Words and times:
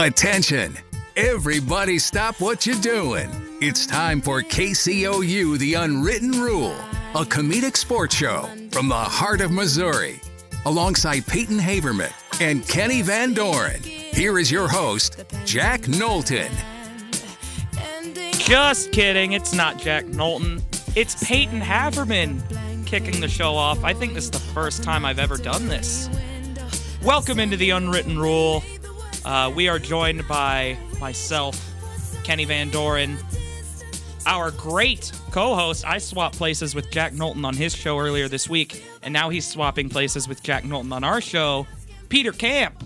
Attention! 0.00 0.76
Everybody 1.16 1.98
stop 1.98 2.40
what 2.40 2.64
you're 2.64 2.80
doing. 2.80 3.28
It's 3.60 3.84
time 3.84 4.20
for 4.20 4.42
KCOU 4.42 5.58
The 5.58 5.74
Unwritten 5.74 6.30
Rule, 6.30 6.76
a 7.16 7.24
comedic 7.24 7.76
sports 7.76 8.14
show 8.14 8.48
from 8.70 8.88
the 8.88 8.94
heart 8.94 9.40
of 9.40 9.50
Missouri. 9.50 10.20
Alongside 10.66 11.26
Peyton 11.26 11.58
Haverman 11.58 12.12
and 12.40 12.64
Kenny 12.68 13.02
Van 13.02 13.34
Doren, 13.34 13.82
here 13.82 14.38
is 14.38 14.52
your 14.52 14.68
host, 14.68 15.24
Jack 15.44 15.88
Knowlton. 15.88 16.52
Just 18.34 18.92
kidding. 18.92 19.32
It's 19.32 19.52
not 19.52 19.80
Jack 19.80 20.06
Knowlton. 20.06 20.62
It's 20.94 21.24
Peyton 21.24 21.60
Haverman 21.60 22.86
kicking 22.86 23.20
the 23.20 23.26
show 23.26 23.56
off. 23.56 23.82
I 23.82 23.94
think 23.94 24.14
this 24.14 24.26
is 24.26 24.30
the 24.30 24.38
first 24.38 24.84
time 24.84 25.04
I've 25.04 25.18
ever 25.18 25.36
done 25.36 25.66
this. 25.66 26.08
Welcome 27.02 27.40
into 27.40 27.56
the 27.56 27.70
Unwritten 27.70 28.16
Rule. 28.16 28.62
Uh, 29.28 29.52
we 29.54 29.68
are 29.68 29.78
joined 29.78 30.26
by 30.26 30.74
myself, 31.00 31.62
Kenny 32.24 32.46
Van 32.46 32.70
Doren, 32.70 33.18
our 34.24 34.50
great 34.52 35.12
co 35.30 35.54
host. 35.54 35.86
I 35.86 35.98
swapped 35.98 36.38
places 36.38 36.74
with 36.74 36.90
Jack 36.90 37.12
Knowlton 37.12 37.44
on 37.44 37.54
his 37.54 37.74
show 37.76 37.98
earlier 37.98 38.26
this 38.26 38.48
week, 38.48 38.82
and 39.02 39.12
now 39.12 39.28
he's 39.28 39.46
swapping 39.46 39.90
places 39.90 40.26
with 40.28 40.42
Jack 40.42 40.64
Knowlton 40.64 40.94
on 40.94 41.04
our 41.04 41.20
show. 41.20 41.66
Peter 42.08 42.32
Camp, 42.32 42.82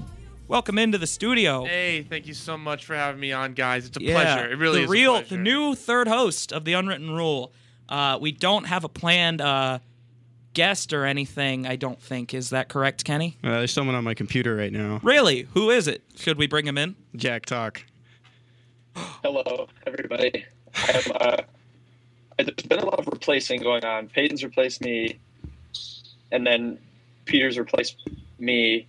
welcome 0.48 0.78
into 0.78 0.98
the 0.98 1.06
studio. 1.06 1.64
Hey, 1.64 2.02
thank 2.02 2.26
you 2.26 2.34
so 2.34 2.58
much 2.58 2.86
for 2.86 2.96
having 2.96 3.20
me 3.20 3.30
on, 3.30 3.52
guys. 3.54 3.86
It's 3.86 3.96
a 3.96 4.02
Yeah, 4.02 4.14
pleasure. 4.14 4.50
It 4.52 4.56
really 4.58 4.78
the 4.80 4.84
is. 4.86 4.90
real, 4.90 5.22
the 5.22 5.36
new 5.36 5.76
third 5.76 6.08
host 6.08 6.52
of 6.52 6.64
the 6.64 6.72
Unwritten 6.72 7.12
Rule. 7.12 7.52
Uh, 7.88 8.18
we 8.20 8.32
don't 8.32 8.64
have 8.64 8.82
a 8.82 8.88
planned 8.88 9.40
uh, 9.40 9.78
guest 10.54 10.92
or 10.92 11.04
anything. 11.04 11.66
I 11.66 11.76
don't 11.76 12.00
think. 12.00 12.34
Is 12.34 12.50
that 12.50 12.68
correct, 12.68 13.04
Kenny? 13.04 13.36
Uh, 13.42 13.50
there's 13.58 13.72
someone 13.72 13.94
on 13.96 14.04
my 14.04 14.14
computer 14.14 14.56
right 14.56 14.72
now. 14.72 15.00
Really? 15.02 15.48
Who 15.54 15.70
is 15.70 15.88
it? 15.88 16.02
Should 16.16 16.38
we 16.38 16.46
bring 16.46 16.66
him 16.66 16.78
in? 16.78 16.94
Jack 17.16 17.46
Talk. 17.46 17.84
Hello, 18.94 19.68
everybody. 19.86 20.44
I 20.74 20.90
am, 20.92 21.12
uh, 21.20 21.36
there's 22.38 22.66
been 22.68 22.78
a 22.80 22.84
lot 22.84 22.98
of 22.98 23.06
replacing 23.08 23.62
going 23.62 23.84
on. 23.84 24.08
Peyton's 24.08 24.42
replaced 24.44 24.80
me, 24.80 25.18
and 26.30 26.46
then 26.46 26.78
Peter's 27.24 27.58
replaced 27.58 27.96
me. 28.38 28.86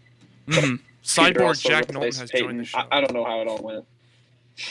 Mhm. 0.47 0.79
Cyborg 1.03 1.61
Jack 1.61 1.89
Knowlton 1.91 1.95
replaced 1.95 2.19
has 2.21 2.31
Peyton. 2.31 2.47
joined 2.47 2.59
the 2.61 2.65
show. 2.65 2.77
I, 2.79 2.97
I 2.97 3.01
don't 3.01 3.13
know 3.13 3.25
how 3.25 3.41
it 3.41 3.47
all 3.47 3.61
went. 3.61 3.85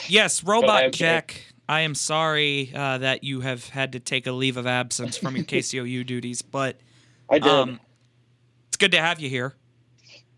Yes, 0.07 0.43
Robot 0.43 0.83
am- 0.85 0.91
Jack. 0.91 1.45
I 1.69 1.81
am 1.81 1.95
sorry 1.95 2.71
uh, 2.75 2.97
that 2.99 3.23
you 3.23 3.41
have 3.41 3.69
had 3.69 3.93
to 3.93 3.99
take 3.99 4.27
a 4.27 4.31
leave 4.33 4.57
of 4.57 4.67
absence 4.67 5.17
from 5.17 5.35
your 5.35 5.45
KCOU 5.45 6.05
duties, 6.05 6.41
but 6.41 6.77
I 7.33 7.39
did. 7.39 7.49
um, 7.51 7.79
it's 8.67 8.77
good 8.77 8.91
to 8.91 9.01
have 9.01 9.19
you 9.19 9.27
here. 9.29 9.55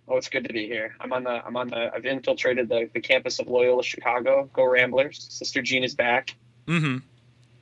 oh, 0.07 0.17
it's 0.17 0.29
good 0.29 0.45
to 0.45 0.53
be 0.53 0.65
here. 0.67 0.95
I'm 0.99 1.11
on 1.13 1.23
the. 1.23 1.45
I'm 1.45 1.57
on 1.57 1.67
the. 1.69 1.91
I've 1.93 2.05
infiltrated 2.05 2.69
the, 2.69 2.89
the 2.93 3.01
campus 3.01 3.39
of 3.39 3.47
Loyola 3.47 3.83
Chicago. 3.83 4.49
Go 4.53 4.63
Ramblers! 4.65 5.25
Sister 5.29 5.61
Jean 5.61 5.83
is 5.83 5.93
back. 5.95 6.35
Mm 6.67 6.79
hmm 6.79 6.97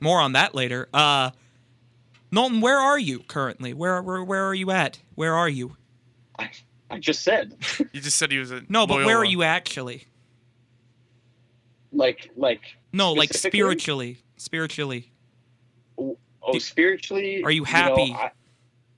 More 0.00 0.20
on 0.20 0.32
that 0.32 0.54
later. 0.54 0.88
Uh, 0.94 1.30
Knowlton, 2.30 2.60
where 2.60 2.78
are 2.78 2.98
you 2.98 3.18
currently? 3.20 3.72
Where, 3.74 4.00
where 4.02 4.22
where 4.24 4.44
are 4.46 4.54
you 4.54 4.70
at? 4.70 5.00
Where 5.16 5.34
are 5.34 5.48
you? 5.48 5.76
I, 6.38 6.50
I 6.90 6.98
just 6.98 7.22
said, 7.22 7.56
You 7.92 8.00
just 8.00 8.16
said 8.16 8.30
he 8.30 8.38
was 8.38 8.50
a 8.52 8.62
No, 8.68 8.86
but 8.86 9.04
where 9.04 9.18
are 9.18 9.24
you 9.24 9.42
actually? 9.42 10.06
like, 11.92 12.30
like. 12.36 12.60
No, 12.92 13.12
like 13.12 13.32
spiritually. 13.32 14.18
Spiritually. 14.36 15.12
Oh, 15.98 16.16
Do- 16.52 16.60
spiritually. 16.60 17.42
are 17.44 17.50
you 17.50 17.60
know, 17.62 17.66
happy? 17.66 18.16
I, 18.18 18.24
I, 18.26 18.30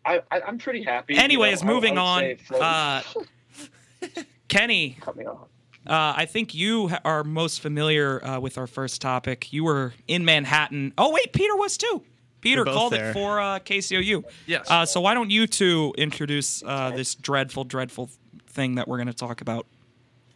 I, 0.07 0.41
I'm 0.47 0.59
pretty 0.59 0.83
happy. 0.83 1.15
you 1.15 1.21
Anyways, 1.21 1.63
know, 1.63 1.69
I- 1.69 1.73
I 1.73 1.75
moving 1.75 1.99
on. 1.99 2.37
Uh, 2.55 3.03
Kenny, 4.49 4.97
cut 5.01 5.17
me 5.17 5.27
uh, 5.27 6.15
I 6.17 6.27
think 6.27 6.53
you 6.55 6.91
are 7.05 7.23
most 7.23 7.61
familiar 7.61 8.25
uh, 8.25 8.41
with 8.41 8.59
our 8.59 8.67
first 8.67 9.01
topic. 9.01 9.53
You 9.53 9.63
were 9.65 9.95
in 10.09 10.25
Manhattan. 10.25 10.93
Oh 10.99 11.13
wait, 11.13 11.33
Peter 11.33 11.55
was 11.57 11.77
too. 11.77 12.03
Peter 12.41 12.61
We're 12.63 12.65
both 12.67 12.75
called 12.75 12.95
it 12.95 13.13
for 13.13 13.41
uh, 13.41 13.59
KCOU. 13.61 14.25
Yes. 14.47 14.69
Uh, 14.71 14.85
so 14.85 15.01
why 15.01 15.15
don't 15.15 15.31
you 15.31 15.47
two 15.47 15.95
introduce 15.97 16.63
uh, 16.65 16.91
this 16.91 17.15
dreadful, 17.15 17.65
dreadful 17.65 18.11
thing 18.49 18.77
that 18.77 18.87
we're 18.89 18.99
going 18.99 19.07
to 19.09 19.13
talk 19.15 19.41
about? 19.41 19.67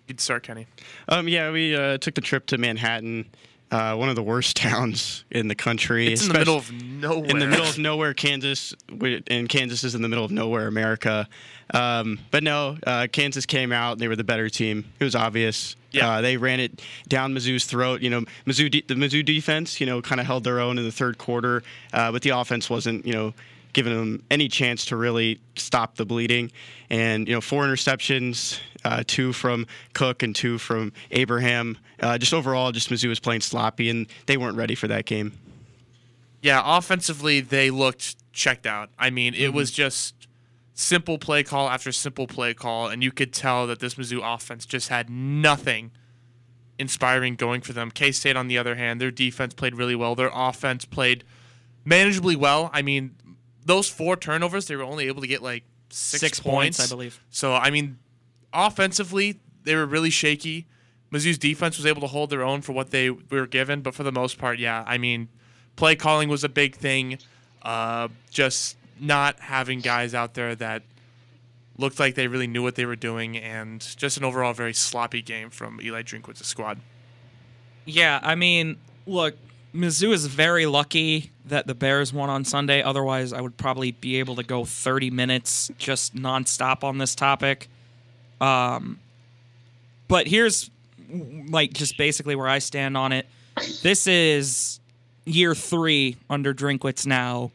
You'd 0.06 0.20
start, 0.20 0.42
Kenny. 0.44 0.66
Um, 1.08 1.28
yeah, 1.28 1.50
we 1.50 1.74
uh, 1.76 1.98
took 1.98 2.14
the 2.14 2.20
trip 2.20 2.46
to 2.46 2.58
Manhattan, 2.58 3.28
uh, 3.70 3.94
one 3.94 4.08
of 4.08 4.16
the 4.16 4.22
worst 4.22 4.56
towns 4.56 5.24
in 5.30 5.48
the 5.48 5.54
country. 5.54 6.12
It's 6.12 6.26
in 6.26 6.32
the 6.32 6.38
middle 6.38 6.56
of 6.56 6.72
nowhere. 6.72 7.30
in 7.30 7.38
the 7.38 7.46
middle 7.46 7.66
of 7.66 7.78
nowhere, 7.78 8.14
Kansas, 8.14 8.74
and 9.28 9.48
Kansas 9.48 9.84
is 9.84 9.94
in 9.94 10.02
the 10.02 10.08
middle 10.08 10.24
of 10.24 10.30
nowhere, 10.30 10.66
America. 10.66 11.28
Um, 11.72 12.18
but 12.30 12.42
no, 12.42 12.78
uh, 12.86 13.06
Kansas 13.12 13.46
came 13.46 13.72
out; 13.72 13.98
they 13.98 14.08
were 14.08 14.16
the 14.16 14.24
better 14.24 14.48
team. 14.48 14.84
It 14.98 15.04
was 15.04 15.14
obvious. 15.14 15.76
Yeah. 15.92 16.08
Uh, 16.08 16.20
they 16.20 16.36
ran 16.36 16.60
it 16.60 16.82
down 17.08 17.34
Mizzou's 17.34 17.64
throat. 17.64 18.00
You 18.00 18.10
know, 18.10 18.24
Mizzou, 18.46 18.70
de- 18.70 18.84
the 18.86 18.94
Mizzou 18.94 19.24
defense, 19.24 19.80
you 19.80 19.86
know, 19.86 20.00
kind 20.00 20.20
of 20.20 20.26
held 20.26 20.44
their 20.44 20.60
own 20.60 20.78
in 20.78 20.84
the 20.84 20.92
third 20.92 21.18
quarter, 21.18 21.62
uh, 21.92 22.12
but 22.12 22.22
the 22.22 22.30
offense 22.30 22.70
wasn't, 22.70 23.06
you 23.06 23.12
know, 23.12 23.34
giving 23.72 23.94
them 23.94 24.22
any 24.30 24.48
chance 24.48 24.84
to 24.86 24.96
really 24.96 25.40
stop 25.56 25.96
the 25.96 26.04
bleeding. 26.04 26.50
And 26.90 27.28
you 27.28 27.34
know, 27.34 27.40
four 27.40 27.64
interceptions, 27.66 28.58
uh, 28.84 29.02
two 29.06 29.32
from 29.32 29.66
Cook 29.92 30.22
and 30.22 30.34
two 30.34 30.58
from 30.58 30.92
Abraham. 31.10 31.78
Uh, 32.00 32.18
just 32.18 32.32
overall, 32.34 32.72
just 32.72 32.90
Mizzou 32.90 33.08
was 33.08 33.20
playing 33.20 33.42
sloppy, 33.42 33.90
and 33.90 34.06
they 34.26 34.36
weren't 34.36 34.56
ready 34.56 34.74
for 34.74 34.88
that 34.88 35.04
game. 35.04 35.32
Yeah, 36.42 36.62
offensively 36.64 37.40
they 37.40 37.70
looked 37.70 38.16
checked 38.32 38.66
out. 38.66 38.90
I 38.98 39.10
mean, 39.10 39.34
Mm-hmm. 39.34 39.42
it 39.42 39.52
was 39.52 39.70
just 39.70 40.26
simple 40.72 41.18
play 41.18 41.42
call 41.42 41.68
after 41.68 41.92
simple 41.92 42.26
play 42.26 42.54
call, 42.54 42.88
and 42.88 43.02
you 43.02 43.12
could 43.12 43.32
tell 43.32 43.66
that 43.66 43.80
this 43.80 43.96
Mizzou 43.96 44.20
offense 44.22 44.64
just 44.64 44.88
had 44.88 45.10
nothing 45.10 45.90
inspiring 46.78 47.34
going 47.34 47.60
for 47.60 47.74
them. 47.74 47.90
K 47.90 48.10
State, 48.10 48.36
on 48.36 48.48
the 48.48 48.56
other 48.56 48.76
hand, 48.76 49.00
their 49.00 49.10
defense 49.10 49.52
played 49.52 49.74
really 49.74 49.94
well. 49.94 50.14
Their 50.14 50.30
offense 50.32 50.86
played 50.86 51.24
manageably 51.84 52.36
well. 52.36 52.70
I 52.72 52.80
mean, 52.80 53.16
those 53.64 53.88
four 53.88 54.16
turnovers, 54.16 54.66
they 54.66 54.76
were 54.76 54.82
only 54.82 55.06
able 55.06 55.20
to 55.20 55.26
get 55.26 55.42
like 55.42 55.64
six, 55.90 56.20
Six 56.20 56.40
points, 56.40 56.80
I 56.80 56.86
believe. 56.86 57.20
So, 57.30 57.54
I 57.54 57.70
mean, 57.70 57.98
offensively, 58.52 59.40
they 59.64 59.74
were 59.74 59.86
really 59.86 60.10
shaky. 60.10 60.66
Mizzou's 61.12 61.38
defense 61.38 61.76
was 61.76 61.86
able 61.86 62.00
to 62.00 62.06
hold 62.06 62.30
their 62.30 62.42
own 62.42 62.60
for 62.62 62.72
what 62.72 62.90
they 62.90 63.10
were 63.10 63.46
given, 63.46 63.80
but 63.80 63.94
for 63.94 64.04
the 64.04 64.12
most 64.12 64.38
part, 64.38 64.58
yeah, 64.58 64.84
I 64.86 64.96
mean, 64.96 65.28
play 65.76 65.96
calling 65.96 66.28
was 66.28 66.44
a 66.44 66.48
big 66.48 66.76
thing. 66.76 67.18
Uh, 67.62 68.08
just 68.30 68.76
not 68.98 69.40
having 69.40 69.80
guys 69.80 70.14
out 70.14 70.34
there 70.34 70.54
that 70.54 70.82
looked 71.76 71.98
like 71.98 72.14
they 72.14 72.28
really 72.28 72.46
knew 72.46 72.62
what 72.62 72.76
they 72.76 72.86
were 72.86 72.96
doing, 72.96 73.36
and 73.36 73.80
just 73.96 74.16
an 74.16 74.24
overall 74.24 74.52
very 74.52 74.74
sloppy 74.74 75.22
game 75.22 75.50
from 75.50 75.80
Eli 75.82 76.02
Drinkwitz's 76.02 76.46
squad. 76.46 76.78
Yeah, 77.86 78.20
I 78.22 78.34
mean, 78.36 78.76
look, 79.06 79.34
Mizzou 79.74 80.12
is 80.12 80.26
very 80.26 80.66
lucky 80.66 81.30
that 81.46 81.66
the 81.66 81.74
Bears 81.74 82.12
won 82.12 82.28
on 82.28 82.44
Sunday. 82.44 82.82
Otherwise, 82.82 83.32
I 83.32 83.40
would 83.40 83.56
probably 83.56 83.92
be 83.92 84.18
able 84.18 84.36
to 84.36 84.42
go 84.42 84.64
30 84.64 85.10
minutes 85.10 85.70
just 85.78 86.14
nonstop 86.14 86.82
on 86.82 86.98
this 86.98 87.14
topic. 87.14 87.68
Um, 88.40 88.98
but 90.08 90.26
here's 90.26 90.70
like 91.48 91.72
just 91.72 91.96
basically 91.96 92.34
where 92.34 92.48
I 92.48 92.58
stand 92.58 92.96
on 92.96 93.12
it. 93.12 93.26
This 93.82 94.06
is 94.06 94.80
year 95.24 95.54
three 95.54 96.16
under 96.28 96.52
Drinkwitz 96.52 97.06
now. 97.06 97.52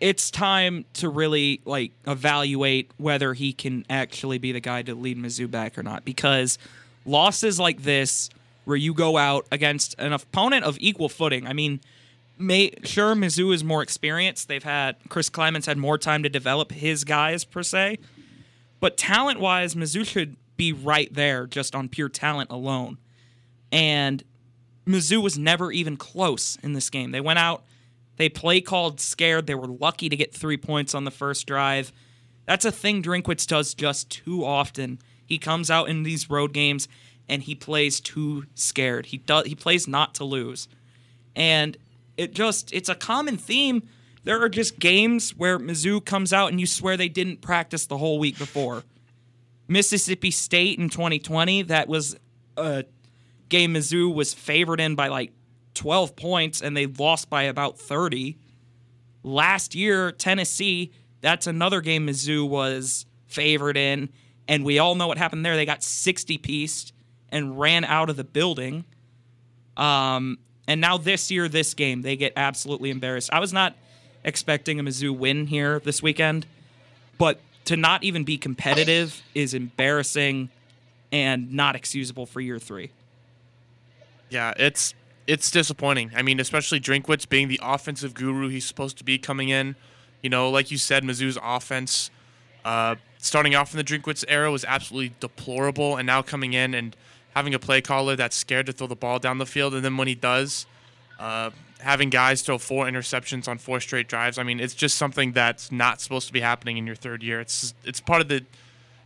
It's 0.00 0.30
time 0.30 0.84
to 0.94 1.08
really 1.08 1.60
like 1.64 1.92
evaluate 2.06 2.90
whether 2.96 3.34
he 3.34 3.52
can 3.52 3.84
actually 3.88 4.38
be 4.38 4.52
the 4.52 4.60
guy 4.60 4.82
to 4.82 4.94
lead 4.94 5.18
Mizzou 5.18 5.50
back 5.50 5.78
or 5.78 5.82
not. 5.82 6.04
Because 6.04 6.58
losses 7.04 7.60
like 7.60 7.82
this, 7.82 8.30
where 8.64 8.76
you 8.76 8.94
go 8.94 9.16
out 9.16 9.46
against 9.50 9.94
an 9.98 10.12
opponent 10.12 10.64
of 10.64 10.76
equal 10.80 11.08
footing. 11.08 11.46
I 11.46 11.52
mean, 11.52 11.80
may 12.38 12.72
sure 12.84 13.14
Mizzou 13.14 13.54
is 13.54 13.62
more 13.62 13.82
experienced. 13.82 14.48
They've 14.48 14.62
had 14.62 14.96
Chris 15.08 15.30
Klieman's 15.30 15.66
had 15.66 15.78
more 15.78 15.98
time 15.98 16.22
to 16.22 16.28
develop 16.28 16.72
his 16.72 17.04
guys 17.04 17.44
per 17.44 17.62
se, 17.62 17.98
but 18.80 18.96
talent 18.96 19.40
wise, 19.40 19.74
Mizzou 19.74 20.06
should 20.06 20.36
be 20.56 20.72
right 20.72 21.12
there 21.12 21.46
just 21.46 21.74
on 21.74 21.88
pure 21.88 22.08
talent 22.08 22.50
alone. 22.50 22.98
And 23.72 24.22
Mizzou 24.86 25.22
was 25.22 25.38
never 25.38 25.70
even 25.72 25.96
close 25.96 26.58
in 26.62 26.72
this 26.72 26.90
game. 26.90 27.12
They 27.12 27.20
went 27.20 27.38
out, 27.38 27.64
they 28.16 28.28
play 28.28 28.60
called 28.60 29.00
scared. 29.00 29.46
They 29.46 29.54
were 29.54 29.66
lucky 29.66 30.10
to 30.10 30.16
get 30.16 30.34
three 30.34 30.58
points 30.58 30.94
on 30.94 31.04
the 31.04 31.10
first 31.10 31.46
drive. 31.46 31.92
That's 32.44 32.64
a 32.64 32.72
thing 32.72 33.02
Drinkwitz 33.02 33.46
does 33.46 33.72
just 33.72 34.10
too 34.10 34.44
often. 34.44 34.98
He 35.24 35.38
comes 35.38 35.70
out 35.70 35.88
in 35.88 36.02
these 36.02 36.28
road 36.28 36.52
games 36.52 36.88
and 37.30 37.44
he 37.44 37.54
plays 37.54 38.00
too 38.00 38.44
scared. 38.54 39.06
He 39.06 39.18
does 39.18 39.46
he 39.46 39.54
plays 39.54 39.88
not 39.88 40.14
to 40.16 40.24
lose. 40.24 40.68
And 41.34 41.78
it 42.16 42.34
just 42.34 42.74
it's 42.74 42.88
a 42.90 42.94
common 42.94 43.38
theme. 43.38 43.84
There 44.24 44.42
are 44.42 44.48
just 44.50 44.78
games 44.78 45.30
where 45.30 45.58
Mizzou 45.58 46.04
comes 46.04 46.32
out 46.32 46.50
and 46.50 46.60
you 46.60 46.66
swear 46.66 46.96
they 46.96 47.08
didn't 47.08 47.40
practice 47.40 47.86
the 47.86 47.96
whole 47.96 48.18
week 48.18 48.36
before. 48.36 48.82
Mississippi 49.68 50.32
State 50.32 50.78
in 50.78 50.90
2020, 50.90 51.62
that 51.62 51.88
was 51.88 52.18
a 52.56 52.84
game 53.48 53.74
Mizzou 53.74 54.12
was 54.12 54.34
favored 54.34 54.80
in 54.80 54.96
by 54.96 55.08
like 55.08 55.32
12 55.74 56.16
points 56.16 56.60
and 56.60 56.76
they 56.76 56.86
lost 56.86 57.30
by 57.30 57.44
about 57.44 57.78
30. 57.78 58.36
Last 59.22 59.74
year, 59.74 60.10
Tennessee, 60.10 60.92
that's 61.20 61.46
another 61.46 61.80
game 61.80 62.08
Mizzou 62.08 62.48
was 62.48 63.06
favored 63.26 63.76
in, 63.76 64.08
and 64.48 64.64
we 64.64 64.78
all 64.78 64.96
know 64.96 65.06
what 65.06 65.18
happened 65.18 65.44
there. 65.44 65.54
They 65.54 65.66
got 65.66 65.84
60 65.84 66.38
pieced 66.38 66.92
and 67.32 67.58
ran 67.58 67.84
out 67.84 68.10
of 68.10 68.16
the 68.16 68.24
building. 68.24 68.84
Um, 69.76 70.38
and 70.66 70.80
now 70.80 70.98
this 70.98 71.30
year, 71.30 71.48
this 71.48 71.74
game, 71.74 72.02
they 72.02 72.16
get 72.16 72.32
absolutely 72.36 72.90
embarrassed. 72.90 73.30
I 73.32 73.40
was 73.40 73.52
not 73.52 73.74
expecting 74.24 74.78
a 74.78 74.82
Mizzou 74.82 75.16
win 75.16 75.46
here 75.46 75.80
this 75.80 76.02
weekend, 76.02 76.46
but 77.18 77.40
to 77.66 77.76
not 77.76 78.02
even 78.04 78.24
be 78.24 78.36
competitive 78.36 79.22
is 79.34 79.54
embarrassing 79.54 80.50
and 81.12 81.52
not 81.52 81.76
excusable 81.76 82.26
for 82.26 82.40
year 82.40 82.58
three. 82.58 82.90
Yeah, 84.28 84.52
it's 84.56 84.94
it's 85.26 85.50
disappointing. 85.50 86.12
I 86.16 86.22
mean, 86.22 86.40
especially 86.40 86.80
Drinkwitz 86.80 87.28
being 87.28 87.48
the 87.48 87.60
offensive 87.62 88.14
guru 88.14 88.48
he's 88.48 88.64
supposed 88.64 88.98
to 88.98 89.04
be 89.04 89.18
coming 89.18 89.48
in. 89.48 89.76
You 90.22 90.30
know, 90.30 90.50
like 90.50 90.70
you 90.70 90.78
said, 90.78 91.02
Mizzou's 91.04 91.38
offense 91.42 92.10
uh, 92.64 92.96
starting 93.18 93.54
off 93.54 93.72
in 93.72 93.78
the 93.78 93.84
Drinkwitz 93.84 94.24
era 94.28 94.50
was 94.50 94.64
absolutely 94.64 95.14
deplorable, 95.20 95.96
and 95.96 96.06
now 96.06 96.22
coming 96.22 96.52
in 96.52 96.74
and 96.74 96.96
having 97.34 97.54
a 97.54 97.58
play 97.58 97.80
caller 97.80 98.16
that's 98.16 98.36
scared 98.36 98.66
to 98.66 98.72
throw 98.72 98.86
the 98.86 98.96
ball 98.96 99.18
down 99.18 99.38
the 99.38 99.46
field, 99.46 99.74
and 99.74 99.84
then 99.84 99.96
when 99.96 100.08
he 100.08 100.14
does, 100.14 100.66
uh, 101.18 101.50
having 101.80 102.10
guys 102.10 102.42
throw 102.42 102.58
four 102.58 102.86
interceptions 102.86 103.48
on 103.48 103.58
four 103.58 103.80
straight 103.80 104.08
drives. 104.08 104.38
I 104.38 104.42
mean, 104.42 104.60
it's 104.60 104.74
just 104.74 104.96
something 104.96 105.32
that's 105.32 105.72
not 105.72 106.00
supposed 106.00 106.26
to 106.26 106.32
be 106.32 106.40
happening 106.40 106.76
in 106.76 106.86
your 106.86 106.96
third 106.96 107.22
year. 107.22 107.40
It's 107.40 107.74
it's 107.84 108.00
part 108.00 108.20
of 108.20 108.28
the 108.28 108.44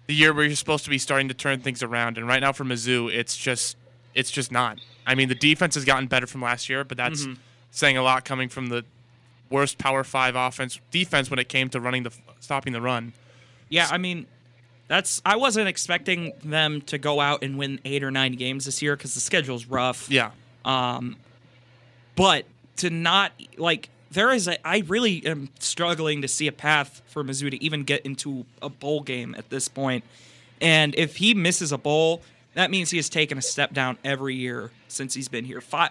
the 0.06 0.15
year 0.15 0.35
where 0.35 0.44
you're 0.44 0.56
supposed 0.56 0.85
to 0.85 0.91
be 0.91 0.99
starting 0.99 1.29
to 1.29 1.35
turn 1.35 1.61
things 1.61 1.82
around, 1.82 2.19
and 2.19 2.26
right 2.26 2.41
now 2.41 2.53
for 2.53 2.65
Mizzou, 2.65 3.12
it's 3.12 3.37
just 3.37 3.76
it's 4.15 4.31
just 4.31 4.53
not. 4.53 4.79
I 5.06 5.15
mean, 5.15 5.29
the 5.29 5.35
defense 5.35 5.75
has 5.75 5.85
gotten 5.85 6.06
better 6.06 6.26
from 6.26 6.41
last 6.41 6.69
year, 6.69 6.85
but 6.85 6.97
that's 6.97 7.23
mm-hmm. 7.23 7.35
saying 7.71 7.97
a 7.97 8.03
lot 8.03 8.25
coming 8.25 8.49
from 8.49 8.69
the 8.69 8.85
worst 9.50 9.79
Power 9.79 10.05
Five 10.05 10.35
offense 10.37 10.81
defense 10.91 11.31
when 11.31 11.38
it 11.38 11.49
came 11.49 11.69
to 11.71 11.81
running 11.81 12.05
the 12.05 12.12
stopping 12.41 12.73
the 12.73 12.81
run. 12.81 13.12
Yeah, 13.69 13.88
I 13.91 13.99
mean, 13.99 14.26
that's 14.88 15.22
I 15.25 15.36
wasn't 15.36 15.69
expecting 15.69 16.32
them 16.42 16.81
to 16.82 16.98
go 16.98 17.20
out 17.20 17.42
and 17.42 17.58
win 17.58 17.81
eight 17.84 18.02
or 18.02 18.10
nine 18.10 18.32
games 18.32 18.66
this 18.66 18.82
year 18.82 18.96
because 18.96 19.14
the 19.14 19.20
schedule's 19.20 19.66
rough. 19.66 20.10
Yeah. 20.10 20.31
Um, 20.64 21.16
but 22.16 22.44
to 22.76 22.90
not 22.90 23.32
like 23.56 23.88
there 24.10 24.31
is 24.32 24.48
a 24.48 24.66
I 24.66 24.84
really 24.86 25.25
am 25.26 25.50
struggling 25.58 26.22
to 26.22 26.28
see 26.28 26.46
a 26.46 26.52
path 26.52 27.02
for 27.06 27.25
Mizzou 27.25 27.50
to 27.50 27.62
even 27.62 27.84
get 27.84 28.04
into 28.04 28.46
a 28.62 28.69
bowl 28.69 29.00
game 29.00 29.34
at 29.36 29.50
this 29.50 29.69
point. 29.69 30.04
And 30.60 30.94
if 30.94 31.16
he 31.16 31.34
misses 31.34 31.72
a 31.72 31.78
bowl, 31.78 32.22
that 32.54 32.70
means 32.70 32.90
he 32.90 32.96
has 32.98 33.08
taken 33.08 33.37
a 33.37 33.42
step 33.42 33.72
down 33.72 33.98
every 34.04 34.34
year 34.34 34.70
since 34.88 35.14
he's 35.14 35.28
been 35.28 35.44
here. 35.44 35.60
Five, 35.60 35.90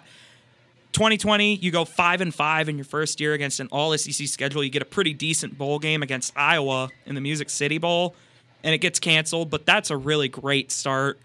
2020, 0.94 1.56
you 1.56 1.72
go 1.72 1.86
five 1.86 2.22
and 2.22 2.34
five 2.34 2.70
in 2.70 2.78
your 2.78 2.86
first 2.86 3.20
year 3.20 3.34
against 3.34 3.60
an 3.60 3.68
All 3.72 3.96
SEC 3.98 4.28
schedule. 4.28 4.64
You 4.64 4.70
get 4.70 4.82
a 4.82 4.86
pretty 4.86 5.14
decent 5.14 5.58
bowl 5.58 5.80
game 5.80 6.02
against 6.02 6.32
Iowa 6.38 6.90
in 7.06 7.16
the 7.16 7.22
Music 7.22 7.50
City 7.50 7.78
Bowl, 7.78 8.16
and 8.64 8.74
it 8.74 8.80
gets 8.80 9.00
canceled. 9.00 9.50
But 9.50 9.66
that's 9.66 9.90
a 9.90 9.98
really 9.98 10.28
great 10.28 10.72
start. 10.72 11.20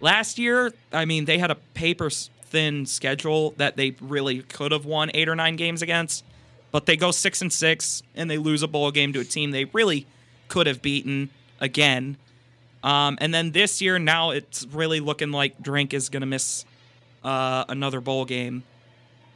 Last 0.00 0.38
year, 0.38 0.72
I 0.92 1.04
mean, 1.04 1.24
they 1.24 1.38
had 1.38 1.50
a 1.50 1.54
paper 1.54 2.10
thin 2.10 2.86
schedule 2.86 3.52
that 3.56 3.76
they 3.76 3.96
really 4.00 4.42
could 4.42 4.72
have 4.72 4.84
won 4.84 5.10
eight 5.14 5.28
or 5.28 5.34
nine 5.34 5.56
games 5.56 5.82
against, 5.82 6.24
but 6.70 6.86
they 6.86 6.96
go 6.96 7.10
six 7.10 7.40
and 7.40 7.52
six 7.52 8.02
and 8.14 8.30
they 8.30 8.38
lose 8.38 8.62
a 8.62 8.68
bowl 8.68 8.90
game 8.90 9.12
to 9.12 9.20
a 9.20 9.24
team 9.24 9.50
they 9.50 9.64
really 9.66 10.06
could 10.48 10.66
have 10.66 10.82
beaten 10.82 11.30
again. 11.60 12.16
Um, 12.82 13.16
and 13.20 13.32
then 13.32 13.52
this 13.52 13.80
year, 13.80 13.98
now 13.98 14.30
it's 14.30 14.66
really 14.66 15.00
looking 15.00 15.32
like 15.32 15.60
Drink 15.62 15.94
is 15.94 16.10
going 16.10 16.20
to 16.20 16.26
miss 16.26 16.66
uh, 17.22 17.64
another 17.68 18.00
bowl 18.02 18.26
game 18.26 18.62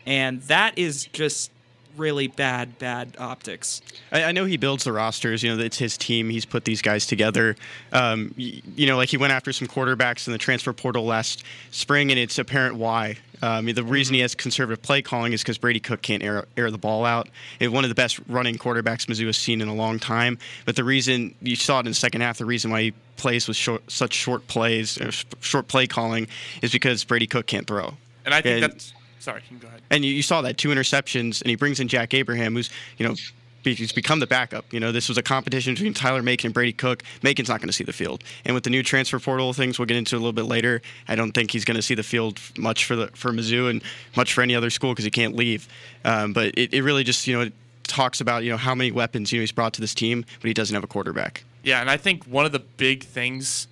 and 0.09 0.41
that 0.45 0.79
is 0.79 1.05
just 1.13 1.51
really 1.99 2.29
bad, 2.29 2.79
bad 2.79 3.17
optics. 3.19 3.83
I, 4.13 4.25
I, 4.25 4.33
know 4.33 4.45
he 4.45 4.57
builds 4.57 4.85
the 4.85 4.93
rosters. 4.93 5.43
You 5.43 5.55
know, 5.55 5.63
it's 5.63 5.79
his 5.79 5.99
team. 5.99 6.31
He's 6.31 6.45
put 6.45 6.65
these 6.65 6.81
guys 6.81 7.07
together. 7.07 7.57
Um, 7.93 8.33
you, 8.37 8.63
you, 8.77 8.87
know, 8.87 8.97
like 8.97 9.09
he 9.09 9.17
went 9.17 9.33
after 9.33 9.53
some 9.53 9.69
quarterbacks 9.69 10.27
in 10.27 10.33
the 10.33 10.39
transfer 10.39 10.73
portal 10.73 11.05
last 11.05 11.45
spring, 11.71 12.11
and 12.11 12.19
it's 12.19 12.39
apparent 12.39 12.77
why. 12.77 13.17
Um, 13.43 13.67
the 13.67 13.85
reason 13.85 14.15
he 14.15 14.21
has 14.21 14.35
conservative 14.35 14.83
play 14.83 15.03
calling 15.03 15.33
is 15.33 15.43
because 15.43 15.59
Brady 15.59 15.81
Cook 15.81 16.03
can't 16.03 16.23
air, 16.23 16.47
air 16.57 16.71
the 16.71 16.79
ball 16.79 17.05
out. 17.05 17.29
It's 17.61 17.73
one 17.73 17.85
of 17.85 17.89
the 17.89 17.95
best 17.95 18.19
running 18.29 18.57
quarterbacks 18.57 19.07
Mizzou 19.07 19.27
has 19.27 19.37
seen 19.37 19.61
in 19.61 19.69
a 19.69 19.75
long 19.75 19.99
time. 19.99 20.39
But 20.65 20.77
the 20.77 20.85
reason 20.85 21.35
you 21.41 21.57
saw 21.57 21.79
it 21.79 21.81
in 21.81 21.87
the 21.87 21.95
second 21.95 22.23
half, 22.23 22.39
the 22.39 22.45
reason 22.45 22.71
why 22.71 22.83
he 22.83 22.95
plays 23.17 23.47
with 23.47 23.57
short, 23.57 23.91
such 23.91 24.13
short 24.13 24.47
plays, 24.49 25.01
uh, 25.01 25.11
short 25.41 25.69
play 25.69 25.87
calling, 25.87 26.27
is 26.63 26.73
because 26.73 27.05
Brady 27.05 27.27
Cook 27.27 27.47
can't 27.47 27.67
throw. 27.67 27.95
And 28.25 28.35
I 28.35 28.43
think 28.43 28.63
and, 28.65 28.73
that's 28.73 28.93
Sorry, 29.21 29.43
you 29.43 29.49
can 29.49 29.59
go 29.59 29.69
ahead. 29.69 29.83
And 29.91 30.05
you, 30.05 30.13
you 30.13 30.23
saw 30.23 30.43
that 30.43 30.59
two 30.59 30.69
interceptions, 30.69 31.41
and 31.43 31.51
he 31.51 31.57
brings 31.57 31.81
in 31.81 31.89
Jack 31.89 32.15
Abraham, 32.15 32.55
who's 32.55 32.71
you 32.99 33.07
know 33.07 33.15
he's 33.63 33.93
become 33.93 34.21
the 34.21 34.27
backup. 34.27 34.73
You 34.73 34.81
know, 34.81 34.93
this 34.93 35.09
was 35.09 35.19
a 35.19 35.23
competition 35.23 35.75
between 35.75 35.95
Tyler 35.95 36.23
Macon 36.23 36.49
and 36.49 36.55
Brady 36.55 36.73
Cook. 36.73 37.03
Macon's 37.23 37.49
not 37.49 37.61
going 37.61 37.69
to 37.69 37.73
see 37.73 37.85
the 37.85 37.93
field, 37.93 38.25
and 38.45 38.55
with 38.55 38.65
the 38.65 38.71
new 38.71 38.83
transfer 38.83 39.19
portal 39.19 39.53
things, 39.53 39.79
we'll 39.79 39.87
get 39.87 39.97
into 39.97 40.17
a 40.17 40.19
little 40.19 40.33
bit 40.33 40.45
later. 40.45 40.83
I 41.07 41.15
don't 41.15 41.33
think 41.33 41.51
he's 41.51 41.65
going 41.65 41.77
to 41.77 41.83
see 41.83 41.95
the 41.95 42.03
field 42.03 42.41
much 42.57 42.85
for 42.85 42.97
the 42.97 43.09
for 43.09 43.31
Mizzou 43.33 43.71
and 43.71 43.83
much 44.17 44.33
for 44.33 44.43
any 44.43 44.55
other 44.55 44.71
school 44.71 44.93
because 44.93 45.05
he 45.05 45.11
can't 45.11 45.37
leave. 45.37 45.69
Um, 46.05 46.33
but 46.33 46.57
it, 46.57 46.73
it 46.73 46.83
really 46.83 47.05
just 47.05 47.27
you 47.27 47.39
know 47.39 47.51
talks 47.85 48.21
about 48.21 48.45
you 48.45 48.51
know 48.51 48.57
how 48.57 48.75
many 48.75 48.93
weapons 48.93 49.33
you 49.33 49.39
know 49.39 49.43
he's 49.43 49.53
brought 49.53 49.75
to 49.75 49.81
this 49.81 49.95
team, 49.95 50.25
but 50.41 50.49
he 50.49 50.55
doesn't 50.55 50.75
have 50.75 50.85
a 50.85 50.89
quarterback. 50.89 51.45
Yeah, 51.63 51.81
and 51.81 51.91
I 51.91 51.97
think 51.97 52.25
one 52.25 52.47
of 52.47 52.53
the 52.53 52.61
big 52.61 53.03
things 53.05 53.67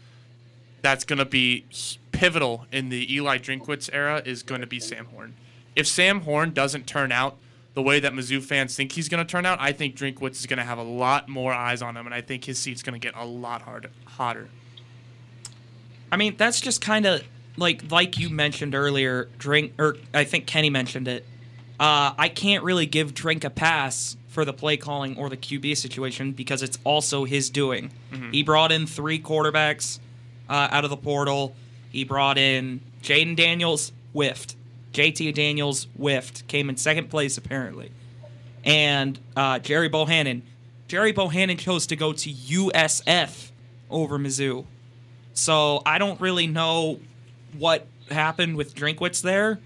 that's 0.83 1.05
going 1.05 1.19
to 1.19 1.25
be 1.25 1.65
pivotal 2.19 2.67
in 2.73 2.89
the 2.89 3.13
Eli 3.15 3.39
Drinkwitz 3.39 3.91
era 3.93 4.23
is 4.25 4.43
going 4.43 4.61
to 4.61 4.67
be 4.67 4.81
Sam 4.81 5.07
Horn 5.07 5.35
if 5.77 5.87
Sam 5.87 6.23
Horn 6.23 6.53
doesn't 6.53 6.87
turn 6.87 7.13
out 7.13 7.37
the 7.75 7.83
way 7.83 8.01
that 8.01 8.15
Mizzou 8.15 8.43
fans 8.43 8.75
think 8.75 8.93
he's 8.93 9.11
going 9.11 9.25
to 9.25 9.31
turn 9.31 9.45
out, 9.45 9.59
I 9.61 9.73
think 9.73 9.95
Drinkwitz 9.95 10.41
is 10.41 10.47
going 10.47 10.57
to 10.57 10.65
have 10.65 10.79
a 10.79 10.83
lot 10.83 11.29
more 11.29 11.53
eyes 11.53 11.83
on 11.83 11.95
him, 11.95 12.07
and 12.07 12.15
I 12.15 12.23
think 12.23 12.45
his 12.45 12.59
seat's 12.59 12.83
going 12.83 12.99
to 12.99 13.07
get 13.07 13.15
a 13.15 13.27
lot 13.27 13.63
hard, 13.63 13.91
hotter. 14.07 14.49
I 16.11 16.17
mean, 16.17 16.37
that's 16.39 16.63
just 16.63 16.81
kind 16.81 17.05
of 17.05 17.23
like 17.59 17.91
like 17.91 18.19
you 18.19 18.31
mentioned 18.31 18.75
earlier. 18.75 19.29
Drink, 19.39 19.75
or 19.79 19.99
I 20.15 20.25
think 20.25 20.47
Kenny 20.47 20.71
mentioned 20.71 21.07
it. 21.07 21.27
Uh, 21.79 22.15
I 22.17 22.31
can't 22.31 22.65
really 22.65 22.87
give 22.87 23.12
Drink 23.12 23.45
a 23.45 23.51
pass 23.51 24.17
for 24.29 24.47
the 24.47 24.55
play 24.55 24.79
calling 24.79 25.19
or 25.19 25.29
the 25.29 25.37
QB 25.37 25.77
situation 25.77 26.33
because 26.33 26.62
it's 26.62 26.79
also 26.85 27.25
his 27.25 27.51
doing. 27.51 27.93
Mm-hmm. 28.11 28.31
He 28.31 28.43
brought 28.43 28.73
in 28.73 28.87
three 28.87 29.21
quarterbacks 29.21 29.99
uh, 30.49 30.69
out 30.71 30.85
of 30.85 30.91
the 30.91 30.97
portal. 30.97 31.55
He 31.97 32.05
brought 32.05 32.37
in 32.37 32.83
Jayden 33.03 33.37
Daniels, 33.37 33.91
whiffed. 34.13 34.55
JT 34.93 35.33
Daniels 35.33 35.87
whiffed, 35.97 36.47
came 36.47 36.69
in 36.69 36.77
second 36.77 37.09
place 37.09 37.39
apparently. 37.39 37.91
And 38.67 39.19
uh, 39.35 39.61
Gerry 39.61 39.88
Bohanon. 39.88 40.43
Gerry 40.88 41.12
Bohanon 41.12 41.57
chose 41.57 41.87
to 41.87 41.97
go 41.97 42.12
to 42.12 42.31
USF 42.31 43.50
over 43.88 44.19
Mizzou. 44.19 44.67
So 45.33 45.81
I 45.87 45.97
don't 45.97 46.21
really 46.21 46.47
know 46.47 47.00
what 47.57 47.87
happened 48.11 48.57
with 48.57 48.75
Drinkwitz 48.75 49.23
there 49.23 49.59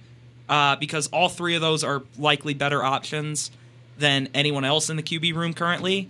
uh, 0.49 0.77
because 0.77 1.09
all 1.09 1.29
three 1.29 1.57
of 1.57 1.61
those 1.61 1.83
are 1.83 2.05
likely 2.17 2.55
better 2.55 2.81
options 2.81 3.51
than 3.99 4.29
anyone 4.35 4.65
else 4.65 4.89
in 4.89 4.95
the 4.95 5.03
QB 5.03 5.35
room 5.35 5.53
currently. 5.53 6.09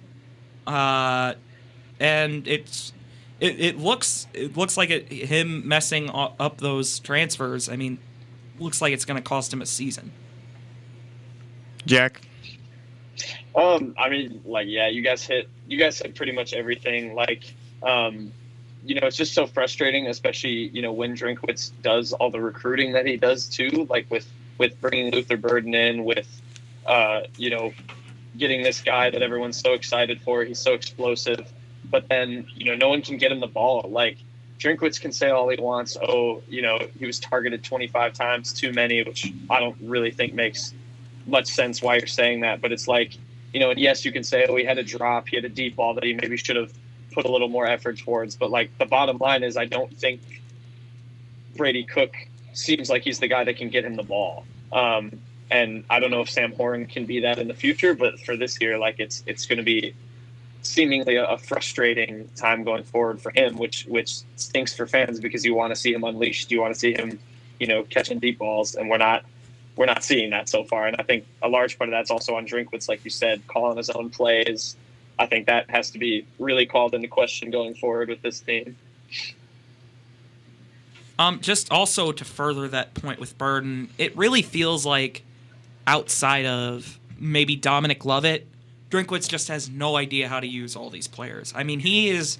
Uh, 0.66 1.32
and 1.98 2.46
it's 2.46 2.92
it, 3.40 3.60
it 3.60 3.78
looks 3.78 4.26
it 4.34 4.56
looks 4.56 4.76
like 4.76 4.90
it, 4.90 5.10
him 5.10 5.66
messing 5.66 6.10
up 6.12 6.58
those 6.58 6.98
transfers. 7.00 7.68
I 7.68 7.76
mean, 7.76 7.98
looks 8.58 8.80
like 8.80 8.92
it's 8.92 9.04
going 9.04 9.16
to 9.16 9.22
cost 9.22 9.52
him 9.52 9.62
a 9.62 9.66
season. 9.66 10.12
Jack. 11.86 12.20
Um, 13.54 13.94
I 13.98 14.08
mean, 14.08 14.42
like, 14.44 14.68
yeah, 14.68 14.88
you 14.88 15.02
guys 15.02 15.24
hit, 15.24 15.48
you 15.66 15.78
guys 15.78 15.96
said 15.96 16.14
pretty 16.14 16.32
much 16.32 16.52
everything. 16.52 17.14
Like, 17.14 17.52
um, 17.82 18.32
you 18.84 18.98
know, 18.98 19.06
it's 19.06 19.16
just 19.16 19.34
so 19.34 19.46
frustrating, 19.46 20.06
especially 20.06 20.68
you 20.68 20.82
know 20.82 20.92
when 20.92 21.16
Drinkwitz 21.16 21.72
does 21.82 22.12
all 22.12 22.30
the 22.30 22.40
recruiting 22.40 22.92
that 22.92 23.06
he 23.06 23.16
does 23.16 23.46
too, 23.48 23.86
like 23.90 24.10
with 24.10 24.28
with 24.58 24.80
bringing 24.80 25.12
Luther 25.12 25.36
Burden 25.36 25.74
in, 25.74 26.04
with 26.04 26.28
uh, 26.86 27.22
you 27.36 27.50
know, 27.50 27.72
getting 28.36 28.62
this 28.62 28.80
guy 28.80 29.10
that 29.10 29.22
everyone's 29.22 29.58
so 29.58 29.72
excited 29.74 30.20
for. 30.20 30.44
He's 30.44 30.58
so 30.58 30.74
explosive, 30.74 31.50
but 31.90 32.08
then 32.08 32.46
you 32.54 32.66
know, 32.66 32.74
no 32.74 32.88
one 32.88 33.02
can 33.02 33.16
get 33.16 33.32
him 33.32 33.40
the 33.40 33.46
ball. 33.46 33.88
Like, 33.88 34.18
Drinkwitz 34.58 35.00
can 35.00 35.12
say 35.12 35.30
all 35.30 35.48
he 35.48 35.60
wants. 35.60 35.96
Oh, 36.00 36.42
you 36.48 36.62
know, 36.62 36.78
he 36.98 37.06
was 37.06 37.18
targeted 37.18 37.64
25 37.64 38.12
times 38.12 38.52
too 38.52 38.72
many, 38.72 39.02
which 39.02 39.32
I 39.48 39.58
don't 39.58 39.76
really 39.82 40.10
think 40.10 40.34
makes 40.34 40.74
much 41.26 41.46
sense 41.46 41.82
why 41.82 41.96
you're 41.96 42.06
saying 42.06 42.40
that. 42.40 42.60
But 42.60 42.72
it's 42.72 42.86
like, 42.86 43.16
you 43.52 43.60
know, 43.60 43.72
yes, 43.76 44.04
you 44.04 44.12
can 44.12 44.22
say, 44.22 44.46
oh, 44.48 44.56
he 44.56 44.64
had 44.64 44.78
a 44.78 44.82
drop, 44.82 45.28
he 45.28 45.36
had 45.36 45.44
a 45.44 45.48
deep 45.48 45.76
ball 45.76 45.94
that 45.94 46.04
he 46.04 46.12
maybe 46.12 46.36
should 46.36 46.56
have 46.56 46.72
put 47.12 47.24
a 47.24 47.30
little 47.30 47.48
more 47.48 47.66
effort 47.66 47.98
towards. 47.98 48.36
But 48.36 48.50
like 48.50 48.76
the 48.78 48.86
bottom 48.86 49.18
line 49.18 49.42
is, 49.42 49.56
I 49.56 49.64
don't 49.64 49.96
think 49.96 50.20
Brady 51.56 51.84
Cook 51.84 52.14
seems 52.52 52.90
like 52.90 53.02
he's 53.02 53.18
the 53.18 53.28
guy 53.28 53.44
that 53.44 53.56
can 53.56 53.70
get 53.70 53.84
him 53.84 53.96
the 53.96 54.02
ball. 54.02 54.44
Um, 54.72 55.20
and 55.50 55.84
I 55.90 56.00
don't 56.00 56.10
know 56.10 56.20
if 56.20 56.30
Sam 56.30 56.52
Horn 56.52 56.86
can 56.86 57.06
be 57.06 57.20
that 57.20 57.38
in 57.38 57.48
the 57.48 57.54
future, 57.54 57.94
but 57.94 58.20
for 58.20 58.36
this 58.36 58.60
year, 58.60 58.78
like 58.78 59.00
it's 59.00 59.24
it's 59.26 59.46
going 59.46 59.58
to 59.58 59.64
be 59.64 59.94
seemingly 60.62 61.16
a, 61.16 61.38
frustrating 61.38 62.28
time 62.36 62.64
going 62.64 62.84
forward 62.84 63.20
for 63.20 63.30
him, 63.34 63.56
which 63.56 63.84
which 63.86 64.20
stinks 64.36 64.74
for 64.74 64.86
fans 64.86 65.20
because 65.20 65.44
you 65.44 65.54
want 65.54 65.74
to 65.74 65.80
see 65.80 65.92
him 65.92 66.04
unleashed. 66.04 66.50
You 66.50 66.60
want 66.60 66.74
to 66.74 66.78
see 66.78 66.92
him, 66.92 67.18
you 67.58 67.66
know, 67.66 67.82
catching 67.84 68.18
deep 68.18 68.38
balls, 68.38 68.74
and 68.74 68.88
we're 68.90 68.98
not 68.98 69.24
we're 69.76 69.86
not 69.86 70.04
seeing 70.04 70.30
that 70.30 70.48
so 70.48 70.64
far. 70.64 70.86
And 70.86 70.96
I 70.98 71.02
think 71.02 71.24
a 71.42 71.48
large 71.48 71.78
part 71.78 71.88
of 71.88 71.92
that's 71.92 72.10
also 72.10 72.34
on 72.34 72.46
Drinkwitz, 72.46 72.88
like 72.88 73.04
you 73.04 73.10
said, 73.10 73.46
calling 73.46 73.76
his 73.76 73.90
own 73.90 74.10
plays. 74.10 74.76
I 75.18 75.26
think 75.26 75.46
that 75.46 75.70
has 75.70 75.90
to 75.90 75.98
be 75.98 76.26
really 76.38 76.66
called 76.66 76.94
into 76.94 77.08
question 77.08 77.50
going 77.50 77.74
forward 77.74 78.08
with 78.08 78.22
this 78.22 78.40
team. 78.40 78.76
Um, 81.18 81.40
just 81.40 81.70
also 81.70 82.12
to 82.12 82.24
further 82.24 82.66
that 82.68 82.94
point 82.94 83.20
with 83.20 83.36
Burden, 83.36 83.90
it 83.98 84.16
really 84.16 84.40
feels 84.40 84.86
like 84.86 85.22
outside 85.86 86.46
of 86.46 86.98
maybe 87.18 87.56
Dominic 87.56 88.06
Lovett, 88.06 88.46
Drinkwitz 88.90 89.28
just 89.28 89.48
has 89.48 89.70
no 89.70 89.96
idea 89.96 90.28
how 90.28 90.40
to 90.40 90.46
use 90.46 90.74
all 90.74 90.90
these 90.90 91.06
players. 91.06 91.52
I 91.54 91.62
mean, 91.62 91.80
he 91.80 92.08
has 92.08 92.38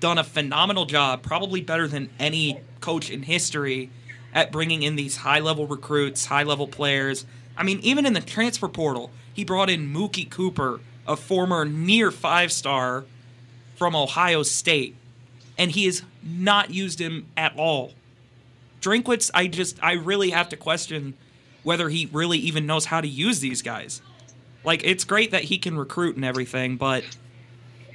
done 0.00 0.18
a 0.18 0.24
phenomenal 0.24 0.86
job, 0.86 1.22
probably 1.22 1.60
better 1.60 1.86
than 1.86 2.10
any 2.18 2.60
coach 2.80 3.10
in 3.10 3.22
history, 3.22 3.90
at 4.34 4.50
bringing 4.50 4.82
in 4.82 4.96
these 4.96 5.18
high 5.18 5.38
level 5.38 5.66
recruits, 5.66 6.26
high 6.26 6.42
level 6.42 6.66
players. 6.66 7.24
I 7.56 7.62
mean, 7.62 7.78
even 7.80 8.04
in 8.04 8.12
the 8.12 8.20
transfer 8.20 8.68
portal, 8.68 9.12
he 9.32 9.44
brought 9.44 9.70
in 9.70 9.92
Mookie 9.92 10.28
Cooper, 10.28 10.80
a 11.06 11.16
former 11.16 11.64
near 11.64 12.10
five 12.10 12.50
star 12.50 13.04
from 13.76 13.94
Ohio 13.94 14.42
State, 14.42 14.96
and 15.56 15.70
he 15.70 15.84
has 15.84 16.02
not 16.22 16.70
used 16.70 17.00
him 17.00 17.26
at 17.36 17.56
all. 17.56 17.92
Drinkwitz, 18.80 19.30
I 19.32 19.46
just, 19.46 19.82
I 19.82 19.92
really 19.92 20.30
have 20.30 20.48
to 20.48 20.56
question 20.56 21.14
whether 21.62 21.88
he 21.88 22.08
really 22.12 22.38
even 22.38 22.66
knows 22.66 22.86
how 22.86 23.00
to 23.00 23.08
use 23.08 23.40
these 23.40 23.62
guys. 23.62 24.02
Like, 24.64 24.82
it's 24.84 25.04
great 25.04 25.30
that 25.32 25.44
he 25.44 25.58
can 25.58 25.76
recruit 25.76 26.16
and 26.16 26.24
everything, 26.24 26.76
but 26.76 27.04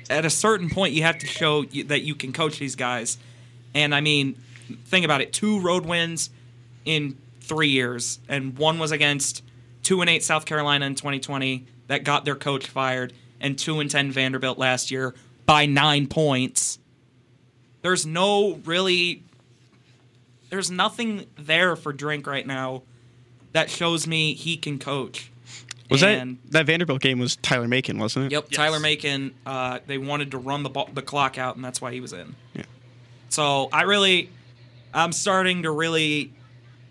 at 0.09 0.25
a 0.25 0.29
certain 0.29 0.69
point, 0.69 0.93
you 0.93 1.03
have 1.03 1.17
to 1.19 1.27
show 1.27 1.63
that 1.63 2.01
you 2.01 2.15
can 2.15 2.33
coach 2.33 2.59
these 2.59 2.75
guys. 2.75 3.17
And 3.73 3.93
I 3.93 4.01
mean, 4.01 4.35
think 4.85 5.05
about 5.05 5.21
it: 5.21 5.33
two 5.33 5.59
road 5.59 5.85
wins 5.85 6.29
in 6.85 7.17
three 7.41 7.69
years, 7.69 8.19
and 8.27 8.57
one 8.57 8.79
was 8.79 8.91
against 8.91 9.43
two 9.83 10.01
and 10.01 10.09
eight 10.09 10.23
South 10.23 10.45
Carolina 10.45 10.85
in 10.85 10.95
2020 10.95 11.65
that 11.87 12.03
got 12.03 12.25
their 12.25 12.35
coach 12.35 12.67
fired, 12.67 13.13
and 13.39 13.57
two 13.57 13.79
and 13.79 13.89
ten 13.89 14.11
Vanderbilt 14.11 14.57
last 14.57 14.91
year 14.91 15.13
by 15.45 15.65
nine 15.65 16.07
points. 16.07 16.79
There's 17.81 18.05
no 18.05 18.59
really, 18.65 19.23
there's 20.49 20.69
nothing 20.69 21.25
there 21.37 21.75
for 21.75 21.93
Drink 21.93 22.27
right 22.27 22.45
now 22.45 22.83
that 23.53 23.69
shows 23.69 24.05
me 24.05 24.33
he 24.33 24.57
can 24.57 24.77
coach. 24.77 25.28
Was 25.89 26.03
And- 26.03 26.37
that 26.45 26.51
that 26.51 26.65
Vanderbilt 26.67 27.01
game 27.01 27.17
was 27.19 27.35
Tyler 27.37 27.67
Macon, 27.67 27.97
wasn't 27.97 28.27
it? 28.27 28.31
Yep, 28.31 28.45
Yes. 28.49 28.55
Tyler 28.57 28.79
Macon. 28.79 29.33
Uh, 29.45 29.79
they 29.87 29.97
wanted 29.97 30.31
to 30.31 30.37
run 30.37 30.63
the 30.63 30.69
ball, 30.69 30.89
the 30.93 31.01
clock 31.01 31.37
out, 31.37 31.55
and 31.55 31.65
that's 31.65 31.81
why 31.81 31.91
he 31.91 31.99
was 31.99 32.13
in. 32.13 32.35
Yeah. 32.53 32.63
So 33.29 33.69
I 33.73 33.83
really, 33.83 34.29
I'm 34.93 35.11
starting 35.11 35.63
to 35.63 35.71
really 35.71 36.31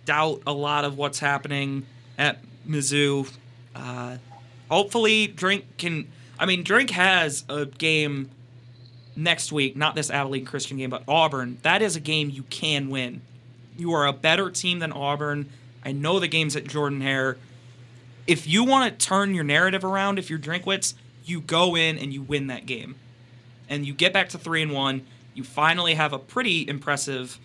doubt 0.05 0.43
a 0.47 0.52
lot 0.52 0.85
of 0.85 0.97
what's 0.97 1.19
happening 1.21 1.87
at 2.17 2.38
Mizzou. 2.69 3.31
Uh, 3.75 4.17
hopefully, 4.71 5.26
Drink 5.28 5.64
can. 5.78 6.09
I 6.38 6.47
mean, 6.47 6.62
Drink 6.64 6.90
has 6.90 7.45
a 7.49 7.67
game 7.67 8.31
next 9.17 9.50
week, 9.52 9.76
not 9.76 9.95
this 9.97 10.11
Abilene 10.11 10.45
Christian 10.45 10.76
game, 10.76 10.90
but 10.90 11.02
Auburn. 11.09 11.59
That 11.62 11.83
is 11.83 11.97
a 11.97 12.00
game 12.00 12.31
you 12.31 12.45
can 12.45 12.88
win. 12.88 13.21
You 13.76 13.93
are 13.93 14.07
a 14.07 14.12
better 14.12 14.50
team 14.50 14.78
than 14.81 14.93
Auburn. 14.93 15.49
I 15.85 15.93
know 15.93 16.19
the 16.21 16.28
game's 16.28 16.57
at 16.57 16.67
Jordan 16.67 17.00
Hare 17.00 17.37
if 18.28 18.47
you 18.47 18.62
want 18.62 18.92
to 18.92 19.06
turn 19.06 19.35
your 19.35 19.42
narrative 19.42 19.85
around, 19.85 20.18
if 20.18 20.28
you're 20.30 20.38
Drinkwitz, 20.38 20.94
you 21.25 21.40
go 21.40 21.75
in 21.75 21.99
and 21.99 22.12
you 22.12 22.23
win 22.23 22.47
that 22.49 22.66
game, 22.66 22.94
and 23.68 23.85
you 23.87 23.94
get 23.94 24.12
back 24.12 24.28
to 24.28 24.38
three 24.38 24.62
and 24.62 24.70
one. 24.70 25.06
You 25.35 25.42
finally 25.42 25.94
have 25.94 26.12
a 26.12 26.18
pretty 26.18 26.68
impressive 26.68 27.40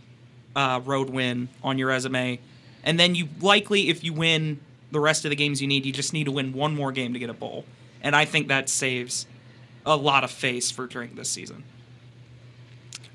uh, 0.56 0.82
road 0.84 1.10
win 1.10 1.48
on 1.64 1.78
your 1.78 1.88
resume, 1.88 2.40
and 2.84 3.00
then 3.00 3.16
you 3.16 3.30
likely, 3.40 3.90
if 3.90 4.04
you 4.04 4.14
win 4.14 4.60
the 4.92 5.00
rest 5.00 5.26
of 5.26 5.30
the 5.30 5.36
games 5.36 5.62
you 5.62 5.68
need, 5.68 5.86
you 5.86 5.94
just 5.94 6.14
need 6.14 6.26
to 6.26 6.32
win 6.32 6.54
one 6.54 6.76
more 6.76 6.92
game 6.92 7.14
to 7.14 7.20
get 7.20 7.30
a 7.30 7.34
bowl, 7.34 7.66
and 8.02 8.16
I 8.16 8.26
think 8.26 8.50
that 8.50 8.68
saves 8.68 9.26
a 9.86 9.96
lot 9.96 10.24
of 10.24 10.32
face 10.32 10.70
for 10.70 10.86
Drink 10.86 11.16
this 11.16 11.30
season. 11.30 11.64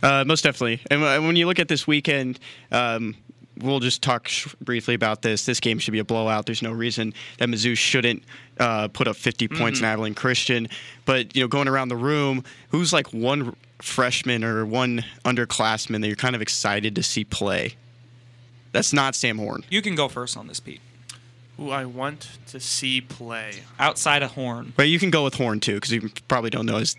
Uh, 0.02 0.24
most 0.24 0.42
definitely. 0.42 0.80
And 0.90 1.02
uh, 1.02 1.20
when 1.20 1.36
you 1.36 1.46
look 1.46 1.58
at 1.58 1.68
this 1.68 1.86
weekend, 1.86 2.38
um, 2.70 3.16
we'll 3.62 3.80
just 3.80 4.02
talk 4.02 4.28
sh- 4.28 4.48
briefly 4.60 4.94
about 4.94 5.22
this. 5.22 5.46
This 5.46 5.60
game 5.60 5.78
should 5.78 5.92
be 5.92 5.98
a 5.98 6.04
blowout. 6.04 6.46
There's 6.46 6.62
no 6.62 6.72
reason 6.72 7.14
that 7.38 7.48
Mizzou 7.48 7.76
shouldn't 7.76 8.22
uh, 8.58 8.88
put 8.88 9.08
up 9.08 9.16
50 9.16 9.48
points 9.48 9.78
in 9.80 9.84
Abilene 9.84 10.14
Christian. 10.14 10.68
But 11.04 11.34
you 11.36 11.42
know, 11.42 11.48
going 11.48 11.68
around 11.68 11.88
the 11.88 11.96
room, 11.96 12.44
who's 12.70 12.92
like 12.92 13.12
one 13.12 13.54
freshman 13.80 14.42
or 14.44 14.64
one 14.66 15.04
underclassman 15.24 16.00
that 16.00 16.06
you're 16.06 16.16
kind 16.16 16.34
of 16.34 16.42
excited 16.42 16.94
to 16.96 17.02
see 17.02 17.24
play? 17.24 17.74
That's 18.72 18.92
not 18.92 19.14
Sam 19.14 19.38
Horn. 19.38 19.64
You 19.70 19.82
can 19.82 19.94
go 19.94 20.08
first 20.08 20.36
on 20.36 20.46
this, 20.46 20.60
Pete. 20.60 20.80
Who 21.56 21.70
I 21.70 21.86
want 21.86 22.28
to 22.48 22.60
see 22.60 23.00
play. 23.00 23.62
Outside 23.78 24.22
of 24.22 24.32
Horn, 24.32 24.72
But 24.76 24.88
you 24.88 24.98
can 24.98 25.10
go 25.10 25.24
with 25.24 25.34
Horn 25.34 25.58
too, 25.58 25.74
because 25.74 25.90
you 25.92 26.10
probably 26.28 26.50
don't 26.50 26.66
know 26.66 26.76
his, 26.76 26.94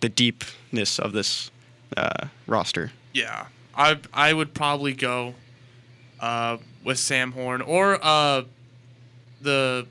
the 0.00 0.08
deepness 0.08 0.98
of 0.98 1.12
this 1.12 1.50
uh, 1.96 2.28
roster. 2.46 2.92
Yeah, 3.12 3.46
I 3.74 3.98
I 4.14 4.32
would 4.32 4.54
probably 4.54 4.94
go 4.94 5.34
uh, 6.20 6.58
with 6.84 6.98
Sam 6.98 7.32
Horn 7.32 7.62
or 7.62 7.98
uh, 8.02 8.42
the 9.40 9.86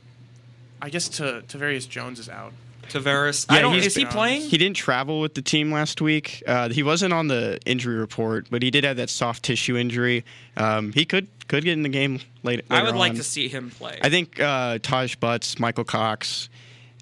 I 0.81 0.89
guess 0.89 1.09
to 1.09 1.43
Tavarius 1.48 1.88
Jones 1.88 2.19
is 2.19 2.29
out. 2.29 2.53
Tavares. 2.89 3.45
Yeah, 3.51 3.57
I 3.57 3.62
don't. 3.62 3.74
he's 3.75 3.86
Is 3.86 3.95
he 3.95 4.05
playing? 4.05 4.41
He 4.41 4.57
didn't 4.57 4.75
travel 4.77 5.19
with 5.21 5.36
the 5.36 5.43
team 5.43 5.71
last 5.71 6.01
week. 6.01 6.41
Uh, 6.48 6.69
he 6.69 6.81
wasn't 6.81 7.13
on 7.13 7.27
the 7.27 7.59
injury 7.65 7.98
report, 7.98 8.48
but 8.50 8.63
he 8.63 8.71
did 8.71 8.83
have 8.83 8.98
that 8.98 9.12
soft 9.12 9.43
tissue 9.43 9.77
injury. 9.77 10.25
Um, 10.57 10.91
he 10.93 11.05
could 11.05 11.27
could 11.48 11.63
get 11.63 11.74
in 11.74 11.83
the 11.83 11.89
game 11.89 12.19
late, 12.41 12.67
later. 12.69 12.81
I 12.81 12.83
would 12.83 12.95
like 12.95 13.12
on. 13.12 13.17
to 13.17 13.24
see 13.24 13.48
him 13.48 13.69
play. 13.69 14.00
I 14.01 14.09
think 14.09 14.39
uh, 14.39 14.79
Taj 14.81 15.15
Butts, 15.17 15.59
Michael 15.59 15.83
Cox, 15.83 16.50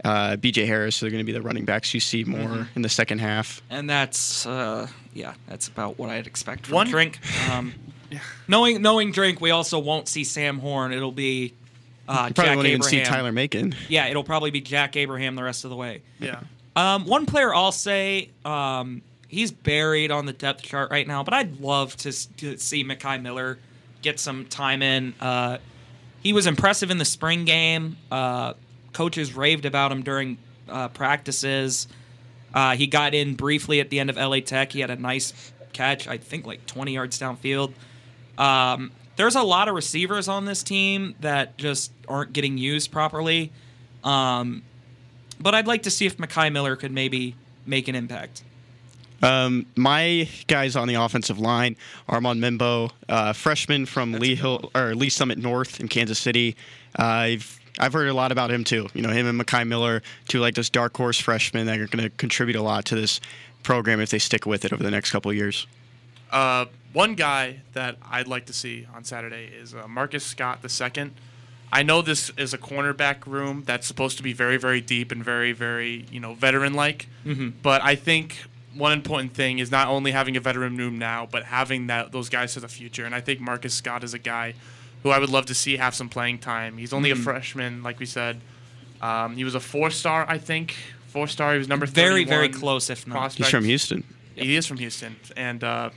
uh, 0.04 0.36
B.J. 0.36 0.66
Harris 0.66 1.02
are 1.04 1.10
going 1.10 1.20
to 1.20 1.26
be 1.26 1.32
the 1.32 1.42
running 1.42 1.64
backs 1.64 1.94
you 1.94 2.00
see 2.02 2.24
more 2.26 2.40
Mm-hmm. 2.42 2.64
in 2.76 2.82
the 2.82 2.90
second 2.90 3.20
half. 3.20 3.62
and 3.70 3.90
that's 3.90 4.46
uh, 4.46 4.88
yeah, 5.14 5.36
that's 5.48 5.70
about 5.70 5.98
what 5.98 6.10
I'd 6.10 6.28
expect 6.28 6.66
from 6.68 6.76
One- 6.76 6.88
Drink. 6.90 7.20
Um, 7.50 7.74
Knowing 8.48 8.82
knowing 8.82 9.12
Drink, 9.12 9.42
we 9.42 9.52
also 9.52 9.80
won't 9.80 10.08
see 10.08 10.24
Sam 10.24 10.60
Horn. 10.60 10.94
It'll 10.94 11.12
be 11.12 11.54
uh, 12.08 12.28
You 12.30 12.34
probably 12.34 12.34
Jack 12.34 12.56
won't 12.56 12.68
even 12.68 12.82
Abraham. 12.82 13.06
see 13.06 13.10
Tyler 13.10 13.32
Macon. 13.32 13.76
Yeah, 13.90 14.08
it'll 14.08 14.24
probably 14.24 14.52
be 14.52 14.62
Jack 14.62 14.96
Abraham 14.96 15.36
the 15.36 15.44
rest 15.44 15.64
of 15.64 15.70
the 15.70 15.76
way. 15.76 16.02
Yeah. 16.20 16.42
Um, 16.76 17.06
one 17.06 17.26
player 17.26 17.54
I'll 17.54 17.72
say 17.72 18.30
um, 18.46 19.02
he's 19.28 19.52
buried 19.52 20.12
on 20.12 20.26
the 20.26 20.34
depth 20.34 20.62
chart 20.62 20.92
right 20.92 21.08
now, 21.08 21.24
but 21.24 21.34
I'd 21.34 21.60
love 21.60 21.96
to, 21.98 22.36
to 22.38 22.58
see 22.58 22.84
Mekhi 22.84 23.22
Miller 23.22 23.58
get 24.02 24.20
some 24.20 24.46
time 24.46 24.82
in. 24.82 25.14
Uh, 25.20 25.58
he 26.22 26.34
was 26.34 26.46
impressive 26.46 26.92
in 26.92 26.98
the 27.00 27.06
spring 27.06 27.46
game. 27.46 27.98
Uh, 28.12 28.54
coaches 28.94 29.36
raved 29.36 29.66
about 29.66 29.92
him 29.92 30.04
during 30.04 30.38
uh, 30.70 30.88
practices. 30.90 31.88
Uh, 32.54 32.76
he 32.76 32.88
got 32.88 33.14
in 33.14 33.34
briefly 33.36 33.80
at 33.80 33.90
the 33.90 34.00
end 34.00 34.10
of 34.10 34.16
LA 34.16 34.40
Tech. 34.40 34.72
He 34.72 34.80
had 34.80 34.90
a 34.92 34.96
nice 34.96 35.34
catch, 35.74 36.08
I 36.08 36.18
think 36.18 36.46
like 36.46 36.66
20 36.68 36.94
yards 36.94 37.20
downfield. 37.20 37.74
Um, 38.38 38.92
there's 39.16 39.36
a 39.36 39.44
lot 39.44 39.68
of 39.68 39.76
receivers 39.76 40.28
on 40.28 40.46
this 40.46 40.64
team 40.64 41.16
that 41.22 41.58
just 41.58 41.92
aren't 42.08 42.34
getting 42.34 42.58
used 42.58 42.92
properly. 42.92 43.52
Um, 44.04 44.64
but 45.40 45.56
I'd 45.56 45.68
like 45.68 45.84
to 45.84 45.92
see 45.92 46.06
if 46.06 46.18
Mekhi 46.18 46.52
Miller 46.52 46.76
could 46.76 46.92
maybe 46.92 47.36
make 47.66 47.88
an 47.88 47.96
impact. 47.96 48.44
Um, 49.22 49.66
my 49.76 50.30
guys 50.48 50.76
on 50.76 50.88
the 50.88 50.96
offensive 50.96 51.40
line, 51.40 51.76
Armand 52.08 52.42
Membou, 52.42 52.92
uh, 53.10 53.34
freshman 53.34 53.86
from 53.88 54.14
Lee 54.14 54.36
Hill 54.36 54.70
or 54.76 54.94
Lee 54.94 55.10
Summit 55.10 55.40
North 55.40 55.80
in 55.80 55.88
Kansas 55.88 56.20
City. 56.20 56.56
Uh, 56.98 57.04
I've 57.04 57.60
I've 57.80 57.94
heard 57.94 58.08
a 58.08 58.14
lot 58.14 58.32
about 58.32 58.52
him 58.52 58.64
too. 58.64 58.88
You 58.94 59.02
know, 59.02 59.10
him 59.10 59.28
and 59.28 59.40
Mekhi 59.40 59.68
Miller, 59.68 60.04
two 60.28 60.40
like 60.40 60.56
those 60.56 60.70
dark 60.70 60.96
horse 60.96 61.20
freshmen 61.20 61.66
that 61.66 61.80
are 61.80 61.88
going 61.88 62.04
to 62.04 62.10
contribute 62.12 62.56
a 62.56 62.62
lot 62.62 62.86
to 62.86 62.96
this 62.96 63.20
program 63.64 64.00
if 64.00 64.10
they 64.10 64.20
stick 64.20 64.46
with 64.46 64.66
it 64.66 64.74
over 64.74 64.84
the 64.84 64.92
next 64.92 65.12
couple 65.12 65.32
of 65.32 65.38
years. 65.38 65.66
Uh, 66.32 66.66
one 66.94 67.16
guy 67.16 67.62
that 67.74 67.98
I'd 68.10 68.28
like 68.28 68.46
to 68.48 68.54
see 68.54 68.88
on 68.94 69.04
Saturday 69.04 69.46
is 69.46 69.74
uh, 69.74 69.88
Marcus 69.88 70.24
Scott 70.26 70.60
II. 70.64 71.12
I 71.72 71.84
know 71.84 72.02
this 72.02 72.32
is 72.38 72.54
a 72.54 72.58
cornerback 72.58 73.26
room 73.28 73.64
that's 73.66 73.86
supposed 73.86 74.18
to 74.18 74.24
be 74.24 74.34
very, 74.34 74.58
very 74.58 74.80
deep 74.82 75.12
and 75.12 75.24
very, 75.24 75.52
very, 75.52 76.06
you 76.12 76.20
know, 76.20 76.34
veteran-like. 76.34 77.08
But 77.62 77.82
I 77.84 77.96
think 77.96 78.38
one 78.74 78.94
important 78.94 79.34
thing 79.34 79.60
is 79.60 79.70
not 79.70 79.88
only 79.90 80.12
having 80.12 80.38
a 80.38 80.40
veteran 80.40 80.78
room 80.78 80.98
now, 80.98 81.28
but 81.30 81.44
having 81.44 81.88
that 81.88 82.12
those 82.12 82.30
guys 82.30 82.54
for 82.54 82.62
the 82.62 82.68
future. 82.70 83.06
And 83.06 83.14
I 83.14 83.20
think 83.22 83.42
Marcus 83.42 83.74
Scott 83.74 84.04
is 84.04 84.14
a 84.14 84.20
guy 84.20 84.54
who 85.04 85.10
I 85.10 85.20
would 85.20 85.30
love 85.30 85.46
to 85.48 85.54
see 85.54 85.78
have 85.78 85.94
some 85.94 86.10
playing 86.10 86.40
time. 86.40 86.78
He's 86.78 86.94
only 86.94 87.12
a 87.12 87.16
freshman, 87.16 87.84
like 87.84 88.00
we 88.00 88.06
said. 88.06 88.40
Um, 89.02 89.36
he 89.36 89.44
was 89.44 89.54
a 89.56 89.60
four-star, 89.60 90.26
I 90.28 90.38
think. 90.38 90.76
Four-star. 91.08 91.54
He 91.54 91.60
was 91.60 91.68
number 91.68 91.86
Very, 91.86 92.24
very 92.24 92.50
close, 92.50 92.90
if 92.90 93.06
not. 93.06 93.14
prospect. 93.16 93.46
He's 93.46 93.52
from 93.52 93.66
Houston. 93.66 94.04
He 94.36 94.56
is 94.56 94.66
from 94.66 94.78
Houston, 94.78 95.16
and 95.36 95.64
uh, 95.64 95.90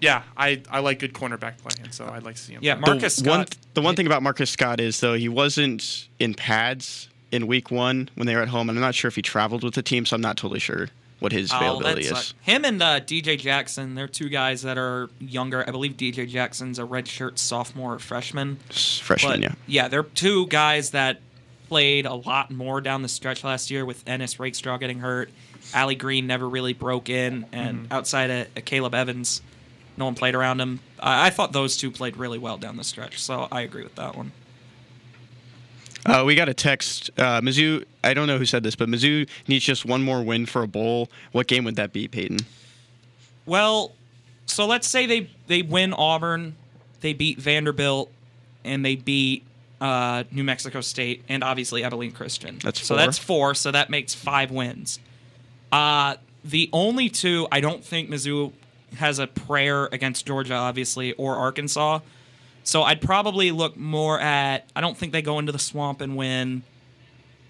yeah, 0.00 0.22
I, 0.36 0.62
I 0.70 0.80
like 0.80 0.98
good 0.98 1.12
cornerback 1.14 1.58
play, 1.58 1.72
and 1.82 1.92
so 1.94 2.06
I'd 2.06 2.22
like 2.22 2.36
to 2.36 2.40
see 2.42 2.52
him. 2.54 2.60
Yeah. 2.62 2.74
Marcus 2.76 3.16
the 3.16 3.28
one 3.30 3.46
Scott. 3.46 3.56
the 3.74 3.82
one 3.82 3.96
thing 3.96 4.06
about 4.06 4.22
Marcus 4.22 4.50
Scott 4.50 4.80
is 4.80 5.00
though 5.00 5.14
he 5.14 5.28
wasn't 5.28 6.08
in 6.18 6.34
pads 6.34 7.08
in 7.32 7.46
week 7.46 7.70
one 7.70 8.08
when 8.14 8.26
they 8.26 8.34
were 8.34 8.42
at 8.42 8.48
home, 8.48 8.68
and 8.68 8.78
I'm 8.78 8.82
not 8.82 8.94
sure 8.94 9.08
if 9.08 9.16
he 9.16 9.22
traveled 9.22 9.64
with 9.64 9.74
the 9.74 9.82
team, 9.82 10.06
so 10.06 10.14
I'm 10.14 10.20
not 10.22 10.36
totally 10.36 10.60
sure 10.60 10.88
what 11.20 11.32
his 11.32 11.50
Oh, 11.52 11.56
availability 11.56 12.02
is. 12.02 12.34
Him 12.42 12.64
and 12.64 12.82
uh, 12.82 13.00
DJ 13.00 13.38
Jackson, 13.38 13.94
they're 13.94 14.08
two 14.08 14.28
guys 14.28 14.62
that 14.62 14.76
are 14.76 15.08
younger. 15.20 15.66
I 15.66 15.70
believe 15.70 15.92
DJ 15.92 16.28
Jackson's 16.28 16.78
a 16.78 16.82
redshirt 16.82 17.38
sophomore 17.38 17.94
or 17.94 17.98
freshman. 17.98 18.56
Freshman, 18.70 19.40
But 19.42 19.52
yeah. 19.66 19.88
they're 19.88 20.02
two 20.02 20.46
guys 20.48 20.90
that 20.90 21.20
played 21.68 22.04
a 22.04 22.14
lot 22.14 22.50
more 22.50 22.80
down 22.80 23.02
the 23.02 23.08
stretch 23.08 23.42
last 23.42 23.70
year 23.70 23.86
with 23.86 24.02
Ennis 24.06 24.38
Rakestraw 24.38 24.76
getting 24.76 24.98
hurt. 24.98 25.30
Allie 25.72 25.94
Green 25.94 26.26
never 26.26 26.46
really 26.46 26.74
broke 26.74 27.08
in, 27.08 27.46
and 27.52 27.86
outside 27.90 28.30
of, 28.30 28.46
of 28.54 28.64
Caleb 28.66 28.94
Evans, 28.94 29.40
No 29.96 30.06
one 30.06 30.14
played 30.14 30.34
around 30.34 30.60
him. 30.60 30.80
I, 31.00 31.26
I 31.26 31.30
thought 31.30 31.52
those 31.52 31.76
two 31.76 31.90
played 31.90 32.16
really 32.16 32.38
well 32.38 32.56
down 32.58 32.76
the 32.76 32.84
stretch, 32.84 33.20
so 33.22 33.48
I 33.50 33.62
agree 33.62 33.82
with 33.82 33.94
that 33.96 34.16
one. 34.16 34.32
Uh, 36.06 36.22
we 36.26 36.34
got 36.34 36.48
a 36.48 36.54
text. 36.54 37.10
Uh, 37.16 37.40
Mizzou. 37.40 37.84
I 38.02 38.12
don't 38.12 38.26
know 38.26 38.36
who 38.36 38.44
said 38.44 38.62
this, 38.62 38.76
but 38.76 38.88
Mizzou 38.88 39.28
needs 39.48 39.64
just 39.64 39.86
one 39.86 40.02
more 40.02 40.22
win 40.22 40.44
for 40.44 40.62
a 40.62 40.68
bowl. 40.68 41.08
What 41.32 41.46
game 41.46 41.64
would 41.64 41.76
that 41.76 41.92
be, 41.92 42.08
Peyton? 42.08 42.40
Well, 43.46 43.92
so 44.46 44.66
let's 44.66 44.86
say 44.88 45.06
they 45.06 45.30
they 45.46 45.62
win 45.62 45.94
Auburn, 45.94 46.56
they 47.00 47.14
beat 47.14 47.38
Vanderbilt, 47.38 48.10
and 48.64 48.84
they 48.84 48.96
beat 48.96 49.44
uh, 49.80 50.24
New 50.30 50.44
Mexico 50.44 50.80
State, 50.82 51.24
and 51.28 51.42
obviously 51.42 51.84
Abilene 51.84 52.12
Christian. 52.12 52.58
That's 52.62 52.80
four. 52.80 52.86
so 52.86 52.96
that's 52.96 53.18
four. 53.18 53.54
So 53.54 53.70
that 53.70 53.88
makes 53.88 54.14
five 54.14 54.50
wins. 54.50 54.98
Uh, 55.72 56.16
the 56.44 56.68
only 56.72 57.08
two 57.08 57.48
I 57.50 57.60
don't 57.60 57.82
think 57.82 58.10
Mizzou 58.10 58.52
has 58.94 59.18
a 59.18 59.26
prayer 59.26 59.86
against 59.92 60.26
Georgia, 60.26 60.54
obviously, 60.54 61.12
or 61.12 61.36
Arkansas. 61.36 62.00
So 62.62 62.82
I'd 62.82 63.00
probably 63.00 63.50
look 63.50 63.76
more 63.76 64.18
at. 64.18 64.68
I 64.74 64.80
don't 64.80 64.96
think 64.96 65.12
they 65.12 65.22
go 65.22 65.38
into 65.38 65.52
the 65.52 65.58
swamp 65.58 66.00
and 66.00 66.16
win. 66.16 66.62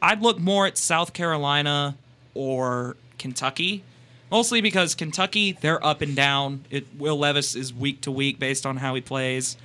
I'd 0.03 0.21
look 0.21 0.39
more 0.39 0.67
at 0.67 0.77
South 0.77 1.13
Carolina 1.13 1.97
or 2.35 2.97
Kentucky, 3.17 3.85
mostly 4.31 4.61
because 4.61 4.95
Kentucky 4.95 5.57
they're 5.61 5.85
up 5.85 6.03
and 6.03 6.15
down. 6.15 6.65
It 6.69 6.87
Will 6.99 7.17
Levis 7.17 7.55
is 7.55 7.73
week 7.73 8.01
to 8.03 8.11
week 8.11 8.39
based 8.39 8.67
on 8.67 8.79
how 8.79 8.95
he 8.95 9.01
plays, 9.01 9.57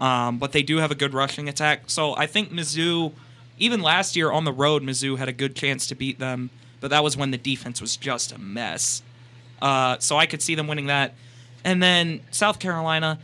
um, 0.00 0.38
but 0.38 0.52
they 0.52 0.62
do 0.62 0.78
have 0.78 0.90
a 0.90 0.96
good 0.96 1.14
rushing 1.14 1.48
attack. 1.48 1.82
So 1.86 2.16
I 2.16 2.26
think 2.26 2.50
Mizzou, 2.50 3.12
even 3.58 3.82
last 3.82 4.16
year 4.16 4.32
on 4.32 4.44
the 4.44 4.52
road, 4.52 4.82
Mizzou 4.82 5.18
had 5.18 5.28
a 5.28 5.32
good 5.32 5.54
chance 5.54 5.86
to 5.88 5.94
beat 5.94 6.18
them, 6.18 6.50
but 6.80 6.88
that 6.88 7.04
was 7.04 7.16
when 7.16 7.30
the 7.30 7.38
defense 7.38 7.80
was 7.80 7.96
just 7.96 8.32
a 8.32 8.38
mess. 8.38 9.02
Uh, 9.62 9.98
so 9.98 10.16
I 10.16 10.26
could 10.26 10.42
see 10.42 10.54
them 10.54 10.66
winning 10.66 10.86
that, 10.86 11.14
and 11.64 11.82
then 11.82 12.20
South 12.30 12.58
Carolina. 12.58 13.18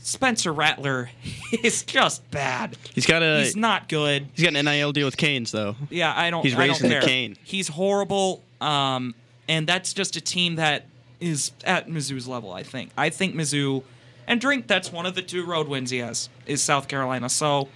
Spencer 0.00 0.52
Rattler 0.52 1.10
is 1.62 1.82
just 1.82 2.28
bad. 2.30 2.76
He's 2.94 3.04
got 3.04 3.22
a. 3.22 3.40
He's 3.40 3.56
not 3.56 3.88
good. 3.88 4.28
He's 4.32 4.44
got 4.44 4.56
an 4.56 4.64
NIL 4.64 4.92
deal 4.92 5.06
with 5.06 5.16
Canes 5.16 5.50
though. 5.52 5.76
Yeah, 5.90 6.14
I 6.16 6.30
don't. 6.30 6.42
He's 6.44 6.54
I 6.54 6.66
don't 6.66 6.68
raising 6.68 6.88
the 6.88 6.94
care. 6.94 7.02
cane. 7.02 7.36
He's 7.44 7.68
horrible, 7.68 8.42
um, 8.60 9.14
and 9.48 9.66
that's 9.66 9.92
just 9.92 10.16
a 10.16 10.20
team 10.20 10.54
that 10.56 10.86
is 11.20 11.52
at 11.64 11.88
Mizzou's 11.88 12.26
level. 12.26 12.52
I 12.52 12.62
think. 12.62 12.90
I 12.96 13.10
think 13.10 13.34
Mizzou, 13.34 13.82
and 14.26 14.40
drink. 14.40 14.66
That's 14.66 14.90
one 14.90 15.04
of 15.04 15.14
the 15.14 15.20
two 15.22 15.44
road 15.44 15.68
wins 15.68 15.90
he 15.90 15.98
has 15.98 16.30
is 16.46 16.62
South 16.62 16.88
Carolina. 16.88 17.28
So, 17.28 17.68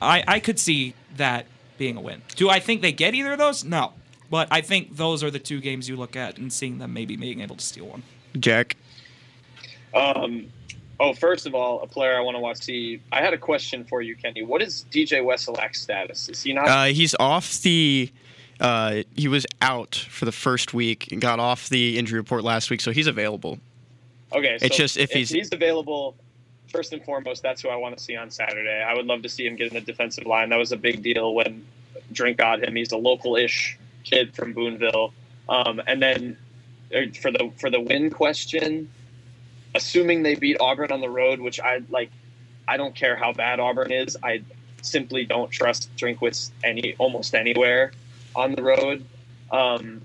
I 0.00 0.22
I 0.28 0.38
could 0.38 0.60
see 0.60 0.94
that 1.16 1.46
being 1.76 1.96
a 1.96 2.00
win. 2.00 2.22
Do 2.36 2.50
I 2.50 2.60
think 2.60 2.82
they 2.82 2.92
get 2.92 3.14
either 3.14 3.32
of 3.32 3.38
those? 3.38 3.64
No, 3.64 3.94
but 4.30 4.46
I 4.50 4.60
think 4.60 4.96
those 4.96 5.24
are 5.24 5.30
the 5.30 5.40
two 5.40 5.60
games 5.60 5.88
you 5.88 5.96
look 5.96 6.14
at 6.14 6.38
and 6.38 6.52
seeing 6.52 6.78
them 6.78 6.92
maybe 6.92 7.16
being 7.16 7.40
able 7.40 7.56
to 7.56 7.64
steal 7.64 7.86
one. 7.86 8.04
Jack. 8.38 8.76
Um, 9.94 10.46
oh, 11.00 11.12
first 11.14 11.46
of 11.46 11.54
all, 11.54 11.82
a 11.82 11.86
player 11.86 12.16
I 12.16 12.20
want 12.20 12.36
to 12.36 12.40
watch. 12.40 12.58
See, 12.62 13.00
I 13.12 13.20
had 13.20 13.32
a 13.34 13.38
question 13.38 13.84
for 13.84 14.02
you, 14.02 14.16
Kenny. 14.16 14.42
What 14.42 14.62
is 14.62 14.84
DJ 14.90 15.22
Wesolak's 15.22 15.80
status? 15.80 16.28
Is 16.28 16.42
he 16.42 16.52
not? 16.52 16.68
Uh, 16.68 16.84
he's 16.86 17.14
off 17.20 17.60
the. 17.62 18.10
Uh, 18.60 19.02
he 19.16 19.26
was 19.26 19.44
out 19.60 19.94
for 20.08 20.24
the 20.24 20.32
first 20.32 20.72
week 20.72 21.10
and 21.10 21.20
got 21.20 21.40
off 21.40 21.68
the 21.68 21.98
injury 21.98 22.18
report 22.20 22.44
last 22.44 22.70
week, 22.70 22.80
so 22.80 22.92
he's 22.92 23.06
available. 23.08 23.58
okay, 24.32 24.56
it's 24.62 24.76
just 24.76 24.96
if 24.96 25.10
he's- 25.10 25.28
he's 25.30 25.50
available. 25.52 26.14
First 26.68 26.94
and 26.94 27.04
foremost, 27.04 27.42
that's 27.42 27.60
who 27.60 27.68
I 27.68 27.76
want 27.76 27.98
to 27.98 28.02
see 28.02 28.16
on 28.16 28.30
Saturday. 28.30 28.82
I 28.82 28.94
would 28.94 29.04
love 29.04 29.20
to 29.22 29.28
see 29.28 29.46
him 29.46 29.56
get 29.56 29.68
in 29.68 29.74
the 29.74 29.80
defensive 29.82 30.24
line. 30.24 30.48
That 30.48 30.58
was 30.58 30.72
a 30.72 30.76
big 30.78 31.02
deal 31.02 31.34
when 31.34 31.66
Drink 32.12 32.38
got 32.38 32.64
him. 32.64 32.74
He's 32.74 32.92
a 32.92 32.96
local-ish 32.96 33.76
kid 34.04 34.34
from 34.34 34.54
Boonville. 34.54 35.12
Um, 35.50 35.82
and 35.86 36.00
then 36.00 36.38
uh, 36.94 37.00
for 37.20 37.30
the 37.30 37.50
for 37.58 37.68
the 37.68 37.78
win 37.80 38.08
question, 38.08 38.88
assuming 39.74 40.22
they 40.22 40.34
beat 40.34 40.58
Auburn 40.60 40.92
on 40.92 41.00
the 41.00 41.08
road, 41.08 41.40
which 41.40 41.60
I 41.60 41.80
like, 41.90 42.10
I 42.66 42.76
don't 42.76 42.94
care 42.94 43.16
how 43.16 43.32
bad 43.32 43.60
Auburn 43.60 43.92
is. 43.92 44.16
I 44.22 44.42
simply 44.82 45.24
don't 45.24 45.50
trust 45.50 45.90
Drinkwitz 45.96 46.50
any 46.62 46.94
almost 46.98 47.34
anywhere 47.34 47.92
on 48.34 48.52
the 48.52 48.62
road. 48.62 49.04
Um, 49.50 50.02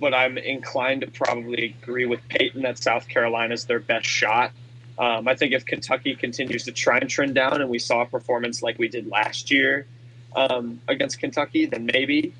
but 0.00 0.14
I'm 0.14 0.36
inclined 0.36 1.02
to 1.02 1.06
probably 1.06 1.76
agree 1.82 2.06
with 2.06 2.20
Peyton 2.28 2.62
that 2.62 2.78
South 2.78 3.08
Carolina 3.08 3.54
is 3.54 3.66
their 3.66 3.78
best 3.78 4.06
shot. 4.06 4.50
Um, 4.98 5.26
I 5.28 5.36
think 5.36 5.52
if 5.52 5.64
Kentucky 5.64 6.16
continues 6.16 6.64
to 6.64 6.72
try 6.72 6.98
and 6.98 7.08
trend 7.08 7.34
down, 7.34 7.60
and 7.60 7.70
we 7.70 7.78
saw 7.78 8.02
a 8.02 8.06
performance 8.06 8.62
like 8.62 8.78
we 8.78 8.88
did 8.88 9.06
last 9.06 9.50
year 9.50 9.86
um, 10.34 10.80
against 10.88 11.18
Kentucky, 11.18 11.66
then 11.66 11.86
maybe. 11.86 12.34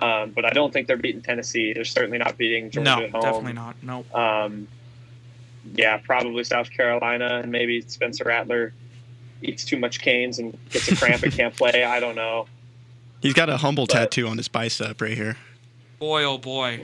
Um, 0.00 0.30
but 0.30 0.44
I 0.44 0.50
don't 0.50 0.72
think 0.72 0.86
they're 0.86 0.96
beating 0.96 1.22
Tennessee. 1.22 1.72
They're 1.72 1.84
certainly 1.84 2.18
not 2.18 2.36
beating 2.36 2.70
Georgia 2.70 2.90
no, 2.90 3.04
at 3.04 3.10
home. 3.10 3.12
No, 3.12 3.20
definitely 3.20 3.52
not. 3.54 3.82
No. 3.82 4.04
Yeah, 5.74 5.96
probably 5.98 6.44
South 6.44 6.70
Carolina, 6.70 7.40
and 7.42 7.52
maybe 7.52 7.80
Spencer 7.82 8.24
Rattler 8.24 8.72
eats 9.42 9.64
too 9.64 9.78
much 9.78 10.00
canes 10.00 10.38
and 10.38 10.56
gets 10.70 10.90
a 10.90 10.96
cramp 10.96 11.22
and 11.22 11.32
can't 11.32 11.56
play. 11.56 11.84
I 11.84 12.00
don't 12.00 12.16
know. 12.16 12.46
He's 13.20 13.34
got 13.34 13.48
a 13.50 13.56
humble 13.56 13.86
But- 13.86 13.92
tattoo 13.94 14.26
on 14.28 14.36
his 14.36 14.48
bicep 14.48 15.00
right 15.00 15.16
here. 15.16 15.36
Boy, 15.98 16.24
oh 16.24 16.38
boy. 16.38 16.80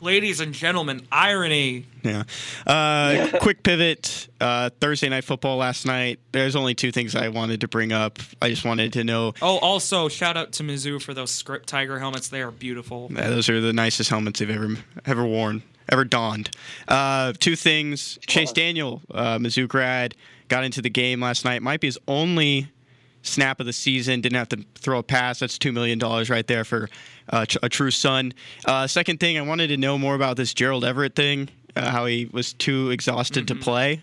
Ladies 0.00 0.40
and 0.40 0.52
gentlemen, 0.52 1.06
irony. 1.10 1.86
Yeah. 2.02 2.24
Uh, 2.66 3.28
quick 3.40 3.62
pivot. 3.62 4.28
Uh, 4.38 4.68
Thursday 4.80 5.08
night 5.08 5.24
football 5.24 5.56
last 5.56 5.86
night. 5.86 6.18
There's 6.32 6.56
only 6.56 6.74
two 6.74 6.92
things 6.92 7.14
I 7.14 7.28
wanted 7.28 7.62
to 7.62 7.68
bring 7.68 7.92
up. 7.92 8.18
I 8.42 8.50
just 8.50 8.64
wanted 8.66 8.92
to 8.94 9.04
know 9.04 9.32
Oh, 9.40 9.58
also 9.58 10.08
shout 10.08 10.36
out 10.36 10.52
to 10.54 10.62
Mizzou 10.62 11.00
for 11.00 11.14
those 11.14 11.30
script 11.30 11.68
tiger 11.68 11.98
helmets. 11.98 12.28
They 12.28 12.42
are 12.42 12.50
beautiful. 12.50 13.10
uh, 13.16 13.30
those 13.30 13.48
are 13.48 13.60
the 13.62 13.72
nicest 13.72 14.10
helmets 14.10 14.40
they've 14.40 14.50
ever 14.50 14.76
ever 15.06 15.24
worn, 15.24 15.62
ever 15.90 16.04
donned. 16.04 16.50
Uh, 16.88 17.32
two 17.38 17.56
things. 17.56 18.18
Chase 18.26 18.52
Daniel, 18.52 19.02
uh, 19.12 19.38
Mizzou 19.38 19.68
grad, 19.68 20.14
got 20.48 20.64
into 20.64 20.82
the 20.82 20.90
game 20.90 21.20
last 21.20 21.44
night. 21.44 21.62
Might 21.62 21.80
be 21.80 21.88
his 21.88 21.98
only 22.08 22.68
snap 23.22 23.60
of 23.60 23.66
the 23.66 23.72
season. 23.72 24.20
Didn't 24.20 24.36
have 24.36 24.48
to 24.50 24.64
throw 24.74 24.98
a 24.98 25.02
pass. 25.02 25.38
That's 25.38 25.58
two 25.58 25.72
million 25.72 25.98
dollars 25.98 26.30
right 26.30 26.46
there 26.46 26.64
for 26.64 26.88
uh, 27.30 27.46
a 27.62 27.68
true 27.68 27.90
son. 27.90 28.32
Uh, 28.64 28.86
second 28.86 29.20
thing, 29.20 29.38
I 29.38 29.42
wanted 29.42 29.68
to 29.68 29.76
know 29.76 29.98
more 29.98 30.14
about 30.14 30.36
this 30.36 30.54
Gerald 30.54 30.84
Everett 30.84 31.14
thing. 31.14 31.48
Uh, 31.76 31.90
how 31.90 32.06
he 32.06 32.30
was 32.32 32.52
too 32.52 32.90
exhausted 32.90 33.48
to 33.48 33.56
play, 33.56 34.00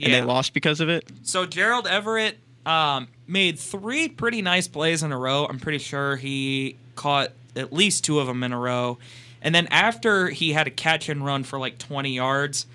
and 0.00 0.14
they 0.14 0.22
lost 0.22 0.54
because 0.54 0.80
of 0.80 0.88
it. 0.88 1.06
So 1.24 1.44
Gerald 1.44 1.86
Everett 1.86 2.38
um, 2.64 3.08
made 3.26 3.58
three 3.58 4.08
pretty 4.08 4.40
nice 4.40 4.66
plays 4.66 5.02
in 5.02 5.12
a 5.12 5.18
row. 5.18 5.44
I'm 5.44 5.58
pretty 5.58 5.78
sure 5.78 6.16
he 6.16 6.76
caught 6.96 7.32
at 7.54 7.70
least 7.70 8.04
two 8.04 8.18
of 8.18 8.26
them 8.26 8.42
in 8.42 8.52
a 8.52 8.58
row. 8.58 8.96
And 9.42 9.54
then 9.54 9.66
after 9.70 10.28
he 10.28 10.52
had 10.52 10.66
a 10.66 10.70
catch 10.70 11.08
and 11.08 11.24
run 11.24 11.42
for 11.44 11.58
like 11.58 11.76
20 11.78 12.14
yards, 12.14 12.66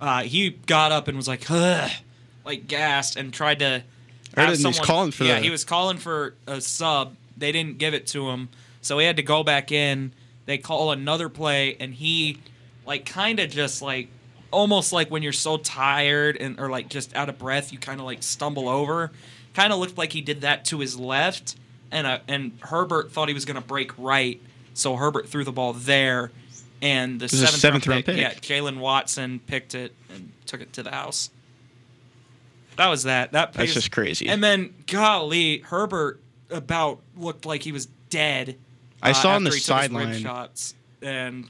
uh, 0.00 0.22
he 0.22 0.50
got 0.50 0.92
up 0.92 1.08
and 1.08 1.16
was 1.16 1.28
like, 1.28 1.50
Ugh, 1.50 1.90
like 2.44 2.66
gassed 2.68 3.16
and 3.16 3.32
tried 3.32 3.58
to. 3.58 3.82
I 4.36 4.40
have 4.40 4.48
him, 4.48 4.50
he's 4.54 4.62
someone- 4.62 4.84
calling 4.86 5.10
for 5.10 5.24
yeah, 5.24 5.36
the- 5.36 5.42
he 5.44 5.50
was 5.50 5.64
calling 5.64 5.98
for 5.98 6.34
a 6.46 6.60
sub. 6.60 7.16
They 7.36 7.52
didn't 7.52 7.78
give 7.78 7.92
it 7.92 8.06
to 8.08 8.30
him, 8.30 8.48
so 8.80 8.98
he 8.98 9.06
had 9.06 9.16
to 9.16 9.22
go 9.22 9.42
back 9.42 9.72
in. 9.72 10.12
They 10.46 10.58
call 10.58 10.92
another 10.92 11.28
play, 11.28 11.76
and 11.78 11.92
he 11.94 12.38
like 12.86 13.04
kind 13.04 13.38
of 13.40 13.50
just 13.50 13.82
like 13.82 14.08
almost 14.50 14.92
like 14.92 15.10
when 15.10 15.22
you're 15.22 15.32
so 15.32 15.56
tired 15.56 16.36
and 16.36 16.58
or 16.60 16.68
like 16.70 16.88
just 16.88 17.14
out 17.16 17.28
of 17.28 17.38
breath, 17.38 17.72
you 17.72 17.78
kind 17.78 18.00
of 18.00 18.06
like 18.06 18.22
stumble 18.22 18.68
over. 18.68 19.10
Kind 19.54 19.72
of 19.72 19.78
looked 19.78 19.98
like 19.98 20.12
he 20.12 20.20
did 20.20 20.40
that 20.42 20.64
to 20.66 20.78
his 20.78 20.98
left, 20.98 21.56
and 21.90 22.06
uh, 22.06 22.18
and 22.28 22.52
Herbert 22.60 23.12
thought 23.12 23.28
he 23.28 23.34
was 23.34 23.44
gonna 23.44 23.60
break 23.60 23.90
right, 23.98 24.40
so 24.74 24.96
Herbert 24.96 25.28
threw 25.28 25.44
the 25.44 25.52
ball 25.52 25.72
there, 25.72 26.30
and 26.80 27.20
the 27.20 27.28
seventh, 27.28 27.50
seventh 27.60 27.86
round 27.86 27.94
round 27.96 28.04
pick, 28.06 28.16
pick. 28.16 28.50
yeah, 28.50 28.56
Jaylen 28.58 28.78
Watson 28.78 29.40
picked 29.46 29.74
it 29.74 29.94
and 30.12 30.32
took 30.46 30.60
it 30.60 30.72
to 30.74 30.82
the 30.82 30.90
house. 30.90 31.30
That 32.76 32.88
was 32.88 33.02
that. 33.04 33.32
That 33.32 33.52
That's 33.52 33.74
just 33.74 33.90
crazy. 33.92 34.28
And 34.28 34.42
then, 34.42 34.74
golly, 34.86 35.58
Herbert 35.58 36.20
about 36.50 37.00
looked 37.16 37.44
like 37.46 37.62
he 37.62 37.72
was 37.72 37.86
dead. 38.10 38.56
I 39.02 39.10
uh, 39.10 39.14
saw 39.14 39.34
on 39.34 39.44
the 39.44 39.48
after 39.50 39.56
he 39.56 39.60
took 39.62 39.76
his 39.82 39.90
rib 39.90 39.92
sideline- 39.92 40.22
shots, 40.22 40.74
and 41.02 41.48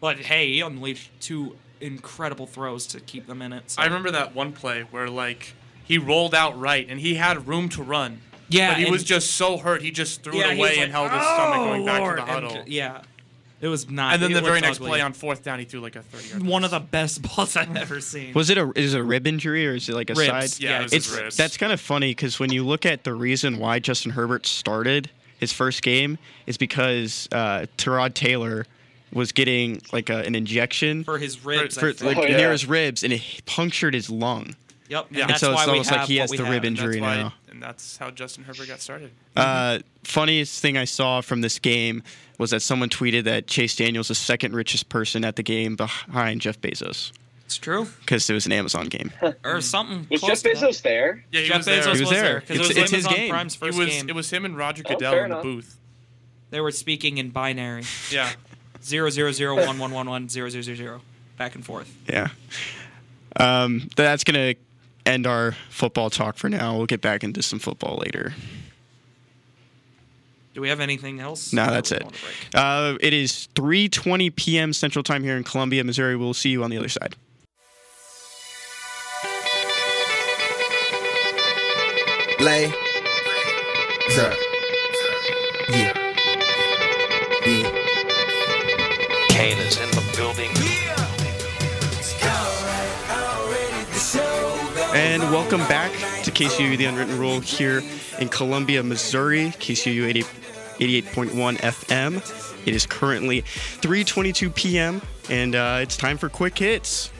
but 0.00 0.18
hey, 0.18 0.52
he 0.52 0.60
unleashed 0.60 1.10
two 1.20 1.56
incredible 1.80 2.46
throws 2.46 2.86
to 2.88 3.00
keep 3.00 3.26
them 3.26 3.40
in 3.40 3.52
it. 3.52 3.70
so- 3.70 3.82
I 3.82 3.86
remember 3.86 4.10
that 4.10 4.34
one 4.34 4.52
play 4.52 4.82
where 4.82 5.08
like 5.08 5.54
he 5.84 5.96
rolled 5.96 6.34
out 6.34 6.58
right 6.58 6.86
and 6.88 7.00
he 7.00 7.14
had 7.14 7.46
room 7.48 7.68
to 7.70 7.82
run. 7.82 8.20
Yeah, 8.48 8.74
but 8.74 8.82
he 8.82 8.90
was 8.90 9.04
just 9.04 9.32
so 9.32 9.56
hurt 9.58 9.82
he 9.82 9.90
just 9.90 10.22
threw 10.22 10.34
yeah, 10.38 10.46
it 10.50 10.54
he 10.54 10.60
was 10.60 10.68
away 10.70 10.76
like, 10.76 10.84
and 10.84 10.92
held 10.92 11.10
his 11.10 11.22
stomach 11.22 11.56
going 11.58 11.82
"Oh, 11.82 11.86
back 11.86 12.00
Lord," 12.00 12.16
to 12.18 12.24
the 12.24 12.30
huddle. 12.32 12.50
ju- 12.50 12.62
yeah, 12.66 13.02
it 13.60 13.68
was 13.68 13.90
not. 13.90 14.14
and 14.14 14.22
then 14.22 14.32
the 14.32 14.40
very 14.40 14.60
next 14.60 14.78
ugly. 14.78 14.88
play 14.90 15.00
on 15.00 15.12
fourth 15.12 15.42
down, 15.42 15.58
he 15.58 15.64
threw 15.64 15.80
like 15.80 15.96
a 15.96 16.02
thirty-yard. 16.02 16.42
one 16.46 16.64
of 16.64 16.70
the 16.70 16.80
best 16.80 17.20
balls 17.36 17.56
I've 17.56 17.76
ever 17.76 18.00
seen. 18.00 18.32
Was 18.34 18.48
it 18.50 18.56
a 18.58 18.72
is 18.74 18.94
it 18.94 19.00
a 19.00 19.02
rib 19.02 19.26
injury 19.26 19.66
or 19.66 19.74
is 19.74 19.88
it 19.88 19.94
like 19.94 20.10
a 20.10 20.14
Ribs. 20.14 20.54
side? 20.54 20.62
Yeah, 20.62 20.80
it 20.80 20.82
was 20.84 20.92
it's 20.92 21.06
his 21.10 21.20
ribs. 21.20 21.36
that's 21.36 21.56
kind 21.56 21.72
of 21.72 21.80
funny 21.80 22.10
because 22.12 22.38
when 22.38 22.50
you 22.52 22.64
look 22.64 22.86
at 22.86 23.04
the 23.04 23.12
reason 23.14 23.58
why 23.58 23.78
Justin 23.80 24.12
Herbert 24.12 24.46
started 24.46 25.10
his 25.38 25.52
first 25.52 25.82
game 25.82 26.18
is 26.46 26.56
because 26.56 27.28
uh, 27.32 27.66
Tyrod 27.76 28.14
Taylor 28.14 28.66
was 29.12 29.32
getting 29.32 29.80
like 29.92 30.10
a, 30.10 30.18
an 30.18 30.34
injection 30.34 31.04
for 31.04 31.16
his 31.18 31.44
ribs. 31.44 31.78
I 31.78 31.80
for, 31.92 32.04
like 32.04 32.16
Oh, 32.16 32.22
yeah. 32.24 32.36
near 32.38 32.50
his 32.52 32.66
ribs 32.66 33.02
and 33.04 33.12
it 33.12 33.22
punctured 33.46 33.94
his 33.94 34.10
lung. 34.10 34.54
Yep, 34.88 35.06
and 35.08 35.16
Yeah. 35.18 35.26
that's 35.26 35.40
so 35.40 35.52
why 35.52 35.62
it's 35.62 35.66
we 35.66 35.72
almost 35.72 35.90
like 35.90 36.00
have 36.00 36.08
he 36.08 36.16
has 36.16 36.30
we 36.30 36.36
the 36.36 36.44
have. 36.44 36.52
rib 36.52 36.64
injury 36.64 37.00
That's 37.00 37.02
why, 37.02 37.16
now. 37.22 37.34
and 37.50 37.62
that's 37.62 37.96
how 37.96 38.10
Justin 38.10 38.44
Herbert 38.44 38.68
got 38.68 38.80
started. 38.80 39.10
Uh, 39.36 39.78
funniest 40.04 40.60
thing 40.60 40.76
I 40.76 40.84
saw 40.84 41.20
from 41.20 41.40
this 41.40 41.58
game 41.58 42.02
was 42.38 42.50
that 42.50 42.60
someone 42.60 42.88
tweeted 42.88 43.24
that 43.24 43.46
Chase 43.46 43.76
Daniel's 43.76 44.10
is 44.10 44.18
the 44.18 44.24
second 44.24 44.54
richest 44.54 44.88
person 44.88 45.24
at 45.24 45.36
the 45.36 45.42
game 45.42 45.76
behind 45.76 46.40
Jeff 46.40 46.60
Bezos. 46.60 47.12
It's 47.46 47.56
true. 47.56 47.86
because 48.00 48.28
it 48.28 48.34
was 48.34 48.44
an 48.46 48.52
Amazon 48.52 48.88
game. 48.88 49.10
Or 49.44 49.60
something. 49.62 50.06
Was 50.10 50.20
Jeff. 50.20 50.42
Bezos 50.42 50.82
there? 50.82 51.24
Yeah, 51.32 51.40
he 51.40 51.46
Jeff 51.48 51.56
was 51.58 51.66
there. 51.66 51.82
Bezos 51.82 51.84
He 51.84 51.90
was, 51.90 52.00
was 52.00 52.10
there 52.10 52.22
there. 52.22 52.40
because 52.40 52.56
it 52.56 52.60
was 52.60 52.70
it's 52.70 52.90
his 52.90 52.92
Amazon 53.06 53.14
game. 53.14 53.30
Prime's 53.30 53.54
It 53.54 53.58
first 53.58 53.78
was 53.78 53.88
game. 53.88 54.08
it 54.10 54.14
was 54.14 54.30
him 54.30 54.44
and 54.44 54.56
Roger 54.56 54.82
Oh, 54.86 54.90
Goodell 54.92 55.12
fair 55.12 55.24
in 55.24 55.30
the 55.30 55.36
enough. 55.36 55.42
booth. 55.42 55.78
They 56.50 56.60
were 56.60 56.70
speaking 56.70 57.16
in 57.18 57.30
binary. 57.30 57.84
Yeah. 58.10 58.30
Zero 58.84 59.08
zero 59.10 59.32
zero 59.32 59.56
one 59.56 59.78
one 59.78 59.90
one 59.92 60.08
one 60.08 60.28
zero 60.28 60.48
zero 60.50 60.62
zero 60.62 60.76
zero. 60.76 61.00
Back 61.38 61.54
and 61.54 61.64
forth. 61.64 61.92
Yeah. 62.08 62.28
Um, 63.36 63.88
that's 63.96 64.24
gonna 64.24 64.54
end 65.08 65.26
our 65.26 65.52
football 65.70 66.10
talk 66.10 66.36
for 66.36 66.48
now. 66.48 66.76
We'll 66.76 66.86
get 66.86 67.00
back 67.00 67.24
into 67.24 67.42
some 67.42 67.58
football 67.58 67.96
later. 68.04 68.34
Do 70.54 70.60
we 70.60 70.68
have 70.68 70.80
anything 70.80 71.20
else? 71.20 71.52
No, 71.52 71.66
that's 71.66 71.92
it. 71.92 72.00
going 72.00 72.12
to 72.12 72.20
break? 72.20 72.34
Uh, 72.54 72.96
it 73.00 73.12
is 73.12 73.48
3:20 73.54 74.34
p.m. 74.34 74.72
Central 74.72 75.02
Time 75.02 75.22
here 75.22 75.36
in 75.36 75.44
Columbia, 75.44 75.84
Missouri. 75.84 76.16
We'll 76.16 76.34
see 76.34 76.50
you 76.50 76.64
on 76.64 76.70
the 76.70 76.78
other 76.78 76.88
side. 76.88 77.14
Lay. 82.40 82.72
Sir. 84.10 84.36
Yeah. 85.70 85.92
Yeah. 87.46 87.70
Kane 89.28 89.58
is 89.58 89.78
in 89.78 89.90
the 89.90 90.12
building. 90.16 90.87
And 95.20 95.32
welcome 95.32 95.66
back 95.66 95.90
to 96.22 96.30
KCOU 96.30 96.78
The 96.78 96.84
Unwritten 96.84 97.18
Rule 97.18 97.40
here 97.40 97.82
in 98.20 98.28
Columbia, 98.28 98.84
Missouri. 98.84 99.46
KCOU 99.58 100.06
80, 100.06 100.22
88.1 100.22 101.56
FM. 101.56 102.64
It 102.64 102.72
is 102.72 102.86
currently 102.86 103.42
3:22 103.42 104.54
p.m. 104.54 105.02
and 105.28 105.56
uh, 105.56 105.80
it's 105.82 105.96
time 105.96 106.18
for 106.18 106.28
quick 106.28 106.56
hits. 106.56 107.10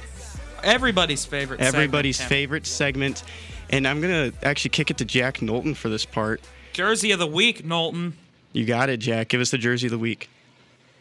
Everybody's 0.62 1.24
favorite. 1.24 1.60
Everybody's 1.60 2.18
Tim. 2.18 2.28
favorite 2.28 2.66
segment. 2.66 3.24
And 3.70 3.88
I'm 3.88 4.00
gonna 4.00 4.32
actually 4.44 4.70
kick 4.70 4.92
it 4.92 4.98
to 4.98 5.04
Jack 5.04 5.42
Knowlton 5.42 5.74
for 5.74 5.88
this 5.88 6.04
part. 6.04 6.40
Jersey 6.74 7.10
of 7.10 7.18
the 7.18 7.26
week, 7.26 7.64
Knowlton. 7.64 8.16
You 8.52 8.64
got 8.64 8.90
it, 8.90 8.98
Jack. 8.98 9.26
Give 9.26 9.40
us 9.40 9.50
the 9.50 9.58
jersey 9.58 9.88
of 9.88 9.90
the 9.90 9.98
week. 9.98 10.30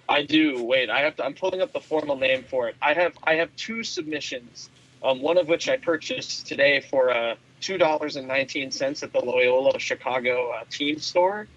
I 0.10 0.24
do. 0.24 0.64
Wait, 0.64 0.90
I 0.90 1.02
have 1.02 1.16
to. 1.18 1.26
I'm 1.26 1.36
pulling 1.36 1.62
up 1.62 1.74
the 1.74 1.80
formal 1.80 2.16
name 2.16 2.44
for 2.44 2.68
it. 2.68 2.76
I 2.82 2.94
have. 2.94 3.14
I 3.24 3.36
have 3.36 3.56
two 3.56 3.84
submissions. 3.84 4.72
Um, 5.04 5.22
one 5.22 5.38
of 5.38 5.48
which 5.48 5.70
I 5.70 5.78
purchased 5.78 6.48
today 6.48 6.82
for 6.82 7.12
uh, 7.12 7.36
two 7.62 7.78
dollars 7.78 8.16
and 8.16 8.28
nineteen 8.28 8.72
cents 8.72 9.04
at 9.04 9.14
the 9.14 9.20
Loyola 9.20 9.80
Chicago 9.80 10.52
uh, 10.52 10.64
team 10.70 11.00
store. 11.00 11.48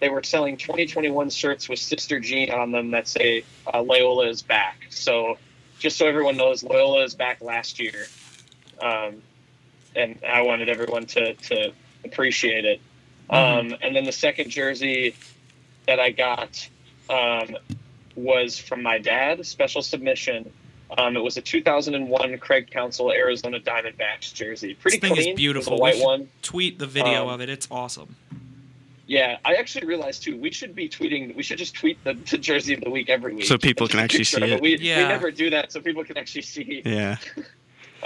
They 0.00 0.08
were 0.08 0.22
selling 0.22 0.56
2021 0.56 1.28
shirts 1.28 1.68
with 1.68 1.78
Sister 1.78 2.20
Jean 2.20 2.50
on 2.50 2.72
them 2.72 2.90
that 2.92 3.06
say 3.06 3.44
uh, 3.72 3.82
Loyola 3.82 4.28
is 4.28 4.40
back. 4.40 4.86
So, 4.88 5.36
just 5.78 5.98
so 5.98 6.06
everyone 6.06 6.38
knows, 6.38 6.62
Loyola 6.62 7.04
is 7.04 7.14
back 7.14 7.42
last 7.42 7.78
year, 7.78 8.06
um, 8.80 9.22
and 9.94 10.18
I 10.26 10.42
wanted 10.42 10.68
everyone 10.68 11.06
to 11.06 11.34
to 11.34 11.72
appreciate 12.04 12.64
it. 12.64 12.80
Um, 13.28 13.76
and 13.80 13.94
then 13.94 14.04
the 14.04 14.12
second 14.12 14.50
jersey 14.50 15.14
that 15.86 16.00
I 16.00 16.10
got 16.10 16.68
um, 17.08 17.56
was 18.16 18.58
from 18.58 18.82
my 18.82 18.98
dad, 18.98 19.44
special 19.46 19.82
submission. 19.82 20.52
Um, 20.98 21.16
it 21.16 21.20
was 21.22 21.36
a 21.36 21.40
2001 21.40 22.38
Craig 22.38 22.70
Counsell 22.70 23.12
Arizona 23.12 23.60
Diamondbacks 23.60 24.32
jersey. 24.34 24.74
Pretty 24.74 24.98
This 24.98 25.08
thing 25.08 25.16
clean. 25.16 25.28
is 25.30 25.36
beautiful. 25.36 25.74
It 25.74 25.80
white 25.80 25.98
one. 26.02 26.28
Tweet 26.42 26.78
the 26.78 26.86
video 26.86 27.24
Um, 27.24 27.28
of 27.28 27.40
it. 27.40 27.48
It's 27.48 27.68
awesome. 27.70 28.16
Yeah, 29.06 29.38
I 29.44 29.54
actually 29.54 29.86
realized 29.86 30.22
too. 30.22 30.36
We 30.38 30.52
should 30.52 30.74
be 30.74 30.88
tweeting. 30.88 31.34
We 31.34 31.42
should 31.42 31.58
just 31.58 31.74
tweet 31.74 32.02
the, 32.04 32.14
the 32.14 32.38
jersey 32.38 32.74
of 32.74 32.80
the 32.80 32.90
week 32.90 33.08
every 33.10 33.34
week, 33.34 33.44
So 33.44 33.58
people 33.58 33.88
can 33.88 33.98
actually 34.04 34.24
see 34.24 34.40
of 34.42 34.50
it. 34.50 34.60
We, 34.62 34.78
Yeah. 34.78 35.02
we 35.02 35.08
never 35.08 35.30
do 35.32 35.50
that, 35.50 35.72
so 35.72 35.80
people 35.80 36.04
can 36.04 36.16
actually 36.16 36.42
see. 36.42 36.82
Yeah, 36.84 37.16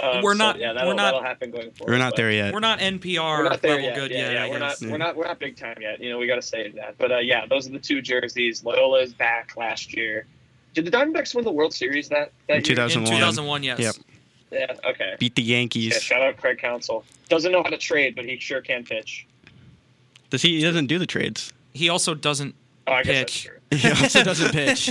Um, 0.01 0.21
We're 0.23 0.33
so, 0.33 0.39
not- 0.39 0.59
Yeah, 0.59 0.69
we're 0.71 0.73
that'll, 0.75 0.93
not- 0.95 1.03
that'll 1.05 1.21
happen 1.23 1.51
going 1.51 1.71
forward. 1.71 1.93
we're 1.93 1.97
not 1.99 2.17
there 2.17 2.29
yet. 2.29 2.53
We're 2.53 2.59
not 2.59 2.79
NPR 2.79 3.37
We're 3.37 3.43
not 3.45 3.61
there 3.61 3.71
level 3.75 3.85
yet. 3.85 3.95
good 3.95 4.11
yeah, 4.11 4.17
yet. 4.17 4.33
yeah, 4.33 4.43
I 4.43 4.49
we're 4.49 4.59
guess. 4.59 4.81
not. 4.81 4.91
We're 4.91 4.97
not. 4.97 5.15
We're 5.15 5.27
not 5.27 5.39
big 5.39 5.55
time 5.55 5.77
yet. 5.79 6.01
You 6.01 6.09
know, 6.09 6.17
we 6.17 6.27
got 6.27 6.35
to 6.35 6.41
save 6.41 6.75
that. 6.75 6.97
But 6.97 7.13
uh, 7.13 7.17
yeah, 7.19 7.45
those 7.45 7.65
are 7.65 7.71
the 7.71 7.79
two 7.79 8.01
jerseys. 8.01 8.61
Loyola 8.65 8.99
is 9.03 9.13
back 9.13 9.55
last 9.55 9.95
year. 9.95 10.25
Did 10.75 10.85
the 10.85 10.91
Diamondbacks 10.91 11.33
win 11.33 11.43
the 11.43 11.51
World 11.51 11.73
Series 11.73 12.09
that 12.09 12.31
that 12.47 12.57
In 12.57 12.63
year? 12.65 12.75
2000. 12.75 13.01
In 13.01 13.07
2001. 13.07 13.19
2001, 13.19 13.63
yes. 13.63 13.79
Yep. 13.79 13.95
Yeah. 14.51 14.89
Okay. 14.91 15.15
Beat 15.19 15.35
the 15.35 15.41
Yankees. 15.41 15.83
Yeah, 15.85 15.89
Yankees. 15.93 16.03
shout 16.03 16.21
out 16.21 16.37
Craig 16.37 16.59
Counsell. 16.59 17.03
Doesn't 17.29 17.51
know 17.51 17.63
how 17.63 17.69
to 17.69 17.77
trade, 17.77 18.15
but 18.15 18.25
he 18.25 18.37
sure 18.37 18.61
can 18.61 18.83
pitch. 18.83 19.25
Does 20.29 20.41
he? 20.43 20.57
He 20.57 20.61
doesn't 20.63 20.85
do 20.87 20.99
the 20.99 21.05
trades. 21.07 21.51
He 21.73 21.89
also 21.89 22.13
doesn't. 22.13 22.53
Oh, 22.87 22.93
I 22.93 23.01
guess 23.03 23.15
Pitch. 23.23 23.49
that's 23.71 23.81
true. 23.81 23.91
He 23.95 24.03
also 24.03 24.23
doesn't 24.23 24.51
pitch. 24.53 24.85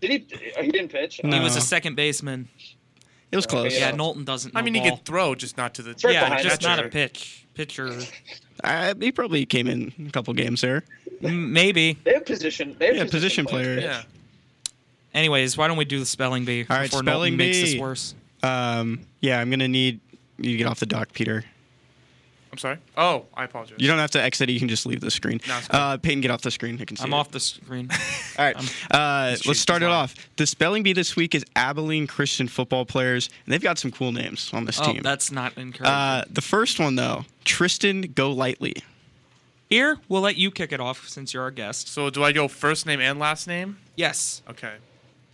Did 0.00 0.10
he? 0.10 0.26
oh, 0.56 0.62
He 0.62 0.70
didn't 0.70 0.90
pitch. 0.92 1.20
He 1.22 1.40
was 1.40 1.56
a 1.56 1.60
second 1.60 1.96
baseman. 1.96 2.48
It 3.32 3.36
was 3.36 3.46
close. 3.46 3.72
Yeah, 3.72 3.88
Yeah. 3.90 3.96
Knowlton 3.96 4.24
doesn't. 4.24 4.54
Know 4.54 4.60
I 4.60 4.62
mean, 4.62 4.74
he 4.74 4.80
ball. 4.80 4.96
could 4.98 5.04
throw, 5.06 5.34
just 5.34 5.56
not 5.56 5.74
to 5.74 5.82
the. 5.82 5.90
Right 6.04 6.14
Yeah, 6.14 6.40
just 6.42 6.60
catcher. 6.60 6.76
not 6.76 6.86
a 6.86 6.88
pitch 6.88 7.46
pitcher. 7.54 7.98
Uh, 8.62 8.94
he 9.00 9.10
probably 9.10 9.44
came 9.46 9.66
in 9.66 9.92
a 10.06 10.10
couple 10.10 10.32
games 10.34 10.60
there. 10.60 10.84
Maybe. 11.20 11.98
They 12.04 12.14
have 12.14 12.24
position. 12.24 12.76
They 12.78 12.86
have 12.86 12.96
Yeah, 12.96 13.04
position 13.06 13.44
player. 13.46 13.76
players. 13.76 13.82
Yeah. 13.84 14.02
Anyways, 15.14 15.56
why 15.56 15.68
don't 15.68 15.76
we 15.76 15.84
do 15.84 15.98
the 15.98 16.06
spelling 16.06 16.44
bee 16.44 16.66
All 16.68 16.76
right, 16.76 16.84
before 16.84 17.00
spelling 17.00 17.36
Knowlton 17.36 17.36
makes 17.36 17.60
this 17.60 17.78
worse? 17.78 18.14
Um, 18.42 19.00
yeah, 19.20 19.40
I'm 19.40 19.50
gonna 19.50 19.68
need 19.68 20.00
you 20.38 20.52
to 20.52 20.56
get 20.56 20.66
off 20.66 20.80
the 20.80 20.86
dock, 20.86 21.12
Peter. 21.12 21.44
I'm 22.52 22.58
sorry. 22.58 22.76
Oh, 22.98 23.24
I 23.32 23.44
apologize. 23.44 23.78
You 23.80 23.88
don't 23.88 23.98
have 23.98 24.10
to 24.10 24.22
exit. 24.22 24.50
it, 24.50 24.52
You 24.52 24.58
can 24.58 24.68
just 24.68 24.84
leave 24.84 25.00
the 25.00 25.10
screen. 25.10 25.40
No, 25.48 25.56
it's 25.56 25.68
fine. 25.68 25.80
uh, 25.80 25.96
Peyton, 25.96 26.20
get 26.20 26.30
off 26.30 26.42
the 26.42 26.50
screen. 26.50 26.78
I 26.82 26.84
can 26.84 26.98
see. 26.98 27.04
I'm 27.04 27.14
it. 27.14 27.16
off 27.16 27.30
the 27.30 27.40
screen. 27.40 27.88
All 28.38 28.44
right. 28.44 28.56
Uh, 28.90 29.36
let's 29.46 29.58
start 29.58 29.82
it 29.82 29.88
off. 29.88 30.14
The 30.36 30.46
spelling 30.46 30.82
bee 30.82 30.92
this 30.92 31.16
week 31.16 31.34
is 31.34 31.46
Abilene 31.56 32.06
Christian 32.06 32.48
football 32.48 32.84
players, 32.84 33.30
and 33.46 33.54
they've 33.54 33.62
got 33.62 33.78
some 33.78 33.90
cool 33.90 34.12
names 34.12 34.50
on 34.52 34.66
this 34.66 34.78
oh, 34.80 34.84
team. 34.92 35.00
that's 35.02 35.32
not 35.32 35.56
encouraging. 35.56 35.86
Uh, 35.86 36.24
the 36.30 36.42
first 36.42 36.78
one 36.78 36.96
though, 36.96 37.24
Tristan 37.46 38.02
Go 38.14 38.30
Lightly. 38.30 38.74
Here, 39.70 39.96
we'll 40.10 40.20
let 40.20 40.36
you 40.36 40.50
kick 40.50 40.72
it 40.72 40.80
off 40.80 41.08
since 41.08 41.32
you're 41.32 41.42
our 41.44 41.50
guest. 41.50 41.88
So 41.88 42.10
do 42.10 42.22
I 42.22 42.32
go 42.32 42.48
first 42.48 42.84
name 42.84 43.00
and 43.00 43.18
last 43.18 43.48
name? 43.48 43.78
Yes. 43.96 44.42
Okay. 44.50 44.74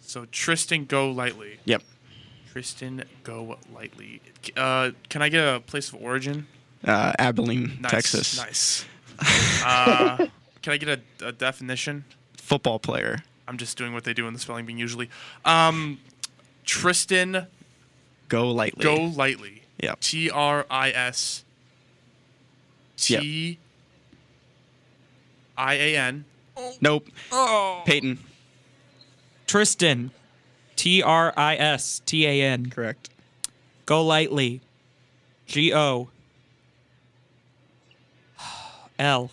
So 0.09 0.25
Tristan 0.33 0.87
Go 0.87 1.11
Lightly. 1.11 1.61
Yep. 1.67 1.83
Tristan 2.51 3.05
Go 3.25 3.59
Lightly. 3.71 4.23
Uh, 4.57 4.93
can 5.11 5.21
I 5.21 5.29
get 5.29 5.45
a 5.45 5.61
place 5.61 5.91
of 5.91 5.97
origin? 6.01 6.47
Uh, 6.83 7.13
Abilene, 7.19 7.77
Nice. 7.83 7.91
Texas. 7.91 8.39
Nice. 8.39 8.87
uh, 9.67 10.27
can 10.63 10.73
I 10.73 10.77
get 10.79 11.03
a, 11.21 11.27
a 11.27 11.33
definition? 11.33 12.07
Football 12.39 12.79
player. 12.79 13.19
I'm 13.47 13.59
just 13.59 13.77
doing 13.77 13.93
what 13.93 14.05
they 14.05 14.15
do 14.15 14.27
in 14.27 14.33
the 14.33 14.39
spelling 14.41 14.65
bee 14.65 14.73
usually. 14.73 15.11
Um, 15.45 16.01
Tristan 16.65 17.47
Go 18.29 18.51
Lightly. 18.51 18.83
Go 18.85 18.97
Lightly. 19.15 19.63
Yep. 19.83 20.01
T 20.01 20.31
R 20.31 20.65
I 20.71 20.91
S 20.91 21.45
T 22.97 23.59
I 25.59 25.75
A 25.75 25.97
N. 25.99 26.25
Nope. 26.81 27.09
Oh. 27.31 27.83
Peyton. 27.85 28.19
Tristan. 29.49 30.13
T 30.77 31.03
R 31.03 31.35
I 31.37 31.57
S 31.57 32.01
T 32.07 32.25
A 32.25 32.41
N. 32.41 32.71
Correct. 32.71 33.11
Go 33.85 34.05
lightly. 34.05 34.61
G 35.47 35.75
O. 35.75 36.09
L 38.99 39.31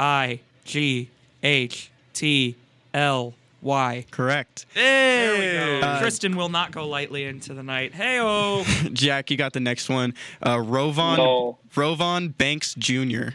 I 0.00 0.40
G 0.64 1.10
H 1.42 1.90
T 2.14 2.56
L 2.94 3.34
Y. 3.60 4.06
Correct. 4.10 4.64
There 4.74 5.34
we 5.34 5.80
go. 5.80 5.86
Uh, 5.86 6.00
Tristan 6.00 6.36
will 6.36 6.48
not 6.48 6.70
go 6.70 6.88
lightly 6.88 7.24
into 7.24 7.52
the 7.52 7.62
night. 7.62 7.94
Hey 7.94 8.18
oh. 8.20 8.64
Jack, 8.92 9.30
you 9.30 9.36
got 9.36 9.52
the 9.52 9.60
next 9.60 9.88
one. 9.88 10.14
Uh, 10.46 10.60
Rovaughn. 10.60 11.18
No. 11.18 11.58
Rovaughn 11.74 12.28
Banks 12.28 12.74
Jr. 12.74 13.30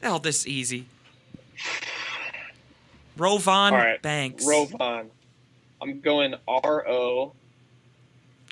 Hell, 0.00 0.20
this 0.20 0.46
easy. 0.46 0.86
Rovaughn 3.16 3.72
All 3.74 3.78
right. 3.78 4.00
Banks. 4.00 4.46
Rovaughn. 4.46 5.10
I'm 5.80 6.00
going 6.00 6.34
R 6.46 6.88
O 6.88 7.32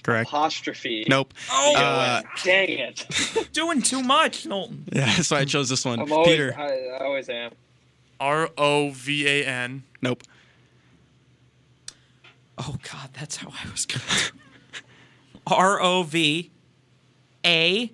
Correct. 0.03 0.29
apostrophe. 0.29 1.05
Nope. 1.09 1.35
Oh, 1.51 1.75
Uh, 1.77 2.23
Dang 2.45 2.69
it. 2.71 3.49
doing 3.53 3.83
too 3.83 4.03
much, 4.03 4.47
Knowlton. 4.47 4.85
Yeah, 4.93 5.11
so 5.17 5.37
I 5.37 5.45
chose 5.45 5.69
this 5.69 5.85
one. 5.85 6.01
I'm 6.01 6.13
always. 6.13 6.29
Peter. 6.29 6.55
I, 6.57 6.97
I 7.01 7.05
always 7.05 7.29
am. 7.29 7.51
R 8.21 8.49
O 8.57 8.91
V 8.91 9.27
A 9.27 9.45
N. 9.47 9.83
Nope. 10.03 10.23
Oh 12.59 12.77
God, 12.91 13.11
that's 13.19 13.37
how 13.37 13.49
I 13.49 13.71
was 13.71 13.85
going. 13.85 14.01
to 15.47 15.55
R 15.55 15.81
O 15.83 16.03
V 16.05 16.51
A 17.45 17.93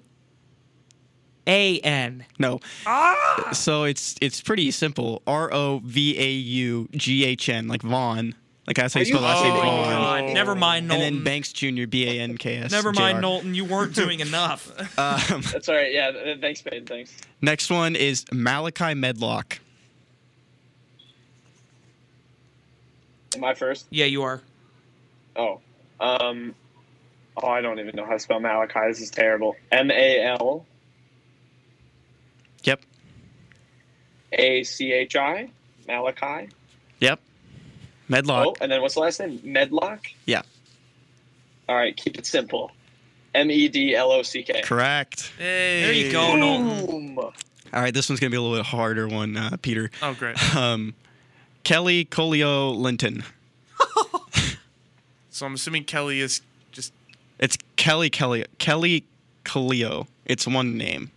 A 1.47 1.79
N. 1.81 2.25
No. 2.39 2.61
Ah! 2.87 3.51
So 3.53 3.85
it's 3.85 4.15
it's 4.21 4.41
pretty 4.41 4.71
simple. 4.71 5.23
R 5.27 5.53
O 5.53 5.81
V 5.85 6.17
A 6.19 6.31
U 6.31 6.89
G 6.93 7.25
H 7.25 7.49
N, 7.49 7.67
like 7.69 7.83
Vaughn. 7.83 8.35
Like 8.67 8.77
that's 8.77 8.95
how 8.95 9.01
you 9.01 9.05
Are 9.05 9.07
spell 9.07 9.21
last 9.23 9.43
name 9.43 9.53
kidding 9.55 9.71
me? 9.71 9.77
Vaughn. 9.85 10.27
God, 10.27 10.35
never 10.35 10.55
mind, 10.55 10.93
And 10.93 11.03
then 11.03 11.25
Banks 11.25 11.53
Jr. 11.53 11.87
B 11.89 12.07
A 12.09 12.21
N 12.23 12.37
K 12.39 12.59
S. 12.59 12.71
Never 12.71 12.93
mind, 12.93 13.17
Jr. 13.17 13.21
Knowlton. 13.23 13.55
You 13.57 13.65
weren't 13.65 13.95
doing 13.95 14.21
enough. 14.29 14.71
Um, 14.99 15.43
That's 15.53 15.69
all 15.69 15.75
right. 15.75 15.93
Yeah. 15.93 16.35
Thanks, 16.41 16.63
Peyton. 16.63 16.87
Thanks. 16.87 17.13
next 17.41 17.71
one 17.71 17.97
is 17.97 18.25
Malachi 18.33 18.95
Medlock. 18.95 19.59
Am 23.35 23.45
I 23.45 23.55
first? 23.55 23.87
yeah, 23.91 24.05
you 24.05 24.23
are. 24.23 24.41
Oh. 25.37 25.61
Um. 26.01 26.55
Oh, 27.37 27.49
I 27.49 27.63
don't 27.63 27.79
even 27.81 27.97
know 27.97 28.05
how 28.05 28.13
to 28.13 28.19
spell 28.19 28.41
Malachi. 28.41 28.81
This 28.89 29.01
is 29.01 29.11
terrible. 29.11 29.57
M 29.71 29.91
A 29.91 30.23
L 30.39 30.67
Yep. 32.65 32.81
A 34.35 34.63
C 34.65 34.93
H 34.93 35.17
I. 35.17 35.49
Malachi. 35.89 36.49
Yep. 37.01 37.21
Medlock. 38.09 38.47
Oh, 38.47 38.57
and 38.61 38.71
then 38.71 38.83
what's 38.83 38.95
the 38.95 39.01
last 39.01 39.21
name? 39.21 39.41
Medlock. 39.45 40.07
Yeah. 40.27 40.43
All 41.69 41.77
right, 41.77 41.97
keep 41.97 42.19
it 42.19 42.27
simple. 42.27 42.71
M 43.35 43.51
E 43.51 43.69
D 43.69 43.95
L 43.95 44.11
O 44.13 44.23
C 44.23 44.43
K. 44.43 44.61
Correct. 44.63 45.33
Hey. 45.39 45.83
There 45.83 45.93
you 45.93 46.13
go, 46.13 46.37
Nolan. 46.37 47.17
All 47.19 47.33
right, 47.73 47.95
this 47.95 48.09
one's 48.09 48.21
gonna 48.21 48.31
be 48.31 48.37
a 48.37 48.43
little 48.43 48.57
bit 48.57 48.67
harder 48.67 49.09
one, 49.09 49.37
uh, 49.37 49.57
Peter. 49.63 49.91
Oh, 50.03 50.15
great. 50.15 50.37
Um, 50.57 50.95
Kelly 51.65 52.05
Colio 52.05 52.73
Linton. 52.73 53.25
So 55.31 55.47
I'm 55.47 55.55
assuming 55.55 55.85
Kelly 55.85 56.21
is 56.21 56.43
just 56.73 56.93
It's 57.39 57.57
Kelly 57.77 58.11
Kelly 58.11 58.45
Kelly 58.59 59.05
Colio. 59.45 60.07
It's 60.27 60.47
one 60.47 60.77
name. 60.77 61.11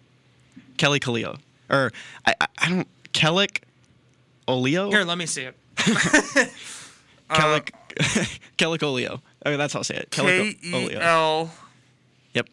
Kelly 0.78 1.00
Colio. 1.02 1.38
Or 1.69 1.91
I 2.26 2.34
I, 2.39 2.48
I 2.60 2.69
don't 2.69 2.88
Kellic 3.12 3.60
Olio. 4.48 4.89
Here, 4.89 5.04
let 5.04 5.17
me 5.17 5.26
see 5.26 5.43
it. 5.43 5.56
Kellic 7.30 7.69
Kellic 8.58 8.84
Olio. 8.84 9.21
I 9.45 9.50
mean, 9.50 9.58
that's 9.58 9.74
how 9.74 9.80
I 9.80 9.84
say 9.84 9.95
it. 9.98 10.12
K 10.12 10.21
Kellic 10.21 10.63
E 10.63 10.74
Olio. 10.74 11.00
L. 11.00 11.52
Yep. 12.34 12.50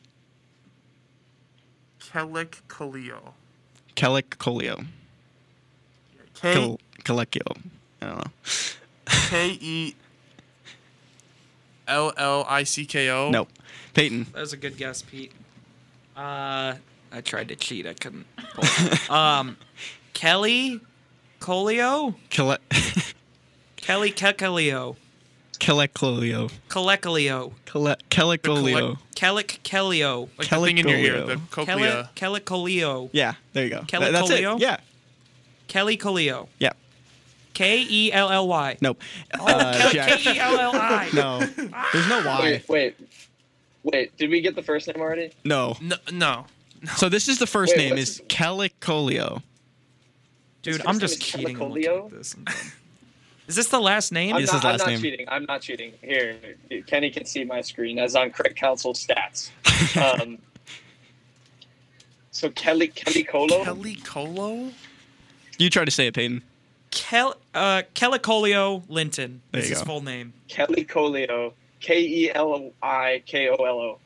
Kellic 2.00 2.60
Colio. 2.68 3.34
Kellic 3.96 4.30
Colio. 4.38 4.84
K 6.34 6.54
Col- 6.54 6.80
Colecchio. 7.04 7.56
I 8.00 8.06
don't 8.06 8.16
know. 8.18 8.30
K 9.28 9.58
E 9.60 9.94
L 11.88 12.12
L 12.16 12.46
I 12.48 12.62
C 12.64 12.84
K 12.86 13.10
O. 13.10 13.30
Nope. 13.30 13.48
Peyton. 13.94 14.26
That 14.32 14.40
was 14.40 14.52
a 14.52 14.56
good 14.56 14.76
guess, 14.76 15.02
Pete. 15.02 15.32
Uh, 16.16 16.74
I 17.12 17.20
tried 17.22 17.48
to 17.48 17.56
cheat. 17.56 17.86
I 17.86 17.94
couldn't. 17.94 18.26
pull 18.54 18.64
it. 18.64 19.10
um, 19.10 19.56
Kelly 20.14 20.80
Colio? 21.40 22.14
Kele- 22.30 22.58
Kelly 23.82 24.10
Kekalio. 24.12 24.96
Keleclio. 25.60 26.50
Colecalio. 26.68 27.52
Kele- 27.66 27.96
Kelicolio. 28.10 28.96
Kellic 29.14 29.60
Kellio. 29.62 30.28
Like 30.38 30.48
the 30.48 30.60
thing 30.60 30.78
in 30.78 30.88
your 30.88 30.98
ear, 30.98 31.12
Kellicolio. 31.14 31.26
the 31.26 31.36
cochlea. 31.50 32.10
Kelly 32.16 33.10
Yeah, 33.12 33.34
there 33.52 33.64
you 33.64 33.70
go. 33.70 33.82
Kelly 33.86 34.10
That's 34.10 34.30
it. 34.30 34.40
Yeah. 34.60 34.78
Kelly 35.68 35.96
Colio. 35.96 36.48
Yeah. 36.58 36.72
K 37.54 37.86
E 37.88 38.10
L 38.12 38.30
L 38.30 38.48
Y. 38.48 38.76
Nope. 38.80 39.00
Oh, 39.38 39.46
Uh, 39.46 39.90
K 39.90 39.92
Jack- 39.92 40.26
E 40.26 40.38
L 40.38 40.58
L 40.58 40.72
I. 40.74 41.10
No. 41.14 41.38
There's 41.40 42.08
no 42.08 42.22
Y. 42.26 42.40
Wait, 42.42 42.68
wait, 42.68 42.96
wait. 43.84 44.16
Did 44.16 44.30
we 44.30 44.40
get 44.40 44.56
the 44.56 44.62
first 44.62 44.88
name 44.88 44.96
already? 45.00 45.30
No. 45.44 45.76
No, 45.80 45.96
no. 46.10 46.46
So 46.96 47.08
this 47.08 47.28
is 47.28 47.38
the 47.38 47.46
first 47.46 47.74
Wait, 47.76 47.82
name 47.82 47.90
what's- 47.90 48.18
is 48.18 48.20
Kellicolio. 48.28 49.42
Dude, 50.62 50.80
I'm 50.86 50.98
just 50.98 51.36
name 51.36 51.56
is 52.18 52.36
Is 53.48 53.56
this 53.56 53.68
the 53.68 53.80
last 53.80 54.12
name? 54.12 54.34
I'm 54.36 54.40
This 54.40 54.52
not, 54.52 54.58
is 54.58 54.64
I'm 54.64 54.76
not 54.78 54.86
name. 54.86 55.00
cheating. 55.00 55.26
I'm 55.28 55.44
not 55.46 55.60
cheating. 55.62 55.92
Here, 56.00 56.36
Kenny 56.86 57.10
can 57.10 57.24
see 57.24 57.44
my 57.44 57.60
screen 57.60 57.98
as 57.98 58.14
on 58.14 58.30
Craig 58.30 58.54
Counsell 58.56 58.94
stats. 58.94 59.50
Um, 60.22 60.38
so 62.30 62.48
Kelly 62.50 62.88
Kelly 62.88 63.24
Colo. 63.24 63.64
Kelly 63.64 63.96
Colo. 63.96 64.70
You 65.58 65.68
try 65.70 65.84
to 65.84 65.90
say 65.90 66.06
it, 66.06 66.14
Peyton. 66.14 66.42
Kel 66.90 67.34
uh 67.54 67.82
Kellicolio 67.94 68.82
Linton. 68.88 69.42
There 69.50 69.60
Is 69.60 69.68
you 69.68 69.74
his 69.74 69.80
go. 69.82 69.86
full 69.86 70.00
name. 70.02 70.32
Kelly 70.48 70.84
Colio. 70.84 71.52
K 71.80 72.00
E 72.00 72.30
L 72.32 72.70
I 72.82 73.22
K 73.26 73.48
O 73.48 73.54
L 73.56 73.78
O. 73.80 73.98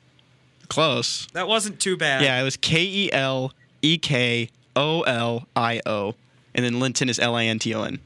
Close. 0.69 1.27
That 1.35 1.47
wasn't 1.47 1.79
too 1.79 1.97
bad. 1.97 2.23
Yeah, 2.23 2.41
it 2.41 2.45
was 2.45 2.57
K 2.57 2.83
E 2.83 3.13
L 3.13 3.53
E 3.83 3.99
K 3.99 4.49
O 4.75 5.03
L 5.03 5.47
I 5.55 5.81
O. 5.87 6.15
And 6.55 6.65
then 6.65 6.81
Linton 6.81 7.09
is 7.09 7.19
L 7.19 7.35
I 7.35 7.45
N 7.45 7.59
T 7.59 7.75
O 7.75 7.83
N. 7.83 8.01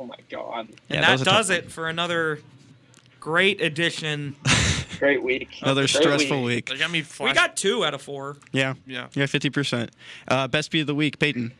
Oh 0.00 0.06
my 0.06 0.16
god. 0.30 0.68
And 0.68 0.76
Yeah, 0.88 1.00
that 1.02 1.06
that 1.06 1.12
was 1.12 1.20
a 1.22 1.24
tough 1.26 1.34
does 1.36 1.50
it 1.50 1.70
for 1.70 1.88
another 1.88 2.40
great 3.20 3.60
edition. 3.60 4.34
Great 4.98 5.22
week. 5.22 5.48
Another 5.62 5.82
Great 5.82 5.88
stressful 5.90 6.42
week. 6.42 6.68
They 6.68 6.76
got 6.76 6.90
me. 6.90 7.02
we 7.20 7.32
got 7.32 7.56
two 7.56 7.86
out 7.86 7.94
of 7.94 8.02
four. 8.02 8.36
Yeah. 8.52 8.74
Yeah. 8.86 9.06
Yeah, 9.14 9.24
50%. 9.24 9.88
Uh, 10.28 10.46
best 10.46 10.70
beat 10.70 10.80
of 10.82 10.86
the 10.88 10.94
week, 10.94 11.18
Peyton. 11.18 11.52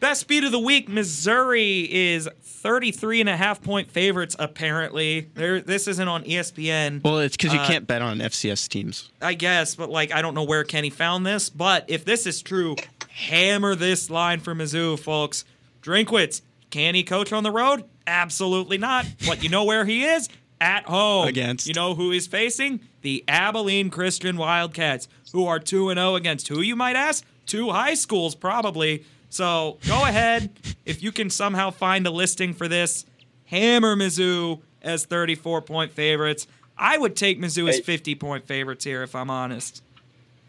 Best 0.00 0.28
beat 0.28 0.44
of 0.44 0.52
the 0.52 0.58
week, 0.58 0.86
Missouri 0.90 1.90
is 1.90 2.28
33 2.42 3.20
and 3.20 3.28
a 3.30 3.38
half 3.38 3.62
point 3.62 3.90
favorites, 3.90 4.36
apparently. 4.38 5.30
There, 5.32 5.62
this 5.62 5.88
isn't 5.88 6.08
on 6.08 6.24
ESPN. 6.24 7.02
Well, 7.02 7.20
it's 7.20 7.38
because 7.38 7.54
you 7.54 7.60
Uh, 7.60 7.66
can't 7.66 7.86
bet 7.86 8.02
on 8.02 8.18
FCS 8.18 8.68
teams. 8.68 9.10
I 9.22 9.32
guess, 9.32 9.74
but 9.76 9.88
like 9.88 10.12
I 10.12 10.20
don't 10.20 10.34
know 10.34 10.44
where 10.44 10.62
Kenny 10.64 10.90
found 10.90 11.24
this. 11.24 11.48
But 11.48 11.86
if 11.88 12.04
this 12.04 12.26
is 12.26 12.42
true, 12.42 12.76
hammer 13.08 13.74
this 13.74 14.10
line 14.10 14.40
for 14.40 14.54
Mizzou, 14.54 14.98
folks. 14.98 15.46
Drinkwitz, 15.82 16.42
can 16.74 16.96
he 16.96 17.04
coach 17.04 17.32
on 17.32 17.44
the 17.44 17.52
road? 17.52 17.84
Absolutely 18.04 18.78
not. 18.78 19.06
But 19.28 19.44
you 19.44 19.48
know 19.48 19.62
where 19.62 19.84
he 19.84 20.02
is? 20.02 20.28
At 20.60 20.86
home. 20.86 21.28
Against? 21.28 21.68
You 21.68 21.72
know 21.72 21.94
who 21.94 22.10
he's 22.10 22.26
facing? 22.26 22.80
The 23.02 23.22
Abilene 23.28 23.90
Christian 23.90 24.36
Wildcats, 24.36 25.06
who 25.32 25.46
are 25.46 25.60
2 25.60 25.94
0 25.94 26.14
against 26.16 26.48
who, 26.48 26.62
you 26.62 26.74
might 26.74 26.96
ask? 26.96 27.24
Two 27.46 27.70
high 27.70 27.94
schools, 27.94 28.34
probably. 28.34 29.04
So 29.28 29.78
go 29.86 30.02
ahead. 30.02 30.50
If 30.84 31.00
you 31.00 31.12
can 31.12 31.30
somehow 31.30 31.70
find 31.70 32.04
a 32.08 32.10
listing 32.10 32.52
for 32.52 32.66
this, 32.66 33.06
hammer 33.44 33.94
Mizzou 33.94 34.60
as 34.82 35.04
34 35.04 35.62
point 35.62 35.92
favorites. 35.92 36.48
I 36.76 36.98
would 36.98 37.14
take 37.14 37.38
Mizzou 37.38 37.68
as 37.68 37.78
50 37.78 38.16
point 38.16 38.48
favorites 38.48 38.84
here, 38.84 39.04
if 39.04 39.14
I'm 39.14 39.30
honest. 39.30 39.80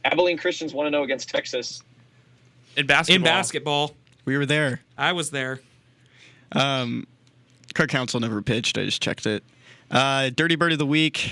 Abilene 0.04 0.38
Christians 0.40 0.74
want 0.74 0.88
to 0.88 0.92
know 0.92 1.04
against 1.04 1.30
Texas. 1.30 1.84
in 2.76 2.88
basketball. 2.88 3.16
In 3.16 3.22
basketball, 3.22 3.96
We 4.26 4.38
were 4.40 4.48
there. 4.48 4.82
I 4.98 5.12
was 5.12 5.30
there. 5.30 5.60
Um, 6.52 7.08
Kirk 7.74 7.90
Counsell 7.90 8.20
never 8.20 8.42
pitched. 8.42 8.78
I 8.78 8.86
just 8.86 9.02
checked 9.02 9.26
it. 9.26 9.44
Uh, 9.92 10.30
Dirty 10.36 10.56
Bird 10.56 10.72
of 10.72 10.78
the 10.80 10.86
Week. 10.86 11.32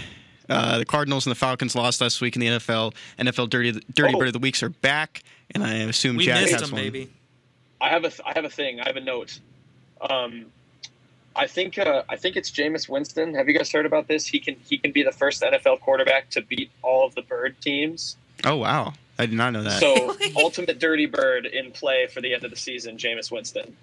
Uh, 0.50 0.80
the 0.80 0.86
Cardinals 0.86 1.26
and 1.26 1.32
the 1.32 1.36
Falcons 1.40 1.74
lost 1.76 2.02
last 2.02 2.20
week 2.22 2.36
in 2.36 2.42
the 2.42 2.48
NFL. 2.48 2.94
NFL 3.18 3.50
Dirty 3.50 3.72
Dirty 3.94 4.14
Oh. 4.14 4.20
Bird 4.20 4.28
of 4.28 4.34
the 4.34 4.40
Weeks 4.40 4.62
are 4.62 4.70
back, 4.70 5.24
and 5.52 5.64
I 5.64 5.76
assume 5.76 6.18
We 6.18 6.26
Jack 6.26 6.42
missed 6.42 6.54
has 6.54 6.62
them, 6.64 6.72
one. 6.72 6.82
baby. 6.82 7.10
I 7.80 7.90
have 7.90 8.04
a 8.04 8.10
th- 8.10 8.22
I 8.26 8.34
have 8.36 8.46
a 8.46 8.50
thing. 8.50 8.80
I 8.82 8.88
have 8.88 8.98
a 8.98 9.02
note. 9.02 9.40
Um, 10.02 10.48
I 11.36 11.48
think 11.48 11.78
uh, 11.80 12.04
I 12.10 12.18
think 12.18 12.36
it's 12.36 12.52
Jameis 12.52 12.88
Winston. 12.90 13.34
Have 13.36 13.48
you 13.48 13.58
guys 13.58 13.72
heard 13.72 13.86
about 13.86 14.08
this? 14.08 14.28
He 14.28 14.40
can 14.40 14.56
he 14.70 14.78
can 14.78 14.92
be 14.92 15.02
the 15.02 15.12
first 15.14 15.42
NFL 15.42 15.80
quarterback 15.80 16.30
to 16.32 16.42
beat 16.42 16.70
all 16.82 17.06
of 17.08 17.16
the 17.16 17.22
bird 17.24 17.56
teams. 17.62 18.18
Oh 18.44 18.58
wow, 18.58 18.94
I 19.18 19.26
did 19.26 19.36
not 19.36 19.54
know 19.54 19.64
that. 19.64 19.80
So 19.80 20.16
ultimate 20.38 20.78
dirty 20.80 21.06
bird 21.06 21.46
in 21.46 21.72
play 21.72 22.08
for 22.08 22.22
the 22.22 22.34
end 22.34 22.44
of 22.44 22.52
the 22.52 22.58
season. 22.58 22.98
Jameis 22.98 23.32
Winston. 23.32 23.76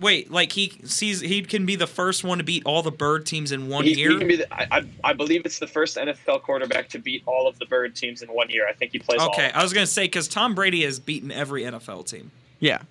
Wait, 0.00 0.30
like 0.30 0.52
he 0.52 0.78
sees 0.84 1.20
he 1.20 1.42
can 1.42 1.66
be 1.66 1.74
the 1.74 1.86
first 1.86 2.22
one 2.22 2.38
to 2.38 2.44
beat 2.44 2.62
all 2.64 2.82
the 2.82 2.90
bird 2.92 3.26
teams 3.26 3.50
in 3.50 3.68
one 3.68 3.84
He, 3.84 3.94
year. 3.98 4.12
he 4.12 4.18
can 4.18 4.28
be. 4.28 4.36
The, 4.36 4.54
I, 4.54 4.78
I 4.78 5.10
I 5.10 5.12
believe 5.12 5.42
it's 5.44 5.58
the 5.58 5.66
first 5.66 5.96
NFL 5.96 6.42
quarterback 6.42 6.88
to 6.90 6.98
beat 7.00 7.22
all 7.26 7.48
of 7.48 7.58
the 7.58 7.66
bird 7.66 7.96
teams 7.96 8.22
in 8.22 8.28
one 8.28 8.48
year. 8.48 8.68
I 8.68 8.72
think 8.74 8.92
he 8.92 9.00
plays. 9.00 9.20
okay, 9.20 9.48
of 9.50 9.56
I 9.56 9.62
was 9.62 9.72
gonna 9.72 9.86
say 9.86 10.04
because 10.04 10.28
Tom 10.28 10.54
Brady 10.54 10.84
has 10.84 11.00
beaten 11.00 11.32
every 11.32 11.62
NFL 11.64 12.06
team. 12.08 12.30
yeah. 12.60 12.82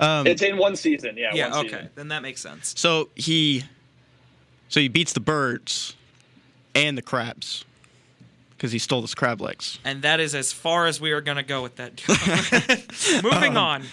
Um. 0.00 0.26
It's 0.26 0.42
in 0.42 0.58
one 0.58 0.76
season. 0.76 1.16
Yeah. 1.16 1.30
yeah, 1.32 1.50
one 1.50 1.58
okay, 1.60 1.68
Season. 1.76 1.90
then 1.94 2.08
that 2.08 2.22
makes 2.22 2.40
sense. 2.42 2.74
so 2.76 3.08
he, 3.14 3.62
so 4.68 4.80
he 4.80 4.88
beats 4.88 5.12
the 5.12 5.20
birds, 5.20 5.94
and 6.74 6.98
the 6.98 7.02
crabs, 7.02 7.64
because 8.50 8.72
he 8.72 8.78
stole 8.78 9.00
his 9.02 9.14
crab 9.14 9.40
legs. 9.40 9.78
And 9.84 10.02
that 10.02 10.18
is 10.20 10.34
as 10.34 10.52
far 10.52 10.86
as 10.86 11.00
we 11.00 11.12
are 11.12 11.20
gonna 11.20 11.42
go 11.44 11.62
with 11.62 11.76
that. 11.76 12.02
Moving 13.22 13.56
on. 13.56 13.84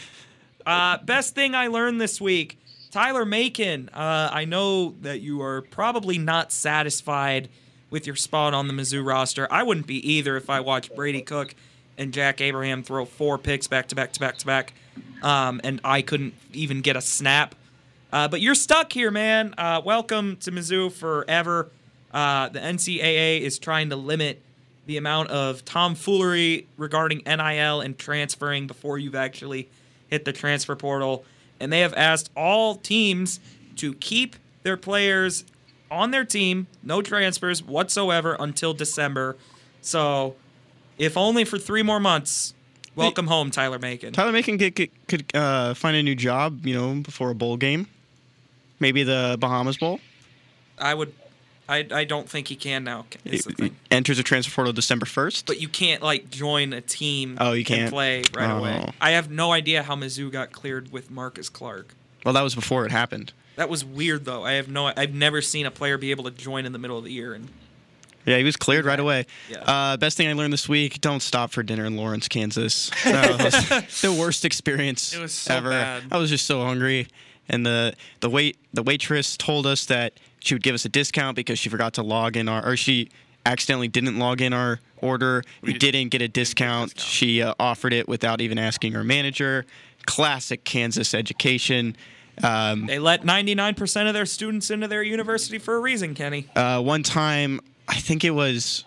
Uh, 0.65 0.97
best 0.99 1.35
thing 1.35 1.55
I 1.55 1.67
learned 1.67 1.99
this 1.99 2.19
week. 2.19 2.57
Tyler 2.91 3.25
Macon, 3.25 3.89
uh, 3.93 4.29
I 4.31 4.45
know 4.45 4.95
that 5.01 5.21
you 5.21 5.41
are 5.41 5.61
probably 5.61 6.17
not 6.17 6.51
satisfied 6.51 7.49
with 7.89 8.07
your 8.07 8.15
spot 8.15 8.53
on 8.53 8.67
the 8.67 8.73
Mizzou 8.73 9.05
roster. 9.05 9.47
I 9.51 9.63
wouldn't 9.63 9.87
be 9.87 10.13
either 10.13 10.37
if 10.37 10.49
I 10.49 10.59
watched 10.59 10.95
Brady 10.95 11.21
Cook 11.21 11.53
and 11.97 12.13
Jack 12.13 12.41
Abraham 12.41 12.81
throw 12.81 13.05
four 13.05 13.37
picks 13.37 13.67
back 13.67 13.87
to 13.89 13.95
back 13.95 14.13
to 14.13 14.19
back 14.19 14.37
to 14.37 14.45
back, 14.45 14.73
um, 15.21 15.61
and 15.63 15.79
I 15.83 16.01
couldn't 16.01 16.33
even 16.53 16.81
get 16.81 16.95
a 16.95 17.01
snap. 17.01 17.55
Uh, 18.11 18.27
but 18.27 18.41
you're 18.41 18.55
stuck 18.55 18.91
here, 18.91 19.11
man. 19.11 19.53
Uh, 19.57 19.81
welcome 19.85 20.37
to 20.37 20.51
Mizzou 20.51 20.91
forever. 20.91 21.69
Uh, 22.11 22.49
the 22.49 22.59
NCAA 22.59 23.41
is 23.41 23.59
trying 23.59 23.89
to 23.89 23.95
limit 23.95 24.41
the 24.87 24.97
amount 24.97 25.29
of 25.29 25.63
tomfoolery 25.63 26.65
regarding 26.77 27.21
NIL 27.25 27.81
and 27.81 27.95
transferring 27.99 28.65
before 28.65 28.97
you've 28.97 29.13
actually 29.13 29.69
hit 30.09 30.25
the 30.25 30.33
transfer 30.33 30.75
portal. 30.75 31.23
And 31.59 31.71
they 31.71 31.81
have 31.81 31.93
asked 31.93 32.31
all 32.35 32.75
teams 32.75 33.39
to 33.77 33.93
keep 33.95 34.35
their 34.63 34.77
players 34.77 35.45
on 35.91 36.11
their 36.11 36.25
team, 36.25 36.67
no 36.83 37.01
transfers 37.01 37.63
whatsoever 37.63 38.35
until 38.39 38.73
December. 38.73 39.37
So, 39.81 40.35
if 40.97 41.17
only 41.17 41.45
for 41.45 41.57
three 41.57 41.83
more 41.83 41.99
months, 41.99 42.53
welcome 42.95 43.27
home, 43.27 43.51
Tyler 43.51 43.79
Macon. 43.79 44.13
Tyler 44.13 44.31
Macon 44.31 44.57
could, 44.57 44.75
could, 44.75 45.07
could 45.07 45.35
uh, 45.35 45.73
find 45.73 45.95
a 45.95 46.03
new 46.03 46.15
job, 46.15 46.65
you 46.65 46.73
know, 46.73 46.95
before 47.01 47.29
a 47.29 47.35
bowl 47.35 47.57
game. 47.57 47.87
Maybe 48.79 49.03
the 49.03 49.37
Bahamas 49.39 49.77
Bowl. 49.77 49.99
I 50.77 50.93
would, 50.93 51.13
I, 51.69 51.85
I 51.91 52.03
don't 52.03 52.27
think 52.27 52.47
he 52.47 52.55
can 52.55 52.83
now. 52.83 53.05
Is 53.23 53.45
the 53.45 53.53
thing. 53.53 53.75
Enters 53.91 54.17
a 54.19 54.23
transfer 54.23 54.53
portal 54.53 54.73
December 54.73 55.05
1st. 55.05 55.45
But 55.45 55.61
you 55.61 55.69
can't 55.69 56.01
like 56.01 56.29
join 56.29 56.73
a 56.73 56.81
team. 56.81 57.37
Oh, 57.39 57.51
you 57.53 57.63
can't? 57.63 57.91
play 57.91 58.23
right 58.33 58.49
away. 58.49 58.83
Oh. 58.87 58.91
I 58.99 59.11
have 59.11 59.29
no 59.29 59.51
idea 59.51 59.83
how 59.83 59.95
Mizzou 59.95 60.31
got 60.31 60.51
cleared 60.51 60.91
with 60.91 61.11
Marcus 61.11 61.47
Clark. 61.49 61.93
well, 62.25 62.33
that 62.33 62.41
was 62.41 62.55
before 62.55 62.85
it 62.85 62.91
happened. 62.91 63.31
That 63.55 63.69
was 63.69 63.83
weird 63.85 64.25
though. 64.25 64.43
I 64.45 64.53
have 64.53 64.67
no. 64.69 64.91
I've 64.95 65.13
never 65.13 65.41
seen 65.41 65.65
a 65.65 65.71
player 65.71 65.97
be 65.97 66.11
able 66.11 66.23
to 66.25 66.31
join 66.31 66.65
in 66.65 66.71
the 66.71 66.79
middle 66.79 66.97
of 66.97 67.03
the 67.03 67.11
year. 67.11 67.33
And 67.33 67.49
Yeah, 68.25 68.37
he 68.37 68.43
was 68.45 68.55
cleared 68.55 68.85
right 68.85 68.99
away. 68.99 69.25
Yeah. 69.49 69.57
Uh, 69.59 69.97
best 69.97 70.15
thing 70.15 70.29
I 70.29 70.33
learned 70.33 70.53
this 70.53 70.69
week: 70.69 71.01
don't 71.01 71.21
stop 71.21 71.51
for 71.51 71.61
dinner 71.61 71.85
in 71.85 71.97
Lawrence, 71.97 72.27
Kansas. 72.29 72.89
That 73.03 73.37
was 73.79 74.01
the 74.01 74.13
worst 74.13 74.45
experience 74.45 75.13
It 75.13 75.19
was 75.21 75.33
so 75.33 75.55
ever. 75.55 75.69
bad. 75.71 76.03
I 76.09 76.17
was 76.17 76.29
just 76.29 76.45
so 76.45 76.63
hungry, 76.63 77.07
and 77.49 77.65
the 77.65 77.95
the 78.21 78.29
wait 78.29 78.57
the 78.73 78.81
waitress 78.81 79.35
told 79.35 79.65
us 79.67 79.83
that 79.87 80.13
she 80.39 80.55
would 80.55 80.63
give 80.63 80.75
us 80.75 80.85
a 80.85 80.89
discount 80.89 81.35
because 81.35 81.59
she 81.59 81.69
forgot 81.69 81.93
to 81.95 82.03
log 82.03 82.37
in 82.37 82.47
our 82.47 82.65
or 82.65 82.77
she 82.77 83.09
accidentally 83.45 83.87
didn't 83.87 84.17
log 84.17 84.41
in 84.41 84.53
our 84.53 84.79
order. 84.97 85.43
We, 85.61 85.73
didn't 85.73 86.09
get 86.09 86.21
a 86.21 86.27
discount. 86.27 86.93
discount. 86.93 87.09
She 87.09 87.41
uh, 87.41 87.53
offered 87.59 87.93
it 87.93 88.07
without 88.07 88.41
even 88.41 88.57
asking 88.57 88.93
her 88.93 89.03
manager. 89.03 89.65
Classic 90.05 90.63
Kansas 90.63 91.13
education. 91.13 91.95
Um, 92.43 92.85
they 92.85 92.99
let 92.99 93.23
99% 93.23 94.07
of 94.07 94.13
their 94.13 94.25
students 94.25 94.71
into 94.71 94.87
their 94.87 95.03
university 95.03 95.57
for 95.57 95.75
a 95.75 95.79
reason, 95.79 96.15
Kenny. 96.15 96.47
uh, 96.55 96.81
one 96.81 97.03
time, 97.03 97.59
I 97.87 97.95
think 97.95 98.23
it 98.23 98.31
was 98.31 98.85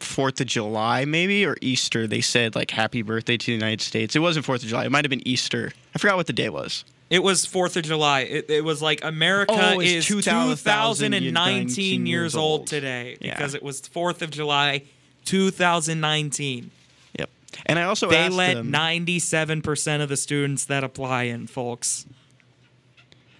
Fourth 0.00 0.40
of 0.40 0.46
July, 0.46 1.04
maybe 1.04 1.44
or 1.44 1.56
Easter. 1.60 2.06
They 2.06 2.20
said 2.20 2.54
like 2.54 2.70
"Happy 2.70 3.02
Birthday 3.02 3.36
to 3.36 3.46
the 3.46 3.52
United 3.52 3.80
States." 3.80 4.14
It 4.14 4.20
wasn't 4.20 4.44
Fourth 4.44 4.62
of 4.62 4.68
July. 4.68 4.84
It 4.84 4.90
might 4.92 5.04
have 5.04 5.10
been 5.10 5.26
Easter. 5.26 5.72
I 5.94 5.98
forgot 5.98 6.16
what 6.16 6.26
the 6.26 6.32
day 6.32 6.48
was. 6.48 6.84
It 7.14 7.22
was 7.22 7.46
Fourth 7.46 7.76
of 7.76 7.84
July. 7.84 8.22
It, 8.22 8.50
it 8.50 8.64
was 8.64 8.82
like 8.82 9.04
America 9.04 9.54
Oh, 9.56 9.78
is 9.80 10.04
2019 10.04 11.22
2019 11.22 12.06
years 12.06 12.34
old 12.34 12.66
today 12.66 13.16
Yeah. 13.20 13.36
because 13.36 13.54
it 13.54 13.62
was 13.62 13.80
Fourth 13.80 14.20
of 14.20 14.30
July, 14.32 14.82
2019. 15.24 16.72
Yep. 17.16 17.30
And 17.66 17.78
I 17.78 17.84
also 17.84 18.10
They 18.10 18.28
let 18.28 18.54
them. 18.54 18.72
97% 18.72 20.02
of 20.02 20.08
the 20.08 20.16
students 20.16 20.64
that 20.64 20.82
apply 20.82 21.24
in, 21.24 21.46
folks. 21.46 22.04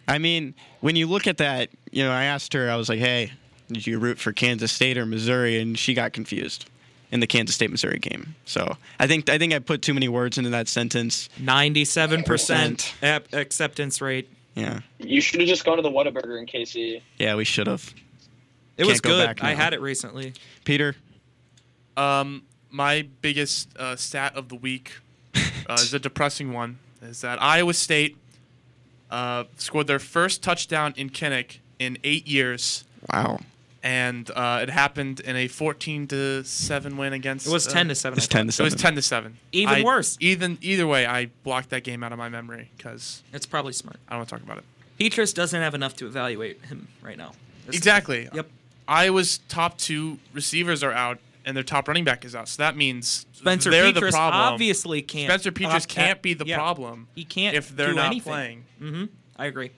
I 0.07 0.19
mean, 0.19 0.55
when 0.81 0.95
you 0.95 1.09
look 1.09 1.27
at 1.27 1.39
that, 1.39 1.71
you 1.91 2.05
know, 2.05 2.13
I 2.13 2.25
asked 2.25 2.53
her. 2.53 2.71
I 2.71 2.77
was 2.77 2.89
like, 2.89 3.01
"Hey, 3.01 3.33
did 3.73 3.89
you 3.89 3.99
root 3.99 4.21
for 4.21 4.31
Kansas 4.33 4.71
State 4.71 4.97
or 4.99 5.05
Missouri?" 5.07 5.59
And 5.61 5.77
she 5.77 5.95
got 5.95 6.13
confused 6.13 6.67
in 7.11 7.21
the 7.21 7.27
Kansas 7.27 7.55
State 7.55 7.71
Missouri 7.71 7.99
game. 7.99 8.35
So 8.45 8.77
I 8.99 9.07
think 9.07 9.29
I 9.29 9.39
think 9.39 9.53
I 9.55 9.59
put 9.59 9.83
too 9.83 9.95
many 9.95 10.09
words 10.09 10.39
into 10.39 10.51
that 10.51 10.69
sentence. 10.69 11.29
97% 11.41 13.33
acceptance 13.33 14.01
rate. 14.01 14.29
Yeah. 14.55 14.81
You 14.99 15.21
should 15.21 15.41
have 15.41 15.49
just 15.49 15.65
gone 15.65 15.77
to 15.77 15.83
the 15.83 15.91
Whataburger 15.91 16.39
in 16.39 16.47
KC. 16.47 17.03
Yeah, 17.19 17.35
we 17.35 17.45
should 17.45 17.67
have. 17.67 17.93
It 18.77 18.83
Can't 18.83 18.89
was 18.89 19.01
go 19.01 19.11
good. 19.11 19.27
back 19.27 19.45
I 19.45 19.55
had 19.55 19.75
it 19.75 19.81
recently. 19.81 20.33
Peter. 20.65 20.97
Um, 21.97 22.43
my 22.71 23.07
biggest 23.23 23.77
uh, 23.79 23.95
stat 23.97 24.35
of 24.37 24.49
the 24.49 24.57
week 24.57 24.93
uh, 25.69 25.75
is 25.75 25.95
a 25.95 25.99
depressing 25.99 26.53
one. 26.53 26.79
Is 27.03 27.21
that 27.21 27.41
Iowa 27.41 27.75
State 27.75 28.17
uh, 29.11 29.45
scored 29.57 29.87
their 29.87 29.99
first 30.01 30.43
touchdown 30.43 30.93
in 30.97 31.11
Kinnick 31.11 31.59
in 31.79 31.99
eight 32.03 32.27
years, 32.27 32.85
Wow. 33.13 33.41
And 33.85 34.31
uh, 34.35 34.61
it 34.63 34.71
happened 34.71 35.21
in 35.21 35.37
a 35.37 35.47
14 35.47 36.07
to 36.09 36.43
seven 36.45 36.97
win 36.97 37.13
against. 37.13 37.47
It 37.47 37.53
was 37.53 37.69
uh, 37.69 37.71
10 37.73 37.89
to 37.89 37.95
7. 37.95 38.17
It's 38.17 38.25
I 38.25 38.27
thought. 38.27 38.33
ten 38.39 38.47
to 38.47 38.53
seven. 38.53 38.67
It 38.67 38.73
was 38.75 38.83
10 38.83 38.95
to 38.95 39.03
seven. 39.03 39.39
Even 39.53 39.75
I- 39.75 39.83
worse. 39.83 40.17
Even 40.21 40.57
either 40.63 40.87
way, 40.87 41.05
I 41.05 41.27
blocked 41.45 41.69
that 41.71 41.85
game 41.85 42.03
out 42.03 42.11
of 42.11 42.17
my 42.19 42.31
memory 42.31 42.71
because 42.79 43.23
It's 43.35 43.45
probably 43.45 43.75
smart. 43.75 43.99
I 44.09 44.13
don't 44.13 44.21
want 44.21 44.29
to 44.31 44.35
talk 44.37 44.43
about 44.43 44.57
it. 44.59 44.65
Petras 44.99 45.35
doesn't 45.35 45.61
have 45.61 45.75
enough 45.75 45.95
to 45.97 46.07
evaluate 46.07 46.65
him 46.65 46.89
right 47.03 47.19
now. 47.19 47.33
This- 47.67 47.77
Exactly. 47.77 48.29
Yep. 48.33 48.49
I 48.89 49.11
was 49.11 49.39
top 49.49 49.77
two 49.77 50.19
receivers 50.33 50.83
are 50.83 50.93
out, 50.93 51.19
and 51.45 51.55
their 51.55 51.63
top 51.65 51.87
running 51.87 52.05
back 52.05 52.25
is 52.25 52.35
out. 52.35 52.49
So 52.49 52.63
that 52.63 52.77
means 52.79 53.27
Spencer 53.35 53.71
they're 53.71 53.93
Petras 53.93 53.95
the 54.07 54.11
problem. 54.13 54.41
obviously 54.43 55.03
can't. 55.03 55.29
Spencer 55.31 55.53
Petras 55.53 55.83
uh, 55.85 55.87
can't 55.89 56.23
be 56.23 56.33
the 56.33 56.47
yeah. 56.47 56.57
problem 56.57 57.09
He 57.15 57.25
can't 57.25 57.55
if 57.55 57.75
they're 57.77 57.89
do 57.89 57.95
not 57.97 58.07
anything. 58.07 58.33
playing. 58.33 58.65
Mm-hmm. 58.81 59.05
I 59.37 59.45
agree. 59.47 59.73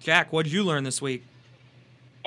Jack, 0.00 0.32
what 0.32 0.44
did 0.44 0.52
you 0.52 0.62
learn 0.62 0.84
this 0.84 1.02
week? 1.02 1.24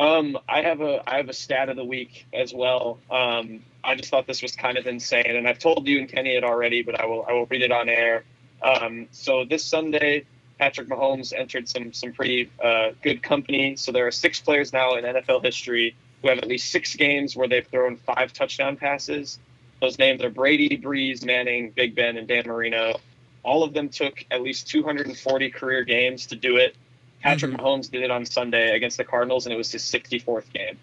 Um, 0.01 0.35
I 0.49 0.63
have 0.63 0.81
a 0.81 1.03
I 1.07 1.17
have 1.17 1.29
a 1.29 1.33
stat 1.33 1.69
of 1.69 1.75
the 1.75 1.85
week 1.85 2.25
as 2.33 2.51
well. 2.51 2.97
Um, 3.11 3.63
I 3.83 3.93
just 3.93 4.09
thought 4.09 4.25
this 4.25 4.41
was 4.41 4.55
kind 4.55 4.79
of 4.79 4.87
insane, 4.87 5.35
and 5.35 5.47
I've 5.47 5.59
told 5.59 5.87
you 5.87 5.99
and 5.99 6.09
Kenny 6.09 6.35
it 6.35 6.43
already, 6.43 6.81
but 6.81 6.99
I 6.99 7.05
will 7.05 7.23
I 7.29 7.33
will 7.33 7.45
read 7.45 7.61
it 7.61 7.71
on 7.71 7.87
air. 7.87 8.23
Um, 8.63 9.07
so 9.11 9.45
this 9.45 9.63
Sunday, 9.63 10.25
Patrick 10.57 10.89
Mahomes 10.89 11.33
entered 11.37 11.69
some 11.69 11.93
some 11.93 12.13
pretty 12.13 12.49
uh, 12.63 12.93
good 13.03 13.21
company. 13.21 13.75
So 13.75 13.91
there 13.91 14.07
are 14.07 14.11
six 14.11 14.41
players 14.41 14.73
now 14.73 14.95
in 14.95 15.05
NFL 15.05 15.45
history 15.45 15.95
who 16.23 16.29
have 16.29 16.39
at 16.39 16.47
least 16.47 16.71
six 16.71 16.95
games 16.95 17.35
where 17.35 17.47
they've 17.47 17.67
thrown 17.67 17.95
five 17.97 18.33
touchdown 18.33 18.77
passes. 18.77 19.37
Those 19.81 19.99
names 19.99 20.23
are 20.23 20.31
Brady, 20.31 20.79
Brees, 20.79 21.23
Manning, 21.23 21.71
Big 21.75 21.93
Ben, 21.93 22.17
and 22.17 22.27
Dan 22.27 22.45
Marino. 22.47 22.99
All 23.43 23.63
of 23.63 23.73
them 23.73 23.89
took 23.89 24.25
at 24.31 24.41
least 24.41 24.67
240 24.67 25.49
career 25.51 25.83
games 25.83 26.25
to 26.27 26.35
do 26.35 26.57
it. 26.57 26.75
Patrick 27.21 27.51
Mahomes 27.53 27.89
did 27.89 28.03
it 28.03 28.11
on 28.11 28.25
Sunday 28.25 28.75
against 28.75 28.97
the 28.97 29.03
Cardinals, 29.03 29.45
and 29.45 29.53
it 29.53 29.57
was 29.57 29.71
his 29.71 29.83
64th 29.83 30.51
game. 30.53 30.77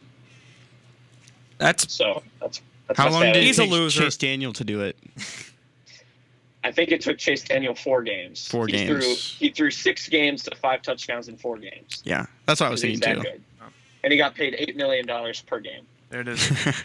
That's 1.59 1.93
So 1.93 2.23
that's, 2.41 2.61
that's 2.87 2.99
How 2.99 3.11
long 3.11 3.23
did 3.23 3.37
it 3.37 3.43
He's 3.43 3.59
a 3.59 3.65
loser. 3.65 4.03
Chase 4.05 4.17
Daniel 4.17 4.53
to 4.53 4.65
do 4.65 4.81
it? 4.83 4.97
I 6.65 6.73
think 6.73 6.91
it 6.93 7.01
took 7.01 7.19
Chase 7.19 7.43
Daniel 7.43 7.75
four 7.75 8.03
games. 8.03 8.47
Four 8.47 8.67
he 8.67 8.73
games. 8.73 8.89
Threw, 8.89 9.47
he 9.47 9.53
threw 9.53 9.71
six 9.71 10.09
games 10.09 10.43
to 10.45 10.55
five 10.57 10.83
touchdowns 10.83 11.29
in 11.29 11.37
four 11.37 11.57
games. 11.59 12.03
Yeah, 12.05 12.27
that's 12.47 12.61
what 12.61 12.67
I 12.67 12.71
was 12.71 12.83
He's 12.83 12.99
thinking 13.01 13.23
too. 13.23 13.31
good. 13.31 13.43
And 14.05 14.13
he 14.13 14.19
got 14.19 14.35
paid 14.35 14.55
eight 14.59 14.77
million 14.77 15.07
dollars 15.07 15.43
per 15.43 15.61
game. 15.61 15.85
There 16.11 16.21
it 16.21 16.29
is. 16.29 16.51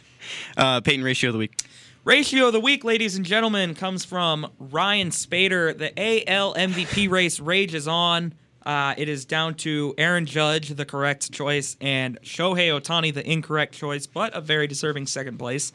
Uh, 0.56 0.80
Peyton 0.80 1.04
ratio 1.04 1.32
of 1.32 1.34
the 1.34 1.40
week. 1.40 1.60
ratio 2.06 2.48
of 2.48 2.54
the 2.54 2.60
week, 2.62 2.86
ladies 2.86 3.18
and 3.18 3.26
gentlemen, 3.26 3.76
comes 3.76 4.06
from 4.06 4.50
Ryan 4.58 5.10
Spaeder. 5.10 5.78
The 5.78 5.92
AL 6.30 6.54
MVP 6.54 7.10
race 7.10 7.42
rages 7.42 7.90
on. 7.90 8.34
Uh, 8.66 8.94
it 8.98 9.10
is 9.10 9.26
down 9.26 9.56
to 9.56 9.94
Aaron 9.98 10.26
Judge, 10.26 10.70
the 10.70 10.86
correct 10.86 11.32
choice, 11.32 11.76
and 11.82 12.20
Shohei 12.22 12.70
Ohtani, 12.70 13.14
the 13.14 13.30
incorrect 13.30 13.74
choice, 13.74 14.08
but 14.08 14.34
a 14.34 14.40
very 14.40 14.68
deserving 14.68 15.08
second 15.08 15.38
place. 15.38 15.74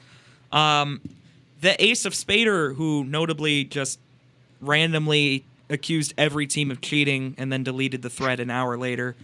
Um, 0.52 1.02
the 1.60 1.82
ace 1.84 2.06
of 2.06 2.14
Spaeder, 2.14 2.74
who 2.76 3.04
notably 3.04 3.64
just 3.64 3.98
randomly 4.60 5.44
accused 5.68 6.14
every 6.16 6.46
team 6.46 6.70
of 6.70 6.80
cheating 6.80 7.34
and 7.36 7.52
then 7.52 7.62
deleted 7.62 8.00
the 8.00 8.10
thread 8.10 8.40
an 8.40 8.50
hour 8.50 8.78
later, 8.78 9.14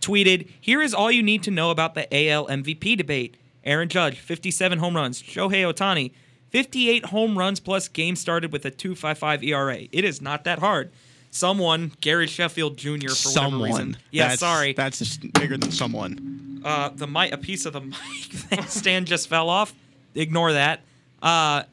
tweeted, 0.00 0.48
Here 0.60 0.80
is 0.80 0.94
all 0.94 1.10
you 1.10 1.22
need 1.22 1.42
to 1.42 1.50
know 1.50 1.70
about 1.70 1.94
the 1.94 2.06
AL 2.30 2.46
MVP 2.46 2.96
debate. 2.96 3.36
Aaron 3.64 3.88
Judge, 3.88 4.18
57 4.18 4.78
home 4.78 4.96
runs. 4.96 5.22
Shohei 5.22 5.70
Ohtani, 5.70 6.12
58 6.50 7.06
home 7.06 7.36
runs 7.36 7.60
plus 7.60 7.88
games 7.88 8.20
started 8.20 8.52
with 8.52 8.64
a 8.64 8.70
2.55 8.70 9.42
ERA. 9.44 9.88
It 9.90 10.04
is 10.04 10.22
not 10.22 10.44
that 10.44 10.60
hard. 10.60 10.90
Someone, 11.34 11.90
Gary 12.00 12.28
Sheffield 12.28 12.76
Jr. 12.76 12.88
for 12.90 12.94
whatever 12.94 13.12
someone. 13.32 13.62
reason. 13.70 13.96
Yeah, 14.12 14.22
That's- 14.24 14.38
sorry. 14.38 14.72
That's 14.72 15.00
just 15.00 15.32
bigger 15.32 15.56
than 15.56 15.72
someone. 15.72 16.60
Uh, 16.64 16.90
the 16.94 17.08
mic, 17.08 17.32
a 17.32 17.36
piece 17.36 17.66
of 17.66 17.72
the 17.72 17.80
mic 18.52 18.62
stand 18.68 19.08
just 19.08 19.28
fell 19.28 19.48
off. 19.50 19.74
Ignore 20.14 20.52
that. 20.52 20.82
Uh, 21.20 21.64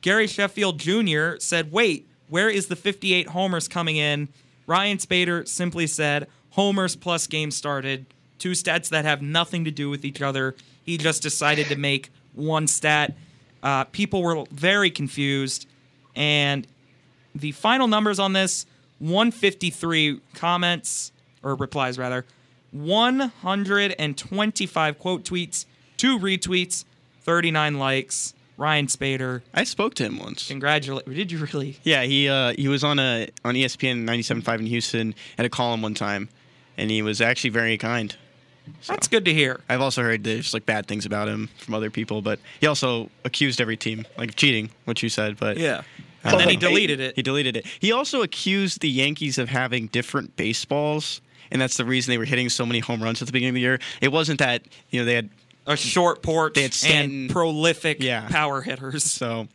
Gary 0.00 0.26
Sheffield 0.26 0.78
Jr. 0.78 1.32
said, 1.38 1.70
"Wait, 1.70 2.08
where 2.30 2.48
is 2.48 2.68
the 2.68 2.76
58 2.76 3.28
homers 3.28 3.68
coming 3.68 3.96
in?" 3.98 4.28
Ryan 4.66 4.96
Spaeder 4.96 5.46
simply 5.46 5.86
said, 5.86 6.26
"Homers 6.52 6.96
plus 6.96 7.26
games 7.26 7.54
started." 7.54 8.06
Two 8.38 8.52
stats 8.52 8.88
that 8.88 9.04
have 9.04 9.20
nothing 9.20 9.66
to 9.66 9.70
do 9.70 9.90
with 9.90 10.02
each 10.02 10.22
other. 10.22 10.56
He 10.82 10.96
just 10.96 11.22
decided 11.22 11.66
to 11.66 11.76
make 11.76 12.08
one 12.32 12.66
stat. 12.66 13.14
Uh, 13.62 13.84
people 13.84 14.22
were 14.22 14.44
very 14.50 14.90
confused, 14.90 15.68
and 16.16 16.66
the 17.34 17.52
final 17.52 17.86
numbers 17.86 18.18
on 18.18 18.32
this 18.32 18.64
153 19.00 20.20
comments 20.34 21.10
or 21.42 21.56
replies 21.56 21.98
rather 21.98 22.24
125 22.72 24.98
quote 24.98 25.24
tweets 25.24 25.64
two 25.96 26.18
retweets 26.18 26.84
39 27.22 27.78
likes 27.78 28.34
ryan 28.56 28.86
spaeder 28.86 29.42
I 29.54 29.64
spoke 29.64 29.94
to 29.94 30.04
him 30.04 30.18
once. 30.18 30.46
congratulate 30.46 31.06
did 31.06 31.32
you 31.32 31.38
really 31.52 31.78
Yeah, 31.82 32.02
he 32.02 32.28
uh, 32.28 32.52
he 32.56 32.68
was 32.68 32.84
on 32.84 32.98
a 32.98 33.30
on 33.44 33.54
ESPN 33.54 34.04
97.5 34.04 34.58
in 34.60 34.66
Houston 34.66 35.14
at 35.38 35.46
a 35.46 35.48
column 35.48 35.80
one 35.82 35.94
time, 35.94 36.28
and 36.76 36.90
he 36.90 37.00
was 37.02 37.22
actually 37.22 37.50
very 37.50 37.78
kind. 37.78 38.14
So, 38.82 38.92
that's 38.92 39.08
good 39.08 39.24
to 39.24 39.32
hear 39.32 39.60
I've 39.68 39.80
also 39.80 40.02
heard 40.02 40.22
there's 40.24 40.52
like 40.52 40.66
bad 40.66 40.86
things 40.86 41.06
about 41.06 41.26
him 41.26 41.48
from 41.56 41.72
other 41.74 41.90
people, 41.90 42.20
but 42.22 42.38
he 42.60 42.66
also 42.66 43.10
accused 43.24 43.58
every 43.60 43.76
team 43.78 44.06
like 44.18 44.28
of 44.28 44.36
cheating, 44.36 44.70
which 44.84 45.02
you 45.02 45.08
said. 45.08 45.38
But 45.38 45.56
yeah 45.56 45.82
and 46.24 46.38
then 46.40 46.48
he 46.48 46.56
Okay. 46.56 46.66
deleted 46.66 47.00
it 47.00 47.16
he 47.16 47.22
deleted 47.22 47.56
it. 47.56 47.66
He 47.78 47.92
also 47.92 48.22
accused 48.22 48.80
the 48.80 48.90
Yankees 48.90 49.38
of 49.38 49.48
having 49.48 49.86
different 49.88 50.36
baseballs, 50.36 51.20
and 51.50 51.60
that's 51.60 51.76
the 51.76 51.84
reason 51.84 52.10
they 52.12 52.18
were 52.18 52.24
hitting 52.24 52.48
so 52.48 52.64
many 52.66 52.80
home 52.80 53.02
runs 53.02 53.20
at 53.22 53.26
the 53.26 53.32
beginning 53.32 53.50
of 53.50 53.54
the 53.54 53.60
year. 53.62 53.78
It 54.00 54.12
wasn't 54.12 54.38
that 54.40 54.62
you 54.90 55.00
know 55.00 55.04
they 55.06 55.14
had 55.14 55.30
a 55.66 55.76
short 55.76 56.22
porch 56.22 56.54
They 56.54 56.62
had 56.62 56.74
Stanton- 56.74 57.22
and 57.22 57.30
prolific 57.30 58.02
Yeah. 58.02 58.26
power 58.28 58.62
hitters 58.62 59.04
so. 59.04 59.48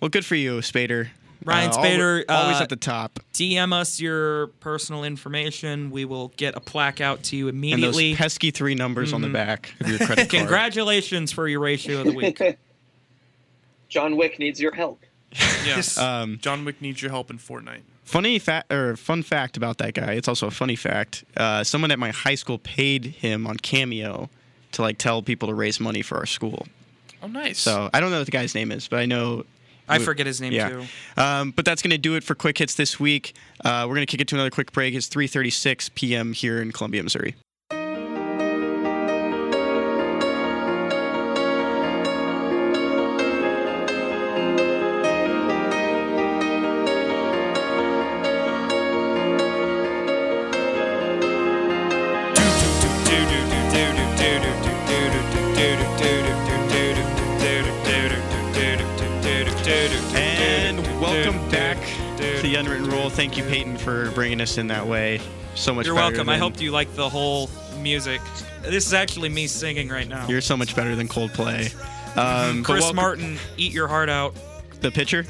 Well, 0.00 0.08
good 0.08 0.24
for 0.26 0.34
you, 0.34 0.58
Spaeder. 0.58 1.08
Ryan 1.44 1.70
Uh, 1.70 1.74
al- 1.74 1.84
Spaeder, 1.84 2.24
always 2.28 2.56
uh, 2.58 2.62
at 2.62 2.68
the 2.70 2.76
top. 2.76 3.20
DM 3.32 3.72
us 3.72 4.00
your 4.00 4.48
personal 4.60 5.04
information. 5.04 5.90
We 5.90 6.04
will 6.04 6.28
get 6.36 6.56
a 6.56 6.60
plaque 6.60 7.00
out 7.00 7.22
to 7.24 7.36
you 7.36 7.48
And 7.48 7.56
immediately. 7.56 8.10
those 8.10 8.18
pesky 8.18 8.50
three 8.50 8.74
numbers 8.74 9.12
on 9.12 9.20
the 9.22 9.28
Mhm. 9.28 9.32
back 9.34 9.72
of 9.80 9.88
your 9.88 9.98
credit 9.98 10.16
card. 10.16 10.30
Congratulations 10.30 11.30
for 11.32 11.46
your 11.46 11.60
ratio 11.60 12.00
of 12.00 12.06
the 12.06 12.12
week. 12.12 12.40
John 13.88 14.16
Wick 14.16 14.38
needs 14.38 14.60
your 14.60 14.74
help. 14.74 15.00
Yes. 15.66 15.98
Um, 15.98 16.38
John 16.40 16.64
Wick 16.64 16.80
needs 16.80 17.02
your 17.02 17.10
help 17.10 17.30
in 17.30 17.38
Fortnite. 17.38 17.82
Funny 18.04 18.38
fact 18.38 18.72
or 18.72 18.96
fun 18.96 19.22
fact 19.22 19.56
about 19.56 19.78
that 19.78 19.94
guy. 19.94 20.12
It's 20.12 20.28
also 20.28 20.46
a 20.46 20.50
funny 20.50 20.76
fact. 20.76 21.24
Uh, 21.36 21.64
someone 21.64 21.90
at 21.90 21.98
my 21.98 22.10
high 22.10 22.36
school 22.36 22.58
paid 22.58 23.04
him 23.06 23.46
on 23.46 23.56
Cameo 23.56 24.30
to 24.72 24.82
like 24.82 24.98
tell 24.98 25.22
people 25.22 25.48
to 25.48 25.54
raise 25.54 25.80
money 25.80 26.02
for 26.02 26.16
our 26.16 26.26
school. 26.26 26.66
Oh, 27.22 27.26
nice. 27.26 27.58
So 27.58 27.90
I 27.92 28.00
don't 28.00 28.10
know 28.10 28.18
what 28.18 28.26
the 28.26 28.30
guy's 28.30 28.54
name 28.54 28.70
is, 28.70 28.86
but 28.86 29.00
I 29.00 29.06
know. 29.06 29.44
I 29.88 29.98
forget 30.00 30.26
his 30.26 30.40
name 30.40 30.52
yeah. 30.52 30.68
too. 30.68 30.84
Um, 31.16 31.52
but 31.52 31.64
that's 31.64 31.80
going 31.80 31.92
to 31.92 31.98
do 31.98 32.16
it 32.16 32.24
for 32.24 32.34
quick 32.34 32.58
hits 32.58 32.74
this 32.74 32.98
week. 32.98 33.34
Uh, 33.64 33.84
we're 33.88 33.94
going 33.94 34.06
to 34.06 34.10
kick 34.10 34.20
it 34.20 34.26
to 34.28 34.34
another 34.34 34.50
quick 34.50 34.72
break. 34.72 34.94
It's 34.94 35.08
3:36 35.08 35.94
p.m. 35.94 36.32
here 36.32 36.60
in 36.60 36.72
Columbia, 36.72 37.02
Missouri. 37.04 37.36
The 62.56 62.60
Unwritten 62.60 62.88
Rule. 62.88 63.10
Thank 63.10 63.36
you, 63.36 63.42
Peyton, 63.44 63.76
for 63.76 64.10
bringing 64.12 64.40
us 64.40 64.56
in 64.56 64.68
that 64.68 64.86
way. 64.86 65.20
So 65.54 65.74
much. 65.74 65.84
You're 65.84 65.94
welcome. 65.94 66.26
I 66.26 66.32
than- 66.38 66.40
hope 66.40 66.58
you 66.58 66.70
like 66.70 66.90
the 66.94 67.06
whole 67.06 67.50
music. 67.82 68.22
This 68.62 68.86
is 68.86 68.94
actually 68.94 69.28
me 69.28 69.46
singing 69.46 69.90
right 69.90 70.08
now. 70.08 70.26
You're 70.26 70.40
so 70.40 70.56
much 70.56 70.74
better 70.74 70.96
than 70.96 71.06
Coldplay. 71.06 71.70
Um, 72.16 72.64
Chris 72.64 72.80
welcome- 72.80 72.96
Martin, 72.96 73.38
eat 73.58 73.72
your 73.72 73.88
heart 73.88 74.08
out. 74.08 74.34
the 74.80 74.90
pitcher. 74.90 75.26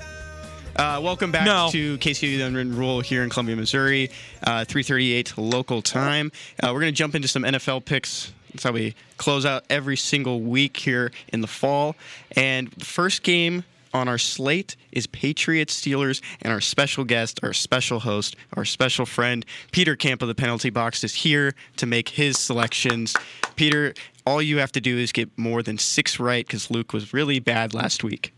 Uh, 0.76 1.00
welcome 1.02 1.32
back 1.32 1.46
No. 1.46 1.68
to 1.72 1.98
KCOU 1.98 2.38
The 2.38 2.44
Unwritten 2.44 2.76
Rule 2.76 3.00
here 3.00 3.24
in 3.24 3.28
Columbia, 3.30 3.56
Missouri. 3.56 4.08
Uh, 4.44 4.64
3:38 4.64 5.36
local 5.36 5.82
time. 5.82 6.30
Uh, 6.62 6.70
we're 6.72 6.78
gonna 6.80 6.92
jump 6.92 7.16
into 7.16 7.26
some 7.26 7.44
NFL 7.44 7.80
picks. 7.80 8.30
That's 8.52 8.62
how 8.62 8.70
we 8.70 8.94
close 9.16 9.44
out 9.44 9.64
every 9.68 9.96
single 9.96 10.42
week 10.42 10.76
here 10.76 11.10
in 11.32 11.40
the 11.40 11.48
fall. 11.48 11.96
And 12.36 12.70
the 12.76 12.84
first 12.84 13.24
game 13.24 13.64
on 13.96 14.08
our 14.08 14.18
slate 14.18 14.76
is 14.92 15.06
Patriots 15.06 15.80
Steelers, 15.80 16.20
and 16.42 16.52
our 16.52 16.60
special 16.60 17.04
guest, 17.04 17.40
our 17.42 17.52
special 17.52 18.00
host, 18.00 18.36
our 18.56 18.64
special 18.64 19.06
friend, 19.06 19.44
Peter 19.72 19.96
Camp 19.96 20.22
of 20.22 20.28
the 20.28 20.34
Penalty 20.34 20.70
Box, 20.70 21.02
is 21.02 21.14
here 21.14 21.54
to 21.76 21.86
make 21.86 22.10
his 22.10 22.38
selections. 22.38 23.16
Peter, 23.56 23.94
all 24.26 24.40
you 24.42 24.58
have 24.58 24.70
to 24.72 24.80
do 24.80 24.98
is 24.98 25.12
get 25.12 25.36
more 25.38 25.62
than 25.62 25.78
six 25.78 26.20
right 26.20 26.46
because 26.46 26.70
Luke 26.70 26.92
was 26.92 27.12
really 27.12 27.38
bad 27.40 27.74
last 27.74 28.04
week. 28.04 28.32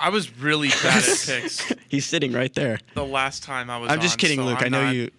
I 0.00 0.08
was 0.10 0.36
really 0.38 0.68
bad 0.68 1.02
at 1.04 1.04
picks 1.26 1.72
He's 1.88 2.04
sitting 2.04 2.32
right 2.32 2.52
there. 2.54 2.80
the 2.94 3.06
last 3.06 3.42
time 3.44 3.70
I 3.70 3.78
was 3.78 3.90
I'm 3.90 4.00
just 4.00 4.14
on, 4.14 4.18
kidding, 4.18 4.38
so 4.40 4.44
Luke. 4.46 4.58
I'm 4.60 4.66
i 4.66 4.68
know 4.68 4.84
not- 4.86 4.94
you. 4.94 5.10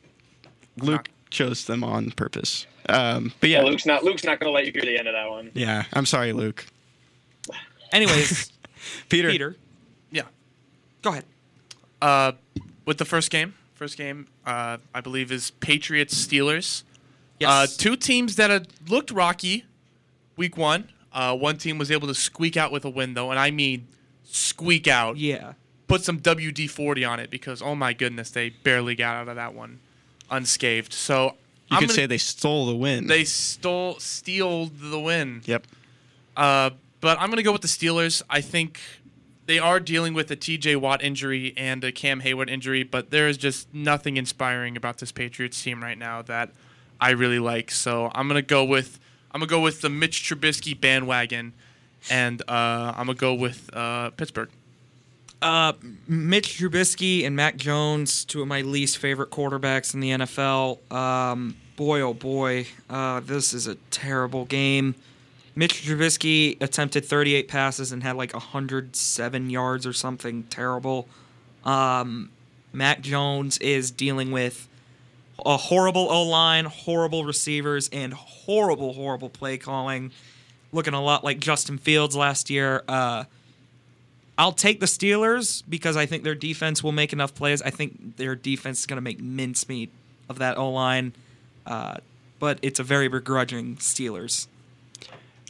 Luke 0.78 1.10
chose 1.32 1.66
them 1.66 1.84
on 1.84 2.12
purpose. 2.12 2.68
Um, 2.90 3.34
but 3.40 3.50
Yeah. 3.50 3.60
yeah, 3.62 3.66
Luke's 3.70 3.86
not. 3.86 4.04
Luke's 4.04 4.24
not 4.26 4.40
going 4.40 4.50
to 4.50 4.54
let 4.54 4.66
you 4.66 4.72
hear 4.74 4.82
the 4.84 5.00
end 5.00 5.08
of 5.08 5.14
that 5.14 5.30
one. 5.30 5.50
yeah. 5.54 5.86
I'm 5.94 6.06
sorry, 6.06 6.34
Luke. 6.34 6.66
Anyways, 7.92 8.52
Peter. 9.10 9.32
Peter, 9.32 9.56
Yeah. 9.58 9.65
Go 11.06 11.12
ahead. 11.12 11.26
Uh, 12.02 12.32
with 12.86 12.98
the 12.98 13.06
first 13.06 13.32
game, 13.32 13.54
first 13.74 13.98
game, 13.98 14.28
uh, 14.46 14.78
I 14.94 15.02
believe 15.02 15.32
is 15.32 15.52
Patriots 15.52 16.14
Steelers. 16.28 16.84
Yes. 17.40 17.50
Uh, 17.50 17.68
two 17.78 17.96
teams 17.96 18.36
that 18.36 18.50
had 18.50 18.68
looked 18.88 19.12
rocky 19.12 19.66
week 20.36 20.58
one. 20.58 20.90
Uh, 21.14 21.36
one 21.36 21.58
team 21.58 21.78
was 21.78 21.90
able 21.92 22.08
to 22.10 22.14
squeak 22.14 22.58
out 22.58 22.72
with 22.72 22.84
a 22.86 22.90
win, 22.90 23.14
though, 23.14 23.32
and 23.32 23.40
I 23.40 23.52
mean 23.52 23.88
squeak 24.26 24.88
out. 24.88 25.18
yeah. 25.18 25.54
Put 25.88 26.04
some 26.04 26.20
WD 26.20 26.68
40 26.70 27.06
on 27.06 27.20
it 27.20 27.30
because, 27.30 27.62
oh 27.62 27.76
my 27.76 27.94
goodness, 27.94 28.32
they 28.32 28.50
barely 28.50 28.96
got 28.96 29.16
out 29.18 29.28
of 29.30 29.36
that 29.36 29.54
one 29.54 29.80
unscathed. 30.32 30.92
So 30.92 31.36
You 31.70 31.78
I'm 31.78 31.80
could 31.82 31.90
gonna- 31.90 31.94
say 31.96 32.06
they 32.08 32.18
stole 32.18 32.66
the 32.66 32.76
win. 32.76 33.06
they 33.08 33.24
stole, 33.24 34.00
steal 34.00 34.66
the 34.66 35.00
win. 35.00 35.42
Yep. 35.46 35.68
Uh, 36.36 36.72
but 37.02 37.20
I'm 37.22 37.28
going 37.30 37.38
to 37.38 37.44
go 37.44 37.52
with 37.52 37.62
the 37.62 37.68
Steelers. 37.68 38.24
I 38.32 38.42
think 38.42 38.80
they 39.46 39.60
are 39.60 39.80
dealing 39.80 40.14
with 40.14 40.32
a 40.32 40.36
TJ 40.36 40.78
Watt 40.78 41.04
injury 41.04 41.54
and 41.56 41.84
a 41.84 41.92
Cam 41.92 42.22
Heyward 42.22 42.50
injury, 42.50 42.84
but 42.84 43.12
there 43.12 43.28
is 43.28 43.38
just 43.38 43.74
nothing 43.74 44.18
inspiring 44.18 44.76
about 44.76 44.98
this 44.98 45.12
Patriots 45.12 45.62
team 45.62 45.84
right 45.84 45.98
now 45.98 46.22
that 46.24 46.50
I 47.00 47.12
really 47.12 47.40
like. 47.40 47.72
So 47.72 48.12
I'm 48.16 48.30
to 48.30 48.42
go 48.42 48.64
with 48.64 49.00
I'm 49.32 49.42
to 49.42 49.48
go 49.48 49.60
with 49.60 49.82
the 49.82 49.90
Mitch 49.90 50.24
Trubisky 50.24 50.80
bandwagon 50.80 51.54
and 52.10 52.42
uh, 52.48 52.94
I'm 52.96 53.08
to 53.08 53.14
go 53.14 53.34
with 53.34 53.70
uh, 53.74 54.12
Pittsburgh. 54.12 54.50
Uh, 55.42 55.74
Mitch 56.08 56.58
Trubisky 56.58 57.26
and 57.26 57.36
Mac 57.36 57.58
Jones, 57.58 58.26
two 58.26 58.42
of 58.42 58.48
my 58.48 58.62
least 58.62 58.98
favorite 58.98 59.32
quarterbacks 59.32 59.94
in 59.94 60.00
the 60.00 60.12
NFL. 60.12 60.92
Um, 60.92 61.58
boy, 61.76 62.02
oh 62.02 62.14
boy, 62.14 62.68
uh, 62.90 63.20
this 63.20 63.54
is 63.54 63.68
a 63.68 63.76
terrible 63.92 64.46
game. 64.46 64.96
Mitch 65.56 65.84
Trubisky 65.86 66.62
attempted 66.62 67.06
38 67.06 67.48
passes 67.48 67.92
and 67.92 68.04
had 68.04 68.18
like 68.18 68.34
107 68.34 69.50
yards 69.50 69.88
or 69.88 69.94
something 69.94 70.44
terrible. 70.44 71.08
Um, 71.64 72.30
Mac 72.74 73.02
Jones 73.02 73.58
is 73.60 73.90
dealing 73.90 74.32
with 74.32 74.68
a 75.46 75.56
horrible 75.58 76.10
O 76.12 76.24
line, 76.24 76.66
horrible 76.66 77.24
receivers, 77.24 77.90
and 77.90 78.14
horrible, 78.14 78.94
horrible 78.94 79.30
play 79.30 79.58
calling. 79.58 80.12
Looking 80.74 80.94
a 80.94 81.02
lot 81.02 81.24
like 81.24 81.40
Justin 81.40 81.78
Fields 81.78 82.16
last 82.16 82.50
year. 82.50 82.84
Uh, 82.88 83.24
I'll 84.38 84.52
take 84.52 84.82
the 84.82 84.86
Steelers 84.86 85.64
because 85.68 85.96
I 85.96 86.06
think 86.06 86.24
their 86.24 86.36
defense 86.36 86.84
will 86.84 86.92
make 86.92 87.14
enough 87.14 87.34
plays. 87.34 87.62
I 87.62 87.70
think 87.70 88.18
their 88.18 88.36
defense 88.36 88.82
is 88.82 88.86
going 88.86 88.98
to 88.98 89.02
make 89.02 89.22
mincemeat 89.22 89.90
of 90.28 90.40
that 90.40 90.58
O 90.58 90.70
line. 90.70 91.14
Uh, 91.66 91.96
but 92.40 92.60
it's 92.62 92.80
a 92.80 92.84
very 92.84 93.08
begrudging 93.08 93.78
Steelers. 93.78 94.48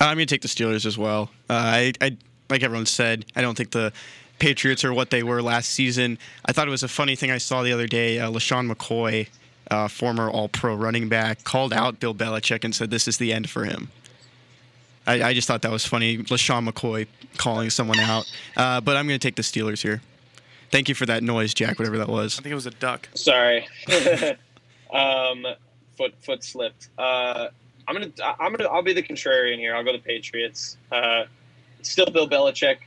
I'm 0.01 0.17
going 0.17 0.27
to 0.27 0.33
take 0.33 0.41
the 0.41 0.47
Steelers 0.47 0.85
as 0.85 0.97
well. 0.97 1.29
Uh, 1.49 1.53
I, 1.53 1.93
I, 2.01 2.17
like 2.49 2.63
everyone 2.63 2.85
said, 2.85 3.25
I 3.35 3.41
don't 3.41 3.55
think 3.55 3.71
the 3.71 3.93
Patriots 4.39 4.83
are 4.83 4.93
what 4.93 5.09
they 5.09 5.23
were 5.23 5.41
last 5.41 5.71
season. 5.71 6.17
I 6.45 6.51
thought 6.51 6.67
it 6.67 6.71
was 6.71 6.83
a 6.83 6.87
funny 6.87 7.15
thing 7.15 7.31
I 7.31 7.37
saw 7.37 7.63
the 7.63 7.71
other 7.71 7.87
day. 7.87 8.19
Uh, 8.19 8.29
LeSean 8.29 8.71
McCoy, 8.71 9.27
uh, 9.71 9.87
former 9.87 10.29
All-Pro 10.29 10.75
running 10.75 11.07
back, 11.07 11.43
called 11.43 11.73
out 11.73 11.99
Bill 11.99 12.13
Belichick 12.13 12.63
and 12.63 12.75
said 12.75 12.91
this 12.91 13.07
is 13.07 13.17
the 13.17 13.31
end 13.31 13.49
for 13.49 13.63
him. 13.63 13.89
I, 15.07 15.23
I 15.23 15.33
just 15.33 15.47
thought 15.47 15.61
that 15.61 15.71
was 15.71 15.85
funny. 15.85 16.17
LeSean 16.17 16.67
McCoy 16.67 17.07
calling 17.37 17.69
someone 17.69 17.99
out. 17.99 18.29
Uh, 18.57 18.81
but 18.81 18.97
I'm 18.97 19.07
going 19.07 19.19
to 19.19 19.25
take 19.27 19.35
the 19.35 19.43
Steelers 19.43 19.81
here. 19.81 20.01
Thank 20.71 20.89
you 20.89 20.95
for 20.95 21.05
that 21.05 21.23
noise, 21.23 21.53
Jack, 21.53 21.79
whatever 21.79 21.97
that 21.99 22.09
was. 22.09 22.37
I 22.39 22.41
think 22.41 22.51
it 22.51 22.55
was 22.55 22.65
a 22.65 22.71
duck. 22.71 23.07
Sorry. 23.13 23.67
um, 24.91 25.45
foot 25.95 26.13
foot 26.21 26.43
slipped. 26.43 26.89
Uh, 26.97 27.47
I'm 27.87 27.95
gonna 27.95 28.11
I'm 28.39 28.53
gonna 28.53 28.69
I'll 28.69 28.81
be 28.81 28.93
the 28.93 29.03
contrarian 29.03 29.57
here. 29.57 29.75
I'll 29.75 29.83
go 29.83 29.91
the 29.91 29.99
Patriots. 29.99 30.77
Uh, 30.91 31.25
still 31.81 32.07
Bill 32.07 32.27
Belichick. 32.27 32.77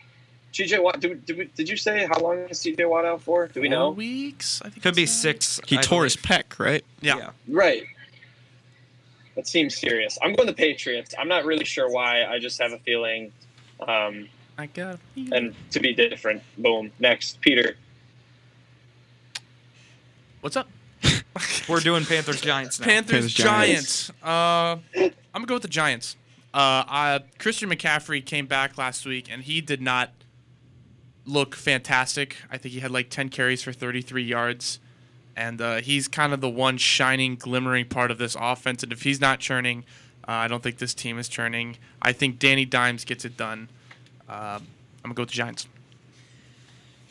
TJ 0.53 0.83
Watt. 0.83 1.01
Did, 1.01 1.25
did, 1.27 1.39
we, 1.39 1.45
did 1.57 1.69
you 1.69 1.77
say 1.77 2.07
how 2.07 2.19
long 2.21 2.39
is 2.49 2.59
TJ 2.61 2.89
Watt 2.89 3.05
out 3.05 3.23
for? 3.23 3.49
Do 3.49 3.61
we 3.61 3.69
Four 3.69 3.77
know? 3.77 3.91
weeks? 3.91 4.63
I 4.65 4.71
think 4.71 4.83
Could 4.83 4.97
be 4.97 5.03
it's, 5.05 5.13
uh, 5.13 5.23
six. 5.23 5.61
He 5.67 5.79
I 5.79 5.83
tore 5.83 6.05
his 6.05 6.17
pec, 6.17 6.59
right? 6.59 6.85
Yeah. 7.01 7.31
Right. 7.47 7.85
That 9.37 9.47
seems 9.47 9.77
serious. 9.77 10.19
I'm 10.23 10.35
going 10.35 10.49
the 10.49 10.55
Patriots. 10.55 11.15
I'm 11.17 11.29
not 11.29 11.45
really 11.45 11.65
sure 11.65 11.89
why. 11.89 12.25
I 12.25 12.39
just 12.41 12.61
have 12.61 12.73
a 12.73 12.79
feeling. 12.79 13.33
Um, 13.87 14.29
I 14.57 14.67
got 14.67 14.99
and 15.31 15.55
to 15.71 15.79
be 15.81 15.95
different. 15.95 16.43
Boom. 16.57 16.91
Next, 16.99 17.41
Peter. 17.41 17.77
What's 20.41 20.57
up? 20.57 20.69
We're 21.69 21.81
doing 21.81 22.05
Panthers 22.05 22.41
Giants 22.41 22.81
now. 22.81 22.87
Panthers, 22.87 23.35
Panthers, 23.35 23.35
Giants. 23.35 24.11
Uh, 24.23 24.77
I'm 24.97 25.13
gonna 25.33 25.47
go 25.47 25.55
with 25.55 25.63
the 25.63 25.69
Giants. 25.69 26.17
Uh, 26.55 26.83
I, 26.89 27.21
Christian 27.39 27.71
McCaffrey 27.71 28.25
came 28.25 28.47
back 28.47 28.79
last 28.79 29.05
week 29.05 29.31
and 29.31 29.43
he 29.43 29.61
did 29.61 29.83
not 29.83 30.11
look 31.27 31.55
fantastic. 31.55 32.37
I 32.51 32.57
think 32.59 32.73
he 32.75 32.81
had 32.81 32.91
like 32.91 33.11
10 33.11 33.29
carries 33.29 33.63
for 33.63 33.73
33 33.73 34.23
yards, 34.25 34.81
and 35.37 35.61
uh, 35.61 35.77
he's 35.77 36.09
kind 36.09 36.33
of 36.33 36.41
the 36.41 36.49
one 36.49 36.79
shining, 36.79 37.37
glimmering 37.37 37.87
part 37.87 38.11
of 38.11 38.19
this 38.19 38.37
offense. 38.41 38.83
And 38.83 38.93
if 38.93 39.03
he's 39.03 39.21
not 39.21 39.39
churning, 39.39 39.85
uh, 40.27 40.33
I 40.33 40.49
don't 40.49 40.63
think 40.63 40.79
this 40.79 40.95
team 40.95 41.19
is 41.19 41.29
churning. 41.29 41.77
I 42.01 42.13
think 42.13 42.39
Danny 42.39 42.65
Dimes 42.65 43.05
gets 43.05 43.25
it 43.25 43.37
done. 43.37 43.69
Uh, 44.29 44.59
I'm 44.61 44.65
gonna 45.03 45.15
go 45.15 45.23
with 45.23 45.31
the 45.31 45.37
Giants. 45.37 45.69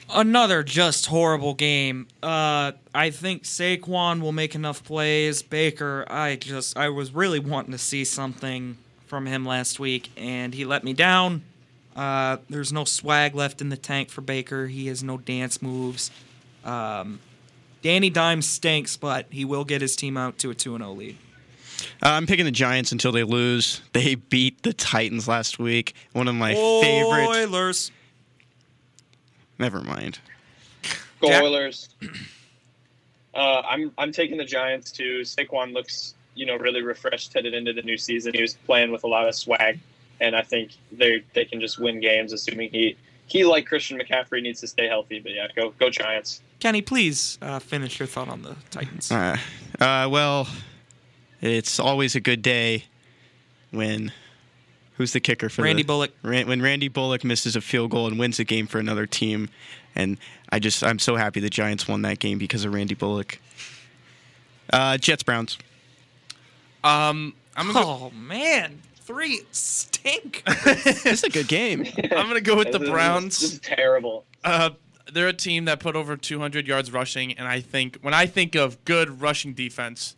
Another 0.09 0.63
just 0.63 1.07
horrible 1.07 1.53
game. 1.53 2.07
Uh, 2.23 2.71
I 2.95 3.09
think 3.09 3.43
Saquon 3.43 4.21
will 4.21 4.31
make 4.31 4.55
enough 4.55 4.83
plays. 4.83 5.41
Baker, 5.41 6.05
I 6.09 6.37
just 6.37 6.77
I 6.77 6.89
was 6.89 7.11
really 7.13 7.39
wanting 7.39 7.71
to 7.73 7.77
see 7.77 8.05
something 8.05 8.77
from 9.05 9.25
him 9.25 9.45
last 9.45 9.79
week, 9.79 10.09
and 10.15 10.53
he 10.53 10.65
let 10.65 10.83
me 10.83 10.93
down. 10.93 11.43
Uh, 11.95 12.37
there's 12.49 12.71
no 12.71 12.85
swag 12.85 13.35
left 13.35 13.59
in 13.59 13.69
the 13.69 13.77
tank 13.77 14.09
for 14.09 14.21
Baker. 14.21 14.67
He 14.67 14.87
has 14.87 15.03
no 15.03 15.17
dance 15.17 15.61
moves. 15.61 16.11
Um, 16.63 17.19
Danny 17.81 18.09
Dimes 18.09 18.47
stinks, 18.47 18.97
but 18.97 19.25
he 19.29 19.45
will 19.45 19.65
get 19.65 19.81
his 19.81 19.95
team 19.95 20.15
out 20.17 20.37
to 20.39 20.51
a 20.51 20.55
2 20.55 20.77
0 20.77 20.91
lead. 20.93 21.17
Uh, 22.01 22.09
I'm 22.09 22.27
picking 22.27 22.45
the 22.45 22.51
Giants 22.51 22.91
until 22.91 23.11
they 23.11 23.23
lose. 23.23 23.81
They 23.93 24.15
beat 24.15 24.63
the 24.63 24.73
Titans 24.73 25.27
last 25.27 25.59
week. 25.59 25.93
One 26.13 26.27
of 26.27 26.35
my 26.35 26.53
favorite. 26.81 27.27
Oilers. 29.59 29.73
Never 29.73 29.81
mind. 29.81 30.19
Go 31.21 31.29
Jack- 31.29 31.43
Oilers. 31.43 31.89
Uh, 33.33 33.61
I'm 33.69 33.91
I'm 33.99 34.11
taking 34.11 34.37
the 34.37 34.45
Giants 34.45 34.91
too. 34.91 35.19
Saquon 35.21 35.71
looks 35.71 36.15
you 36.33 36.47
know 36.47 36.55
really 36.55 36.81
refreshed 36.81 37.33
headed 37.35 37.53
into 37.53 37.71
the 37.71 37.83
new 37.83 37.95
season. 37.95 38.33
He 38.33 38.41
was 38.41 38.55
playing 38.65 38.91
with 38.91 39.03
a 39.03 39.07
lot 39.07 39.27
of 39.27 39.35
swag, 39.35 39.79
and 40.19 40.35
I 40.35 40.41
think 40.41 40.71
they 40.91 41.23
they 41.35 41.45
can 41.45 41.61
just 41.61 41.77
win 41.77 41.99
games, 41.99 42.33
assuming 42.33 42.71
he 42.71 42.95
he 43.27 43.43
like 43.45 43.67
Christian 43.67 43.99
McCaffrey 43.99 44.41
needs 44.41 44.59
to 44.61 44.67
stay 44.67 44.87
healthy. 44.87 45.19
But 45.19 45.33
yeah, 45.33 45.47
go 45.55 45.69
go 45.79 45.91
Giants. 45.91 46.41
Kenny, 46.59 46.81
please 46.81 47.37
uh, 47.43 47.59
finish 47.59 47.99
your 47.99 48.07
thought 48.07 48.27
on 48.27 48.41
the 48.41 48.55
Titans. 48.71 49.11
Uh, 49.11 49.37
uh, 49.79 50.07
well, 50.09 50.47
it's 51.39 51.79
always 51.79 52.15
a 52.15 52.19
good 52.19 52.41
day 52.41 52.85
when. 53.69 54.11
Who's 54.97 55.13
the 55.13 55.19
kicker 55.19 55.47
for 55.49 55.61
Randy 55.61 55.83
the, 55.83 55.87
Bullock. 55.87 56.11
Ran, 56.23 56.47
when 56.47 56.61
Randy 56.61 56.87
Bullock 56.87 57.23
misses 57.23 57.55
a 57.55 57.61
field 57.61 57.91
goal 57.91 58.07
and 58.07 58.17
wins 58.17 58.39
a 58.39 58.43
game 58.43 58.65
for 58.67 58.79
another 58.79 59.05
team, 59.05 59.49
and 59.95 60.17
I 60.49 60.59
just 60.59 60.83
I'm 60.83 60.97
so 60.99 61.15
happy 61.15 61.39
the 61.39 61.49
Giants 61.51 61.87
won 61.87 62.01
that 62.01 62.19
game 62.19 62.37
because 62.39 62.65
of 62.65 62.73
Randy 62.73 62.95
Bullock. 62.95 63.39
Uh, 64.73 64.97
Jets 64.97 65.23
Browns. 65.23 65.57
Um, 66.83 67.33
I'm 67.55 67.67
gonna 67.71 67.85
go, 67.85 67.89
Oh, 67.89 68.09
man. 68.11 68.81
Three 69.01 69.41
stink. 69.51 70.43
This 70.65 71.05
is 71.05 71.23
a 71.23 71.29
good 71.29 71.47
game. 71.47 71.85
I'm 72.11 72.27
gonna 72.27 72.41
go 72.41 72.55
with 72.57 72.71
the 72.71 72.79
This 72.79 72.87
is- 72.87 72.91
Browns. 72.91 73.39
This 73.39 73.53
is 73.53 73.59
terrible. 73.59 74.25
Uh, 74.43 74.71
they're 75.13 75.29
a 75.29 75.33
team 75.33 75.65
that 75.65 75.79
put 75.79 75.95
over 75.95 76.17
200 76.17 76.67
yards 76.67 76.91
rushing, 76.91 77.31
and 77.33 77.47
I 77.47 77.61
think 77.61 77.97
when 78.01 78.13
I 78.13 78.25
think 78.25 78.55
of 78.55 78.83
good 78.83 79.21
rushing 79.21 79.53
defense, 79.53 80.15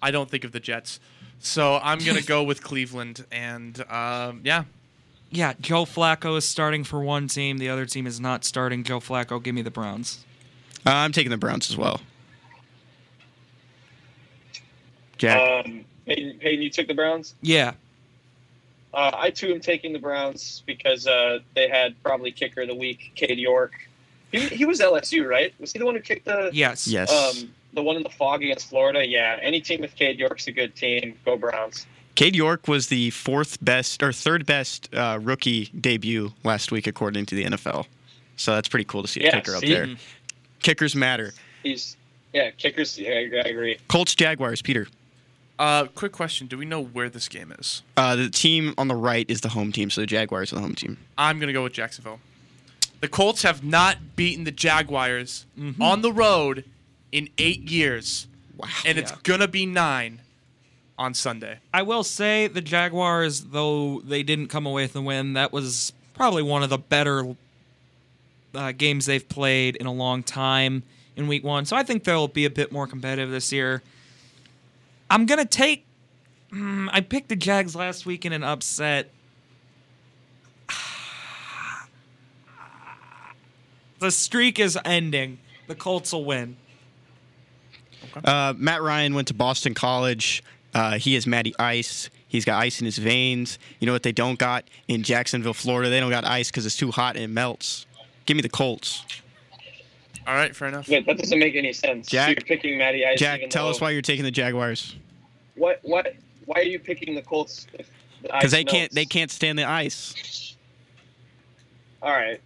I 0.00 0.10
don't 0.12 0.30
think 0.30 0.44
of 0.44 0.52
the 0.52 0.60
Jets. 0.60 1.00
So 1.40 1.78
I'm 1.82 1.98
gonna 1.98 2.22
go 2.22 2.42
with 2.42 2.62
Cleveland, 2.62 3.24
and 3.30 3.80
um, 3.90 4.40
yeah, 4.44 4.64
yeah, 5.30 5.54
Joe 5.60 5.84
Flacco 5.84 6.36
is 6.36 6.44
starting 6.44 6.84
for 6.84 7.00
one 7.00 7.28
team. 7.28 7.58
The 7.58 7.68
other 7.68 7.86
team 7.86 8.06
is 8.06 8.20
not 8.20 8.44
starting. 8.44 8.82
Joe 8.84 9.00
Flacco, 9.00 9.42
give 9.42 9.54
me 9.54 9.62
the 9.62 9.70
Browns. 9.70 10.24
Uh, 10.86 10.90
I'm 10.90 11.12
taking 11.12 11.30
the 11.30 11.36
Browns 11.36 11.70
as 11.70 11.76
well. 11.76 12.00
Jack. 15.18 15.66
Um, 15.66 15.84
Peyton, 16.06 16.38
Peyton, 16.38 16.62
you 16.62 16.70
took 16.70 16.86
the 16.86 16.94
Browns. 16.94 17.34
Yeah. 17.42 17.74
Uh, 18.94 19.10
I 19.14 19.30
too 19.30 19.52
am 19.52 19.60
taking 19.60 19.92
the 19.92 19.98
Browns 19.98 20.62
because 20.64 21.06
uh, 21.06 21.40
they 21.54 21.68
had 21.68 22.00
probably 22.02 22.32
kicker 22.32 22.62
of 22.62 22.68
the 22.68 22.74
week, 22.74 23.12
Cade 23.14 23.38
York. 23.38 23.72
He, 24.32 24.40
he 24.40 24.64
was 24.64 24.80
LSU, 24.80 25.28
right? 25.28 25.52
Was 25.60 25.72
he 25.72 25.78
the 25.78 25.84
one 25.84 25.94
who 25.94 26.00
kicked 26.00 26.24
the 26.24 26.50
Yes. 26.52 26.86
yes. 26.86 27.10
um, 27.12 27.50
the 27.74 27.82
one 27.82 27.96
in 27.96 28.02
the 28.02 28.08
fog 28.10 28.42
against 28.42 28.68
Florida? 28.68 29.06
Yeah, 29.06 29.38
any 29.42 29.60
team 29.60 29.80
with 29.80 29.94
Cade 29.94 30.18
York's 30.18 30.46
a 30.48 30.52
good 30.52 30.74
team. 30.74 31.14
Go 31.24 31.36
Browns. 31.36 31.86
Cade 32.14 32.34
York 32.34 32.66
was 32.66 32.88
the 32.88 33.10
fourth 33.10 33.62
best 33.64 34.02
or 34.02 34.12
third 34.12 34.44
best 34.46 34.92
uh, 34.94 35.18
rookie 35.22 35.66
debut 35.66 36.32
last 36.42 36.72
week, 36.72 36.86
according 36.86 37.26
to 37.26 37.34
the 37.34 37.44
NFL. 37.44 37.86
So 38.36 38.54
that's 38.54 38.68
pretty 38.68 38.84
cool 38.84 39.02
to 39.02 39.08
see 39.08 39.20
a 39.20 39.24
Yeah, 39.24 39.30
kicker 39.32 39.54
up 39.54 39.60
see? 39.60 39.72
there. 39.72 39.88
Kickers 40.60 40.96
matter. 40.96 41.32
He's 41.62 41.96
yeah, 42.32 42.50
kickers. 42.50 42.98
Yeah, 42.98 43.10
I 43.10 43.14
I 43.44 43.48
agree. 43.48 43.78
Colts 43.88 44.14
Jaguars, 44.14 44.62
Peter. 44.62 44.86
uh, 45.58 45.86
quick 45.94 46.12
question: 46.12 46.46
Do 46.46 46.58
we 46.58 46.64
know 46.64 46.82
where 46.82 47.08
this 47.08 47.28
game 47.28 47.52
is? 47.58 47.82
Uh, 47.96 48.16
the 48.16 48.28
team 48.30 48.74
on 48.76 48.88
the 48.88 48.94
right 48.96 49.24
is 49.30 49.40
the 49.40 49.48
home 49.50 49.70
team, 49.72 49.88
so 49.90 50.00
the 50.00 50.06
Jaguars 50.06 50.52
are 50.52 50.56
the 50.56 50.62
home 50.62 50.74
team. 50.74 50.98
I'm 51.16 51.38
gonna 51.38 51.52
go 51.52 51.62
with 51.64 51.72
Jacksonville. 51.72 52.20
The 53.00 53.08
Colts 53.08 53.42
have 53.42 53.62
not 53.62 54.16
beaten 54.16 54.42
the 54.44 54.50
Jaguars 54.50 55.46
on 55.80 56.02
the 56.02 56.12
road 56.12 56.64
in 57.12 57.28
eight 57.38 57.70
years, 57.70 58.26
Wow. 58.56 58.68
and 58.84 58.98
it's 58.98 59.12
gonna 59.22 59.48
be 59.48 59.66
nine 59.66 60.20
on 60.98 61.14
Sunday. 61.14 61.58
I 61.72 61.82
will 61.82 62.02
say 62.04 62.48
the 62.48 62.60
Jaguars, 62.60 63.44
though 63.44 64.00
they 64.00 64.22
didn't 64.22 64.48
come 64.48 64.66
away 64.66 64.82
with 64.82 64.92
the 64.94 65.02
win, 65.02 65.34
that 65.34 65.52
was 65.52 65.92
probably 66.14 66.42
one 66.42 66.62
of 66.62 66.70
the 66.70 66.78
better 66.78 67.36
uh, 68.54 68.72
games 68.72 69.06
they've 69.06 69.28
played 69.28 69.76
in 69.76 69.86
a 69.86 69.92
long 69.92 70.22
time 70.22 70.82
in 71.16 71.28
week 71.28 71.44
one. 71.44 71.64
So 71.64 71.76
I 71.76 71.82
think 71.84 72.04
they'll 72.04 72.28
be 72.28 72.44
a 72.44 72.50
bit 72.50 72.72
more 72.72 72.86
competitive 72.86 73.30
this 73.30 73.52
year. 73.52 73.82
I'm 75.10 75.26
going 75.26 75.38
to 75.38 75.44
take. 75.44 75.84
Mm, 76.52 76.88
I 76.92 77.00
picked 77.00 77.28
the 77.28 77.36
Jags 77.36 77.76
last 77.76 78.06
week 78.06 78.24
in 78.24 78.32
an 78.32 78.42
upset. 78.42 79.10
The 84.00 84.10
streak 84.12 84.60
is 84.60 84.78
ending. 84.84 85.38
The 85.66 85.74
Colts 85.74 86.12
will 86.12 86.24
win. 86.24 86.56
Uh, 88.24 88.54
Matt 88.56 88.82
Ryan 88.82 89.14
went 89.14 89.28
to 89.28 89.34
Boston 89.34 89.74
College. 89.74 90.42
Uh, 90.74 90.98
he 90.98 91.16
is 91.16 91.26
Matty 91.26 91.54
Ice. 91.58 92.10
He's 92.28 92.44
got 92.44 92.60
ice 92.60 92.80
in 92.80 92.84
his 92.84 92.98
veins. 92.98 93.58
You 93.80 93.86
know 93.86 93.92
what 93.92 94.02
they 94.02 94.12
don't 94.12 94.38
got 94.38 94.64
in 94.86 95.02
Jacksonville, 95.02 95.54
Florida? 95.54 95.88
They 95.88 95.98
don't 95.98 96.10
got 96.10 96.24
ice 96.24 96.50
because 96.50 96.66
it's 96.66 96.76
too 96.76 96.90
hot 96.90 97.16
and 97.16 97.24
it 97.24 97.28
melts. 97.28 97.86
Give 98.26 98.36
me 98.36 98.42
the 98.42 98.50
Colts. 98.50 99.02
All 100.26 100.34
right, 100.34 100.54
fair 100.54 100.68
enough. 100.68 100.88
Wait, 100.88 101.06
that 101.06 101.16
doesn't 101.16 101.38
make 101.38 101.54
any 101.56 101.72
sense. 101.72 102.06
Jack- 102.06 102.26
so 102.26 102.30
you're 102.32 102.58
picking 102.58 102.76
Matty 102.76 103.04
Ice. 103.06 103.18
Jack, 103.18 103.40
tell 103.48 103.64
though- 103.64 103.70
us 103.70 103.80
why 103.80 103.90
you're 103.90 104.02
taking 104.02 104.24
the 104.24 104.30
Jaguars. 104.30 104.94
What 105.54 105.80
what? 105.82 106.14
Why 106.44 106.60
are 106.60 106.64
you 106.64 106.78
picking 106.78 107.14
the 107.14 107.22
Colts? 107.22 107.66
if 107.72 107.90
the 108.22 108.34
ice 108.34 108.40
Because 108.40 108.52
they 108.52 108.64
can't 108.64 108.92
they 108.92 109.06
can't 109.06 109.30
stand 109.30 109.58
the 109.58 109.64
ice. 109.64 110.54
All 112.02 112.12
right. 112.12 112.40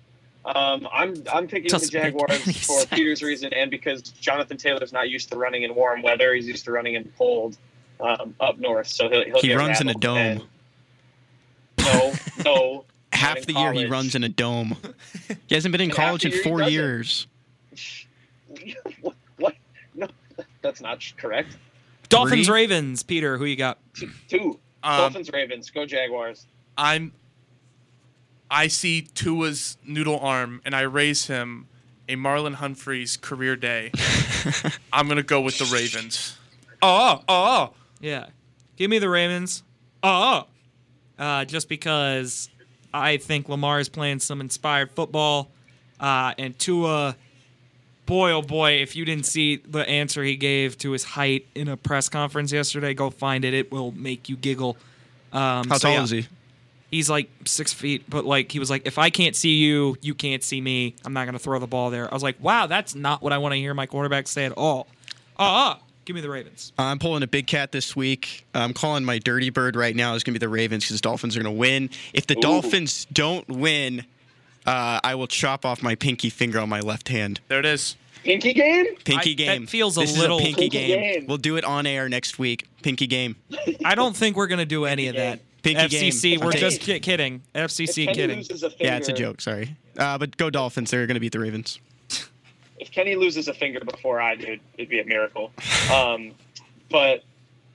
Um, 0.45 0.89
I'm 0.93 1.15
I'm 1.33 1.47
picking 1.47 1.65
the 1.65 1.69
Doesn't 1.69 1.93
make 1.95 2.03
any 2.03 2.13
Jaguars 2.13 2.43
for 2.67 2.81
sense. 2.81 2.87
Peter's 2.87 3.23
reason 3.23 3.53
and 3.53 3.71
because 3.71 4.03
Jonathan 4.03 4.57
Taylor's 4.57 4.93
not 4.93 5.09
used 5.09 5.29
to 5.31 5.37
running 5.37 5.63
in 5.63 5.75
warm 5.75 6.03
weather. 6.03 6.35
He's 6.35 6.49
used 6.49 6.65
to 6.65 6.73
running 6.73 6.95
in 6.95 7.13
cold 7.17 7.57
um, 8.01 8.35
up 8.41 8.59
north. 8.59 8.89
So 8.89 9.09
he'll, 9.09 9.25
he'll 9.25 9.41
He 9.41 9.49
get 9.49 9.59
runs 9.59 9.81
in 9.81 9.89
a 9.89 9.95
dome. 9.95 10.17
And- 10.19 10.43
No, 11.79 12.13
no. 12.45 12.85
Half 13.13 13.37
in 13.39 13.55
the 13.55 13.61
year 13.61 13.73
he 13.73 13.87
runs 13.87 14.15
in 14.15 14.25
a 14.25 14.29
dome. 14.29 14.77
He 15.49 15.55
hasn't 15.55 15.71
been 15.73 15.81
in 15.83 15.91
And 15.91 15.97
college 15.97 16.25
in 16.25 16.33
four 16.43 16.59
doesn't. 16.59 16.73
years. 16.73 17.27
what, 19.01 19.15
what? 19.37 19.55
No, 19.95 20.09
that's 20.63 20.81
not 20.81 21.01
correct. 21.19 21.57
Dolphins, 22.09 22.47
Three? 22.47 22.55
Ravens. 22.63 23.03
Peter, 23.03 23.39
who 23.39 23.45
you 23.45 23.57
got? 23.57 23.79
Two. 24.29 24.59
Um, 24.83 24.99
Dolphins, 24.99 25.31
Ravens. 25.33 25.71
Go 25.71 25.87
Jaguars. 25.87 26.47
I'm. 26.77 27.13
I 28.53 28.69
see 28.69 29.01
Tua's 29.01 29.79
noodle 29.83 30.21
arm, 30.21 30.61
and 30.67 30.77
I 30.77 30.83
raise 30.83 31.27
him 31.27 31.69
a 32.07 32.17
Marlon 32.17 32.55
Humphrey's 32.55 33.17
career 33.17 33.57
day. 33.57 33.91
I'm 34.93 35.09
gonna 35.09 35.23
go 35.23 35.41
with 35.41 35.57
the 35.59 35.65
Ravens. 35.75 36.37
Oh, 36.83 37.23
oh, 37.29 37.73
Yeah. 38.01 38.27
Give 38.77 38.91
me 38.91 38.99
the 38.99 39.09
Ravens. 39.09 39.63
Oh. 40.03 40.47
Uh, 41.19 41.45
just 41.47 41.69
because 41.69 42.51
I 42.93 43.17
think 43.17 43.49
Lamar 43.49 43.81
is 43.81 43.89
playing 43.89 44.19
some 44.21 44.41
inspired 44.41 44.91
football. 44.93 45.51
Uh, 46.01 46.35
and 46.37 46.59
Tua, 46.59 47.17
boy, 48.07 48.33
oh 48.33 48.43
boy, 48.43 48.73
if 48.83 48.97
you 48.97 49.05
didn't 49.05 49.27
see 49.27 49.57
the 49.57 49.89
answer 49.89 50.23
he 50.25 50.37
gave 50.37 50.77
to 50.79 50.91
his 50.91 51.05
height 51.05 51.47
in 51.55 51.69
a 51.69 51.77
press 51.77 52.09
conference 52.09 52.53
yesterday, 52.53 52.93
go 52.93 53.09
find 53.09 53.45
it. 53.45 53.55
It 53.55 53.73
will 53.73 53.93
make 53.93 54.29
you 54.29 54.37
giggle. 54.37 54.77
Um, 55.33 55.69
How 55.69 55.79
so 55.79 55.89
tall 55.89 55.93
yeah, 55.93 56.03
is 56.03 56.11
he? 56.11 56.27
He's 56.93 57.11
like 57.11 57.29
six 57.47 57.73
feet, 57.73 58.05
but 58.09 58.25
like 58.25 58.53
he 58.53 58.59
was 58.61 58.71
like, 58.71 58.87
if 58.87 58.99
I 58.99 59.11
can't 59.11 59.35
see 59.35 59.57
you, 59.57 59.97
you 60.03 60.15
can't 60.15 60.45
see 60.45 60.61
me. 60.61 60.95
I'm 61.05 61.13
not 61.15 61.25
gonna 61.25 61.39
throw 61.41 61.59
the 61.59 61.67
ball 61.67 61.91
there. 61.91 62.09
I 62.09 62.15
was 62.15 62.23
like, 62.23 62.37
wow, 62.41 62.67
that's 62.69 62.95
not 62.95 63.23
what 63.23 63.33
I 63.33 63.39
want 63.39 63.53
to 63.55 63.57
hear 63.57 63.73
my 63.75 63.87
quarterback 63.87 64.29
say 64.29 64.45
at 64.45 64.53
all. 64.53 64.87
Uh, 65.39 65.43
uh 65.73 65.77
give 66.05 66.15
me 66.15 66.21
the 66.21 66.29
Ravens. 66.29 66.73
I'm 66.79 66.99
pulling 66.99 67.23
a 67.23 67.27
big 67.27 67.47
cat 67.47 67.73
this 67.73 67.97
week. 67.97 68.45
I'm 68.55 68.75
calling 68.75 69.05
my 69.05 69.19
dirty 69.19 69.51
bird 69.51 69.75
right 69.75 69.97
now 69.97 70.15
is 70.15 70.23
going 70.23 70.35
to 70.35 70.39
be 70.39 70.45
the 70.45 70.51
Ravens 70.51 70.85
because 70.85 70.97
the 70.99 71.03
Dolphins 71.03 71.37
are 71.37 71.43
going 71.43 71.55
to 71.55 71.59
win. 71.59 71.91
If 72.13 72.27
the 72.27 72.37
Ooh. 72.37 72.41
Dolphins 72.43 73.07
don't 73.13 73.49
win, 73.49 74.05
uh, 74.67 74.99
I 75.03 75.15
will 75.15 75.29
chop 75.29 75.65
off 75.65 75.81
my 75.83 75.95
pinky 75.95 76.29
finger 76.29 76.59
on 76.59 76.69
my 76.69 76.81
left 76.81 77.09
hand. 77.09 77.41
there 77.49 77.61
it 77.61 77.67
is. 77.67 77.97
Pinky 78.25 78.53
game? 78.53 78.85
Pinky 79.05 79.31
I- 79.31 79.47
that 79.47 79.59
game. 79.59 79.67
feels 79.67 79.97
a 79.97 80.01
this 80.01 80.19
little- 80.19 80.39
is 80.39 80.43
a 80.43 80.47
pinky, 80.47 80.61
Pinky 80.71 80.77
game. 80.89 81.01
game. 81.21 81.27
We'll 81.27 81.39
do 81.39 81.57
it 81.57 81.65
on 81.65 81.87
air 81.87 82.09
next 82.09 82.39
week. 82.39 82.67
Pinky 82.83 83.07
game. 83.07 83.37
I 83.85 83.95
don't 83.95 84.15
think 84.17 84.37
we're 84.37 84.49
gonna 84.49 84.65
do 84.67 84.85
any 84.85 85.07
of 85.07 85.17
that. 85.17 85.41
Pinky 85.63 85.83
FCC, 86.11 86.31
game. 86.33 86.41
we're 86.41 86.49
Okay. 86.49 86.59
just 86.61 86.81
ki- 86.81 87.01
kidding. 87.01 87.43
FCC 87.55 88.03
If 88.03 88.07
Kenny 88.07 88.15
kidding. 88.15 88.37
loses 88.39 88.63
a 88.63 88.71
finger, 88.71 88.85
Yeah, 88.85 88.97
it's 88.97 89.09
a 89.09 89.13
joke. 89.13 89.41
Sorry. 89.41 89.77
Uh, 89.97 90.19
but 90.19 90.37
go 90.37 90.51
Dolphins. 90.51 90.91
They're 90.91 91.07
going 91.07 91.15
to 91.15 91.21
beat 91.21 91.33
the 91.33 91.39
Ravens. 91.41 91.79
If 92.79 92.91
Kenny 92.91 93.15
loses 93.15 93.47
a 93.47 93.55
finger 93.55 93.79
before 93.81 94.21
I 94.21 94.35
do, 94.35 94.59
it'd 94.77 94.89
be 94.89 94.99
a 94.99 95.05
miracle. 95.05 95.53
Um, 95.93 96.33
but 96.91 97.23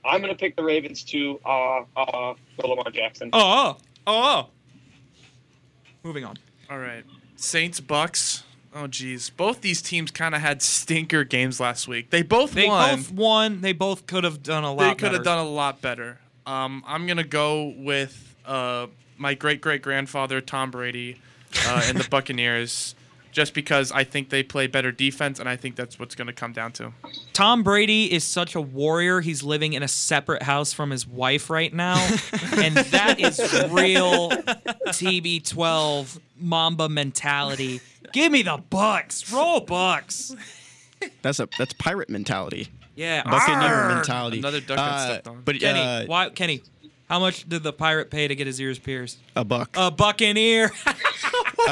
I'm 0.04 0.20
going 0.20 0.32
to 0.32 0.38
pick 0.38 0.54
the 0.54 0.62
Ravens 0.62 1.02
too. 1.02 1.40
Uh, 1.46 1.80
uh, 1.96 2.34
go 2.60 2.68
Lamar 2.68 2.90
Jackson. 2.92 3.30
Oh, 3.32 3.78
oh. 4.06 4.48
Moving 6.04 6.24
on. 6.24 6.36
All 6.70 6.78
right, 6.78 7.04
Saints 7.36 7.80
Bucks. 7.80 8.44
Oh 8.74 8.86
geez, 8.86 9.30
both 9.30 9.62
these 9.62 9.80
teams 9.80 10.10
kind 10.10 10.34
of 10.34 10.42
had 10.42 10.60
stinker 10.60 11.24
games 11.24 11.58
last 11.58 11.88
week. 11.88 12.10
They 12.10 12.22
both 12.22 12.52
They 12.52 12.66
won. 12.68 12.96
both 12.96 13.10
won. 13.10 13.60
They 13.62 13.72
both 13.72 14.06
could 14.06 14.24
have 14.24 14.42
done 14.42 14.62
a 14.64 14.72
lot. 14.72 14.78
they 14.90 14.94
could 14.94 15.12
have 15.14 15.24
done 15.24 15.38
a 15.38 15.48
lot 15.48 15.80
better. 15.80 16.18
Um, 16.48 16.82
I'm 16.86 17.06
gonna 17.06 17.24
go 17.24 17.74
with 17.76 18.34
uh, 18.46 18.86
my 19.18 19.34
great 19.34 19.60
great 19.60 19.82
grandfather 19.82 20.40
Tom 20.40 20.70
Brady 20.70 21.20
uh, 21.66 21.82
and 21.84 21.98
the 21.98 22.08
Buccaneers, 22.10 22.94
just 23.32 23.52
because 23.52 23.92
I 23.92 24.04
think 24.04 24.30
they 24.30 24.42
play 24.42 24.66
better 24.66 24.90
defense, 24.90 25.40
and 25.40 25.48
I 25.48 25.56
think 25.56 25.76
that's 25.76 25.98
what's 25.98 26.14
going 26.14 26.28
to 26.28 26.32
come 26.32 26.54
down 26.54 26.72
to. 26.72 26.94
Tom 27.34 27.62
Brady 27.62 28.10
is 28.10 28.24
such 28.24 28.54
a 28.54 28.62
warrior. 28.62 29.20
He's 29.20 29.42
living 29.42 29.74
in 29.74 29.82
a 29.82 29.88
separate 29.88 30.42
house 30.42 30.72
from 30.72 30.90
his 30.90 31.06
wife 31.06 31.50
right 31.50 31.72
now. 31.72 31.96
and 32.56 32.74
that 32.76 33.20
is 33.20 33.38
real 33.70 34.30
TB12 34.30 36.18
Mamba 36.40 36.88
mentality. 36.88 37.82
Give 38.12 38.32
me 38.32 38.40
the 38.40 38.56
bucks. 38.70 39.30
Roll 39.30 39.60
bucks. 39.60 40.34
That's 41.20 41.40
a 41.40 41.48
that's 41.58 41.74
pirate 41.74 42.08
mentality. 42.08 42.68
Yeah. 42.98 43.22
Buccaneer 43.22 43.94
mentality. 43.94 44.38
Another 44.38 44.60
duck 44.60 44.76
got 44.76 44.90
Uh, 44.90 45.04
stepped 45.06 45.28
on. 45.28 45.42
But 45.44 45.60
Kenny, 45.60 45.80
uh, 45.80 46.06
why 46.06 46.30
Kenny, 46.30 46.62
how 47.08 47.20
much 47.20 47.48
did 47.48 47.62
the 47.62 47.72
pirate 47.72 48.10
pay 48.10 48.26
to 48.26 48.34
get 48.34 48.46
his 48.48 48.60
ears 48.60 48.78
pierced? 48.80 49.18
a 49.36 49.44
buck. 49.44 49.70
A 49.76 49.90
buccaneer. 49.92 50.72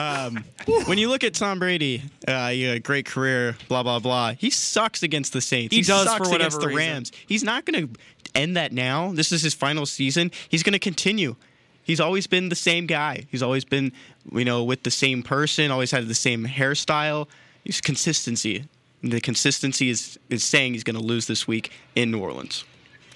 when 0.86 0.98
you 0.98 1.08
look 1.08 1.24
at 1.24 1.34
Tom 1.34 1.58
Brady, 1.58 2.02
uh, 2.28 2.52
yeah, 2.54 2.78
great 2.78 3.06
career, 3.06 3.56
blah 3.68 3.82
blah 3.82 3.98
blah. 3.98 4.32
He 4.32 4.50
sucks 4.50 5.02
against 5.02 5.32
the 5.32 5.40
Saints. 5.40 5.74
He 5.74 5.82
does 5.82 6.06
sucks 6.06 6.28
for 6.28 6.34
against 6.34 6.58
whatever 6.58 6.60
the 6.60 6.68
reason. 6.76 6.92
Rams. 6.92 7.12
He's 7.26 7.42
not 7.44 7.64
going 7.64 7.88
to 7.88 8.00
end 8.34 8.56
that 8.56 8.72
now. 8.72 9.12
This 9.12 9.32
is 9.32 9.42
his 9.42 9.54
final 9.54 9.84
season. 9.84 10.30
He's 10.48 10.62
going 10.62 10.74
to 10.74 10.78
continue. 10.78 11.34
He's 11.82 12.00
always 12.00 12.26
been 12.26 12.48
the 12.48 12.56
same 12.56 12.86
guy. 12.86 13.26
He's 13.30 13.42
always 13.42 13.64
been, 13.64 13.92
you 14.32 14.44
know, 14.44 14.64
with 14.64 14.82
the 14.84 14.90
same 14.90 15.22
person. 15.22 15.70
Always 15.70 15.90
had 15.92 16.06
the 16.08 16.14
same 16.14 16.44
hairstyle. 16.46 17.28
He's 17.64 17.80
consistency. 17.80 18.64
And 19.02 19.12
the 19.12 19.20
consistency 19.20 19.88
is 19.90 20.18
is 20.30 20.42
saying 20.44 20.72
he's 20.72 20.84
going 20.84 20.96
to 20.96 21.02
lose 21.02 21.26
this 21.26 21.46
week 21.46 21.70
in 21.94 22.10
New 22.10 22.18
Orleans. 22.20 22.64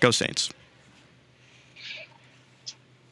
Go 0.01 0.11
Saints. 0.11 0.51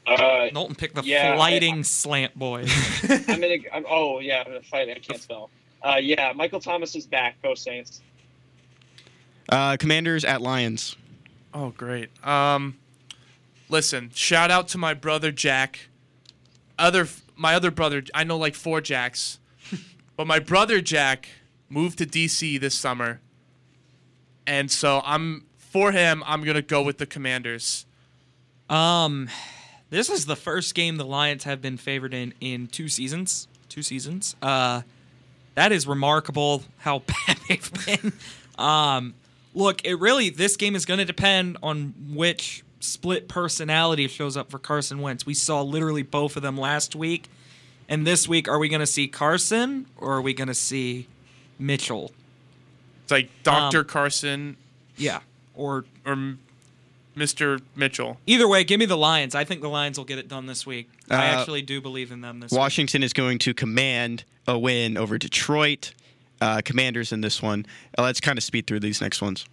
Uh, 0.06 0.48
Knowlton 0.52 0.74
picked 0.74 0.94
the 0.94 1.02
Yeah, 1.04 1.36
I- 1.38 1.82
slant 1.82 2.38
boy. 2.38 2.64
I'm 3.28 3.44
in. 3.44 3.64
A, 3.66 3.76
I'm, 3.76 3.84
oh 3.88 4.20
yeah, 4.20 4.42
I'm 4.44 4.52
in 4.52 4.58
a 4.58 4.62
fight. 4.62 4.88
I 4.88 4.94
can't 4.98 5.20
spell. 5.20 5.50
Uh, 5.82 5.96
yeah, 6.00 6.32
Michael 6.34 6.60
Thomas 6.60 6.96
is 6.96 7.06
back. 7.06 7.40
Go 7.42 7.54
Saints. 7.54 8.00
Uh, 9.48 9.76
commanders 9.78 10.24
at 10.24 10.40
Lions. 10.40 10.96
Oh, 11.54 11.70
great. 11.70 12.10
Um, 12.26 12.76
listen, 13.68 14.10
shout 14.14 14.50
out 14.50 14.68
to 14.68 14.78
my 14.78 14.94
brother 14.94 15.30
Jack. 15.30 15.88
Other, 16.78 17.06
my 17.36 17.54
other 17.54 17.70
brother, 17.70 18.02
I 18.14 18.24
know 18.24 18.36
like 18.36 18.54
four 18.54 18.80
Jacks, 18.80 19.38
but 20.16 20.26
my 20.26 20.38
brother 20.38 20.80
Jack 20.80 21.28
moved 21.68 21.98
to 21.98 22.06
DC 22.06 22.60
this 22.60 22.74
summer, 22.74 23.20
and 24.46 24.70
so 24.70 25.02
I'm 25.04 25.44
for 25.56 25.92
him. 25.92 26.22
I'm 26.26 26.44
gonna 26.44 26.62
go 26.62 26.82
with 26.82 26.98
the 26.98 27.06
Commanders. 27.06 27.86
Um, 28.68 29.28
this 29.90 30.10
is 30.10 30.26
the 30.26 30.36
first 30.36 30.74
game 30.74 30.96
the 30.96 31.04
Lions 31.04 31.44
have 31.44 31.62
been 31.62 31.76
favored 31.76 32.14
in 32.14 32.34
in 32.40 32.66
two 32.66 32.88
seasons. 32.88 33.48
Two 33.68 33.82
seasons. 33.82 34.36
Uh, 34.40 34.82
that 35.54 35.72
is 35.72 35.86
remarkable 35.86 36.62
how 36.78 37.00
bad 37.26 37.38
they've 37.48 37.86
been. 37.86 38.12
Um, 38.58 39.14
look, 39.54 39.84
it 39.84 39.98
really 39.98 40.30
this 40.30 40.56
game 40.56 40.74
is 40.74 40.84
to 40.98 41.04
depend 41.04 41.58
on 41.62 41.94
which 42.14 42.62
split 42.80 43.28
personality 43.28 44.06
shows 44.08 44.36
up 44.36 44.50
for 44.50 44.58
Carson 44.58 45.00
Wentz. 45.00 45.26
We 45.26 45.34
saw 45.34 45.62
literally 45.62 46.02
both 46.02 46.36
of 46.36 46.42
them 46.42 46.56
last 46.56 46.94
week, 46.94 47.28
and 47.88 48.06
this 48.06 48.28
week 48.28 48.48
are 48.48 48.58
we 48.58 48.68
going 48.68 48.80
to 48.80 48.86
see 48.86 49.08
Carson 49.08 49.86
or 49.96 50.14
are 50.14 50.22
we 50.22 50.34
going 50.34 50.48
to 50.48 50.54
see 50.54 51.06
Mitchell? 51.58 52.12
It's 53.02 53.10
like 53.12 53.30
Doctor 53.42 53.80
Um, 53.80 53.84
Carson 53.86 54.56
Yeah, 54.96 55.20
or 55.54 55.84
or 56.04 56.34
Mr. 57.16 57.60
Mitchell. 57.74 58.18
either 58.26 58.46
way, 58.46 58.62
give 58.64 58.78
me 58.78 58.86
the 58.86 58.96
Lions. 58.96 59.34
I 59.34 59.42
think 59.44 59.60
the 59.60 59.68
Lions 59.68 59.98
will 59.98 60.04
get 60.04 60.18
it 60.18 60.28
done 60.28 60.46
this 60.46 60.64
week. 60.66 60.88
I 61.10 61.14
Uh, 61.14 61.18
actually 61.40 61.62
do 61.62 61.80
believe 61.80 62.12
in 62.12 62.20
them 62.20 62.40
this 62.40 62.52
week. 62.52 62.58
Washington 62.58 63.02
is 63.02 63.12
going 63.12 63.38
to 63.40 63.54
command 63.54 64.24
a 64.46 64.58
win 64.58 64.96
over 64.96 65.18
Detroit. 65.18 65.92
Uh, 66.40 66.60
commanders 66.64 67.10
in 67.12 67.20
this 67.20 67.42
one. 67.42 67.66
Uh, 67.98 68.02
let's 68.02 68.20
kind 68.20 68.38
of 68.38 68.44
speed 68.44 68.68
through 68.68 68.78
these 68.78 69.00
next 69.00 69.20
ones. 69.20 69.44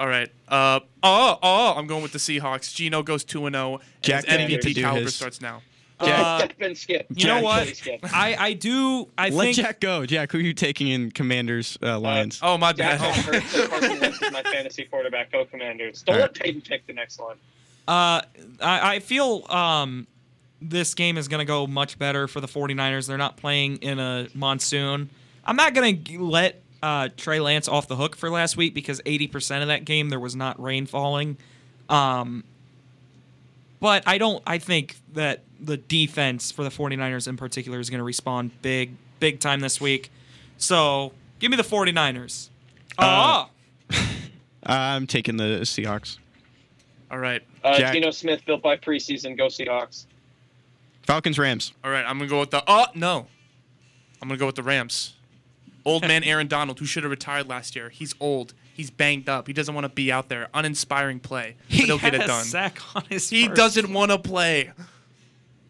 All 0.00 0.08
right. 0.08 0.28
Uh 0.48 0.80
oh 1.04 1.38
oh. 1.40 1.74
I'm 1.76 1.86
going 1.86 2.02
with 2.02 2.10
the 2.12 2.18
Seahawks. 2.18 2.74
Geno 2.74 3.04
goes 3.04 3.22
two 3.22 3.46
and 3.46 3.54
zero. 3.54 3.80
Jack 4.00 4.24
and 4.26 4.38
didn't 4.38 4.50
his 4.50 4.56
get 4.56 4.62
to 4.62 4.68
MVP 4.70 4.74
do 4.74 4.80
caliber 4.82 5.04
his. 5.04 5.14
starts 5.14 5.40
now. 5.40 5.62
Uh, 6.02 6.38
Step 6.38 6.52
and 6.60 6.76
skip. 6.78 7.06
You 7.14 7.26
know 7.26 7.40
what? 7.42 7.68
Skip. 7.68 8.00
I, 8.12 8.36
I 8.38 8.52
do. 8.54 9.08
I 9.16 9.28
Let 9.30 9.44
think 9.44 9.56
Jack 9.56 9.80
go. 9.80 10.04
Jack, 10.06 10.32
who 10.32 10.38
are 10.38 10.42
you 10.42 10.52
taking 10.54 10.88
in 10.88 11.10
Commanders 11.10 11.78
uh, 11.82 11.98
Lions? 11.98 12.40
Oh 12.42 12.58
my 12.58 12.72
Jack 12.72 13.00
bad. 13.00 13.14
hurt, 13.24 13.42
so 13.44 13.68
Carson 13.68 14.00
Wentz 14.00 14.20
is 14.22 14.32
my 14.32 14.42
fantasy 14.42 14.84
quarterback. 14.90 15.30
Go 15.32 15.44
Commanders. 15.44 16.02
Don't 16.02 16.16
All 16.16 16.20
let 16.22 16.34
Peyton 16.34 16.60
pick 16.60 16.86
the 16.86 16.92
next 16.92 17.20
one. 17.20 17.36
uh, 17.88 18.22
I, 18.60 18.94
I 18.94 18.98
feel 19.00 19.44
um, 19.50 20.06
this 20.60 20.94
game 20.94 21.16
is 21.18 21.28
going 21.28 21.40
to 21.40 21.44
go 21.44 21.66
much 21.66 21.98
better 21.98 22.28
for 22.28 22.40
the 22.40 22.48
49ers. 22.48 23.06
They're 23.08 23.18
not 23.18 23.36
playing 23.36 23.76
in 23.78 23.98
a 23.98 24.28
monsoon. 24.34 25.10
I'm 25.44 25.56
not 25.56 25.74
going 25.74 26.02
to 26.04 26.24
let 26.24 26.62
uh, 26.82 27.08
Trey 27.16 27.40
Lance 27.40 27.68
off 27.68 27.88
the 27.88 27.96
hook 27.96 28.16
for 28.16 28.30
last 28.30 28.56
week 28.56 28.74
because 28.74 29.00
80% 29.02 29.62
of 29.62 29.68
that 29.68 29.84
game 29.84 30.08
there 30.08 30.20
was 30.20 30.34
not 30.36 30.60
rain 30.62 30.86
falling. 30.86 31.36
Um, 31.88 32.44
but 33.80 34.04
I 34.06 34.18
don't. 34.18 34.42
I 34.46 34.58
think 34.58 34.96
that 35.14 35.40
the 35.62 35.76
defense 35.76 36.50
for 36.50 36.64
the 36.64 36.70
49ers 36.70 37.28
in 37.28 37.36
particular 37.36 37.78
is 37.80 37.88
going 37.88 37.98
to 37.98 38.04
respond 38.04 38.50
big, 38.62 38.96
big 39.20 39.38
time 39.40 39.60
this 39.60 39.80
week. 39.80 40.10
So 40.58 41.12
give 41.38 41.50
me 41.50 41.56
the 41.56 41.62
49ers. 41.62 42.48
Uh, 42.98 43.02
Ah. 43.04 43.48
I'm 44.64 45.06
taking 45.06 45.36
the 45.36 45.60
Seahawks. 45.62 46.18
All 47.10 47.18
right. 47.18 47.42
Uh, 47.64 47.76
Jack. 47.78 47.92
Geno 47.94 48.10
Smith 48.10 48.44
built 48.46 48.62
by 48.62 48.76
preseason. 48.76 49.36
Go 49.36 49.46
Seahawks. 49.46 50.06
Falcons 51.04 51.38
Rams. 51.38 51.72
All 51.84 51.90
right. 51.90 52.04
I'm 52.06 52.18
gonna 52.18 52.30
go 52.30 52.40
with 52.40 52.50
the. 52.50 52.62
Oh 52.66 52.86
no. 52.94 53.26
I'm 54.20 54.28
gonna 54.28 54.38
go 54.38 54.46
with 54.46 54.54
the 54.54 54.62
Rams. 54.62 55.14
Old 55.84 56.02
man 56.06 56.22
Aaron 56.22 56.46
Donald, 56.46 56.78
who 56.78 56.86
should 56.86 57.02
have 57.02 57.10
retired 57.10 57.48
last 57.48 57.74
year. 57.74 57.88
He's 57.90 58.14
old. 58.20 58.54
He's 58.72 58.88
banged 58.90 59.28
up. 59.28 59.46
He 59.48 59.52
doesn't 59.52 59.74
want 59.74 59.84
to 59.84 59.88
be 59.92 60.10
out 60.12 60.28
there. 60.28 60.48
Uninspiring 60.54 61.20
play. 61.20 61.56
But 61.68 61.74
He 61.76 61.82
he'll 61.84 61.98
had 61.98 62.12
get 62.12 62.22
it 62.22 62.26
done. 62.28 62.44
sack 62.44 62.78
on 62.96 63.02
his. 63.10 63.28
He 63.28 63.46
first- 63.48 63.56
doesn't 63.56 63.92
want 63.92 64.12
to 64.12 64.18
play. 64.18 64.70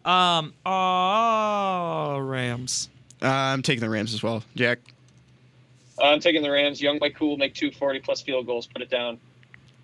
Um. 0.05 0.53
Oh, 0.65 2.19
Rams. 2.19 2.89
Uh, 3.21 3.27
I'm 3.27 3.61
taking 3.61 3.81
the 3.81 3.89
Rams 3.89 4.13
as 4.13 4.21
well. 4.21 4.43
Jack. 4.55 4.79
Uh, 5.99 6.05
I'm 6.09 6.19
taking 6.19 6.41
the 6.41 6.51
Rams. 6.51 6.81
Younghoe 6.81 7.15
Koo 7.15 7.37
make 7.37 7.53
240 7.53 7.99
plus 7.99 8.21
field 8.21 8.45
goals. 8.45 8.67
Put 8.67 8.81
it 8.81 8.89
down. 8.89 9.19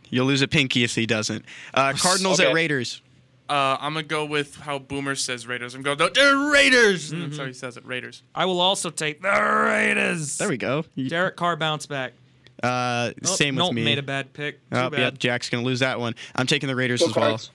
You'll 0.10 0.26
lose 0.26 0.42
a 0.42 0.48
pinky 0.48 0.84
if 0.84 0.96
he 0.96 1.06
doesn't. 1.06 1.46
Uh, 1.74 1.94
Cardinals 1.98 2.40
Okay. 2.40 2.50
at 2.50 2.54
Raiders. 2.56 3.02
Uh, 3.48 3.78
I'm 3.80 3.94
gonna 3.94 4.04
go 4.04 4.26
with 4.26 4.58
how 4.58 4.78
Boomer 4.78 5.16
says 5.16 5.48
Raiders. 5.48 5.74
I'm 5.74 5.82
going. 5.82 5.98
to 5.98 6.12
They're 6.14 6.52
Raiders. 6.52 7.12
Mm-hmm. 7.12 7.22
That's 7.24 7.38
how 7.38 7.46
he 7.46 7.54
says 7.54 7.78
it. 7.78 7.86
Raiders. 7.86 8.22
I 8.36 8.46
will 8.46 8.60
also 8.62 8.90
take 8.92 9.22
the 9.22 9.30
Raiders. 9.30 10.38
There 10.38 10.50
we 10.50 10.58
go. 10.58 10.84
You- 10.96 11.10
Derek 11.10 11.36
Carr 11.36 11.56
bounce 11.56 11.86
back. 11.86 12.14
Uh, 12.62 13.12
Oh, 13.24 13.26
same 13.26 13.56
with 13.56 13.60
Knowlton 13.60 13.76
me. 13.76 13.86
made 13.86 13.98
a 14.00 14.04
bad 14.04 14.34
pick. 14.34 14.56
Too 14.70 14.78
Oh, 14.78 14.90
bad. 14.90 15.00
yep, 15.00 15.18
Jack's 15.18 15.50
gonna 15.50 15.64
lose 15.64 15.80
that 15.80 16.00
one. 16.00 16.14
I'm 16.36 16.46
taking 16.46 16.68
the 16.68 16.76
Raiders 16.76 17.00
Go 17.00 17.08
as 17.10 17.16
well. 17.16 17.30
Cards. 17.30 17.52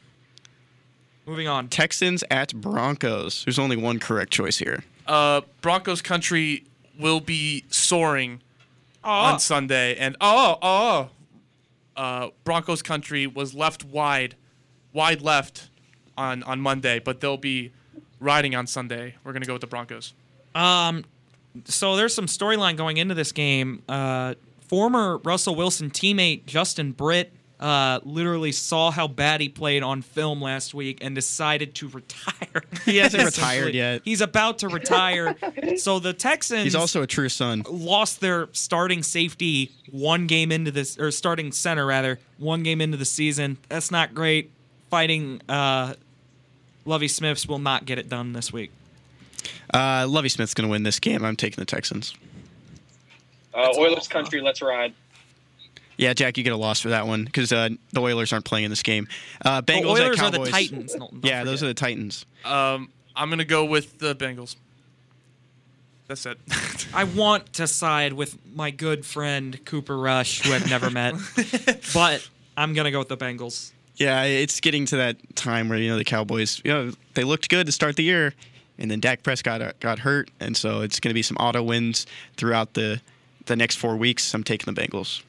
Moving 1.26 1.48
on. 1.48 1.68
Texans 1.68 2.22
at 2.30 2.54
Broncos. 2.54 3.44
There's 3.44 3.58
only 3.58 3.76
one 3.76 3.98
correct 3.98 4.32
choice 4.32 4.58
here. 4.58 4.84
Uh, 5.06 5.40
Broncos 5.60 6.02
country 6.02 6.64
will 6.98 7.20
be 7.20 7.64
soaring 7.68 8.40
Oh, 9.02 9.10
on 9.10 9.38
Sunday, 9.40 9.96
and 9.96 10.16
oh 10.22 10.56
oh, 10.62 11.10
uh, 11.94 12.28
Broncos 12.44 12.80
country 12.80 13.26
was 13.26 13.52
left 13.54 13.84
wide, 13.84 14.34
wide 14.94 15.20
left, 15.20 15.68
on 16.16 16.42
on 16.44 16.60
Monday, 16.60 17.00
but 17.00 17.20
they'll 17.20 17.36
be 17.36 17.70
riding 18.18 18.54
on 18.54 18.66
Sunday. 18.66 19.14
We're 19.22 19.34
gonna 19.34 19.44
go 19.44 19.52
with 19.52 19.60
the 19.60 19.66
Broncos. 19.66 20.14
Um, 20.54 21.04
so 21.64 21.96
there's 21.96 22.14
some 22.14 22.26
storyline 22.26 22.76
going 22.78 22.96
into 22.96 23.14
this 23.14 23.30
game. 23.30 23.82
Uh, 23.88 24.34
former 24.60 25.18
Russell 25.18 25.54
Wilson 25.54 25.90
teammate 25.90 26.46
Justin 26.46 26.92
Britt 26.92 27.30
uh, 27.60 28.00
literally 28.04 28.52
saw 28.52 28.90
how 28.90 29.06
bad 29.08 29.40
he 29.40 29.48
played 29.48 29.82
on 29.82 30.02
film 30.02 30.42
last 30.42 30.74
week 30.74 30.98
and 31.02 31.14
decided 31.14 31.74
to 31.76 31.88
retire. 31.90 32.62
He 32.84 32.96
hasn't 32.98 33.24
retired 33.24 33.74
yet. 33.74 34.02
He's 34.04 34.20
about 34.20 34.58
to 34.58 34.68
retire. 34.68 35.36
so 35.76 35.98
the 35.98 36.12
Texans 36.12 36.64
He's 36.64 36.74
also 36.74 37.02
a 37.02 37.06
true 37.06 37.28
son. 37.28 37.64
lost 37.70 38.20
their 38.20 38.48
starting 38.52 39.02
safety 39.02 39.70
one 39.90 40.26
game 40.26 40.50
into 40.52 40.70
this 40.70 40.98
or 40.98 41.10
starting 41.10 41.52
center 41.52 41.86
rather 41.86 42.18
one 42.38 42.62
game 42.62 42.80
into 42.80 42.96
the 42.96 43.04
season. 43.04 43.56
That's 43.68 43.90
not 43.90 44.14
great. 44.14 44.50
Fighting 44.90 45.40
uh, 45.48 45.94
Lovie 46.84 47.08
Smiths 47.08 47.46
will 47.48 47.58
not 47.58 47.84
get 47.86 47.98
it 47.98 48.08
done 48.08 48.32
this 48.32 48.52
week. 48.52 48.70
Uh, 49.72 50.06
Lovie 50.08 50.28
Smith's 50.28 50.54
gonna 50.54 50.68
win 50.68 50.82
this 50.82 50.98
game. 51.00 51.24
I'm 51.24 51.36
taking 51.36 51.60
the 51.62 51.64
Texans. 51.66 52.14
Uh, 53.54 53.72
Oilers 53.76 54.08
country. 54.08 54.40
Let's 54.40 54.60
ride. 54.60 54.92
Yeah, 55.96 56.12
Jack, 56.12 56.36
you 56.36 56.44
get 56.44 56.52
a 56.52 56.56
loss 56.56 56.80
for 56.80 56.88
that 56.90 57.06
one 57.06 57.24
because 57.24 57.52
uh, 57.52 57.68
the 57.92 58.00
Oilers 58.00 58.32
aren't 58.32 58.44
playing 58.44 58.64
in 58.64 58.70
this 58.70 58.82
game. 58.82 59.06
Uh, 59.44 59.60
The 59.60 59.72
Bengals 59.72 59.84
Oilers 60.00 60.18
at 60.18 60.24
are 60.26 60.30
the 60.30 60.36
Cowboys. 60.38 60.50
Titans. 60.50 60.94
Knowlton, 60.96 61.20
don't 61.20 61.30
Yeah, 61.30 61.44
those 61.44 61.62
are 61.62 61.66
the 61.66 61.74
Titans. 61.74 62.26
Um, 62.44 62.90
I'm 63.16 63.30
gonna 63.30 63.44
go 63.44 63.64
with 63.64 63.98
the 63.98 64.14
Bengals. 64.16 64.56
That's 66.08 66.26
it. 66.26 66.38
I 66.94 67.04
want 67.04 67.52
to 67.54 67.66
side 67.66 68.12
with 68.12 68.36
my 68.54 68.70
good 68.70 69.06
friend 69.06 69.64
Cooper 69.64 69.96
Rush, 69.96 70.42
who 70.42 70.52
I've 70.52 70.68
never 70.68 70.90
met, 70.90 71.14
but 71.94 72.28
I'm 72.56 72.74
gonna 72.74 72.90
go 72.90 72.98
with 72.98 73.08
the 73.08 73.16
Bengals. 73.16 73.72
Yeah, 73.96 74.24
it's 74.24 74.60
getting 74.60 74.86
to 74.86 74.96
that 74.96 75.36
time 75.36 75.68
where 75.68 75.78
you 75.78 75.88
know 75.88 75.96
the 75.96 76.04
Cowboys. 76.04 76.60
You 76.64 76.72
know 76.72 76.92
they 77.14 77.24
looked 77.24 77.48
good 77.48 77.66
to 77.66 77.72
start 77.72 77.96
the 77.96 78.02
year, 78.02 78.34
and 78.78 78.90
then 78.90 79.00
Dak 79.00 79.22
Prescott 79.22 79.60
got, 79.60 79.80
got 79.80 79.98
hurt, 80.00 80.30
and 80.40 80.56
so 80.56 80.80
it's 80.80 80.98
going 80.98 81.10
to 81.10 81.14
be 81.14 81.22
some 81.22 81.36
auto 81.36 81.62
wins 81.62 82.06
throughout 82.36 82.74
the 82.74 83.00
the 83.46 83.54
next 83.56 83.76
four 83.76 83.96
weeks. 83.96 84.34
I'm 84.34 84.42
taking 84.44 84.74
the 84.74 84.80
Bengals. 84.80 85.22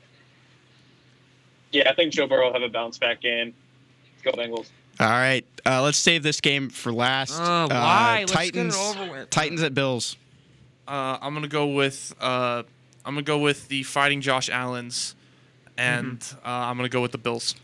Yeah, 1.76 1.90
I 1.90 1.94
think 1.94 2.14
Joe 2.14 2.26
Burrow 2.26 2.46
will 2.48 2.54
have 2.54 2.62
a 2.62 2.70
bounce 2.70 2.98
back 2.98 3.22
game. 3.22 3.54
Go 4.24 4.32
Bengals. 4.32 4.70
All 4.98 5.10
right, 5.10 5.46
uh, 5.66 5.82
let's 5.84 5.98
save 5.98 6.24
this 6.24 6.40
game 6.40 6.70
for 6.70 6.94
last. 6.94 7.38
Uh, 7.38 7.44
Uh, 7.44 7.68
why? 7.68 8.18
Let's 8.22 8.32
get 8.32 8.42
it 8.42 8.52
Titans, 8.54 8.76
over 8.78 9.12
with. 9.12 9.30
Titans 9.30 9.62
at 9.62 9.74
Bills. 9.74 10.16
Uh, 10.88 11.18
I'm 11.22 11.34
gonna 11.34 11.50
go 11.50 11.68
with 11.68 12.16
uh, 12.22 12.64
I'm 13.06 13.14
gonna 13.14 13.24
go 13.24 13.40
with 13.40 13.68
the 13.68 13.84
Fighting 13.84 14.22
Josh 14.22 14.50
Allen's, 14.50 15.16
and 15.78 16.24
uh, 16.46 16.50
I'm 16.50 16.78
gonna 16.78 16.88
go 16.88 17.02
with 17.02 17.12
the 17.12 17.18
Bills. 17.18 17.56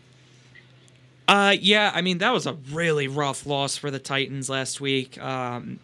Uh, 1.26 1.56
yeah, 1.58 1.90
I 1.94 2.02
mean 2.02 2.18
that 2.18 2.34
was 2.34 2.46
a 2.46 2.52
really 2.70 3.08
rough 3.08 3.46
loss 3.46 3.78
for 3.78 3.90
the 3.90 3.98
Titans 3.98 4.50
last 4.50 4.78
week. 4.82 5.18
Um, 5.22 5.78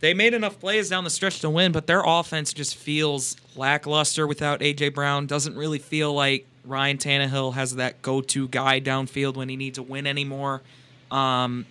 they 0.00 0.12
made 0.12 0.34
enough 0.34 0.60
plays 0.60 0.90
down 0.90 1.04
the 1.04 1.10
stretch 1.10 1.40
to 1.40 1.48
win, 1.48 1.72
but 1.72 1.86
their 1.86 2.02
offense 2.04 2.52
just 2.52 2.74
feels 2.76 3.36
lackluster 3.56 4.26
without 4.26 4.60
AJ 4.60 4.92
Brown. 4.92 5.26
Doesn't 5.26 5.56
really 5.56 5.78
feel 5.78 6.12
like 6.12 6.46
Ryan 6.64 6.98
Tannehill 6.98 7.54
has 7.54 7.76
that 7.76 8.02
go-to 8.02 8.48
guy 8.48 8.80
downfield 8.80 9.36
when 9.36 9.48
he 9.48 9.56
needs 9.56 9.76
to 9.78 9.82
win 9.82 10.06
anymore. 10.06 10.62
Um, 11.10 11.66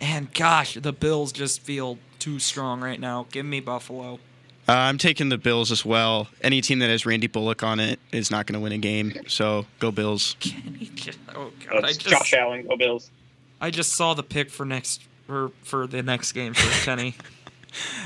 and 0.00 0.32
gosh, 0.34 0.74
the 0.74 0.92
Bills 0.92 1.32
just 1.32 1.60
feel 1.60 1.98
too 2.18 2.38
strong 2.38 2.80
right 2.80 3.00
now. 3.00 3.26
Give 3.30 3.46
me 3.46 3.60
Buffalo. 3.60 4.20
Uh, 4.66 4.72
I'm 4.72 4.96
taking 4.96 5.28
the 5.28 5.36
Bills 5.36 5.70
as 5.70 5.84
well. 5.84 6.28
Any 6.40 6.60
team 6.62 6.78
that 6.78 6.88
has 6.88 7.04
Randy 7.04 7.26
Bullock 7.26 7.62
on 7.62 7.80
it 7.80 7.98
is 8.12 8.30
not 8.30 8.46
going 8.46 8.58
to 8.58 8.62
win 8.62 8.72
a 8.72 8.78
game, 8.78 9.12
so 9.26 9.66
go 9.78 9.90
Bills. 9.90 10.36
Kenny 10.40 10.90
just, 10.94 11.18
oh 11.34 11.52
god, 11.68 11.84
I 11.84 11.88
just, 11.88 12.00
Josh 12.00 12.32
Allen. 12.32 12.66
Go 12.66 12.76
Bills. 12.76 13.10
I 13.60 13.70
just 13.70 13.92
saw 13.92 14.14
the 14.14 14.22
pick 14.22 14.50
for 14.50 14.64
next 14.64 15.02
for 15.26 15.50
for 15.62 15.86
the 15.86 16.02
next 16.02 16.32
game 16.32 16.54
for 16.54 16.84
Kenny. 16.84 17.14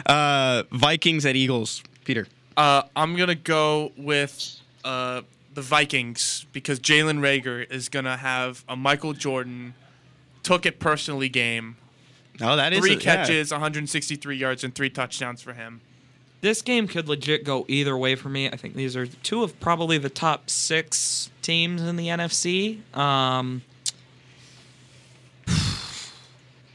Uh, 0.07 0.62
Vikings 0.72 1.26
at 1.26 1.36
Eagles. 1.36 1.82
Peter. 2.05 2.26
Uh, 2.57 2.84
I'm 2.97 3.16
gonna 3.16 3.34
go 3.34 3.93
with 3.99 4.62
uh, 4.82 5.20
the 5.59 5.63
Vikings 5.63 6.47
because 6.53 6.79
Jalen 6.79 7.19
Reagor 7.19 7.69
is 7.69 7.89
gonna 7.89 8.17
have 8.17 8.65
a 8.69 8.77
Michael 8.77 9.13
Jordan 9.13 9.75
took 10.45 10.65
it 10.65 10.79
personally 10.79 11.29
game. 11.29 11.77
Oh, 12.41 12.55
that 12.55 12.73
is 12.73 12.79
Three 12.79 12.93
a- 12.93 12.95
yeah. 12.95 13.01
catches, 13.01 13.51
163 13.51 14.37
yards, 14.37 14.63
and 14.63 14.73
three 14.73 14.89
touchdowns 14.89 15.43
for 15.43 15.55
him. 15.55 15.81
this 16.43 16.63
game 16.63 16.87
could 16.87 17.09
legit 17.09 17.43
go 17.43 17.65
either 17.67 17.97
way 17.99 18.15
for 18.15 18.29
me. 18.29 18.47
I 18.49 18.55
think 18.57 18.75
these 18.77 18.95
are 18.95 19.05
two 19.09 19.43
of 19.43 19.59
probably 19.59 19.99
the 19.99 20.09
top 20.09 20.49
six 20.49 21.29
teams 21.43 21.83
in 21.83 21.97
the 21.97 22.07
NFC. 22.07 22.79
Um, 22.97 23.63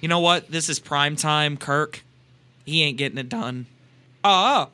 you 0.01 0.09
know 0.09 0.19
what? 0.19 0.51
This 0.51 0.67
is 0.67 0.79
prime 0.79 1.15
time. 1.15 1.55
Kirk, 1.55 2.03
he 2.65 2.83
ain't 2.83 2.97
getting 2.97 3.17
it 3.17 3.29
done. 3.29 3.65
Ah, 4.25 4.67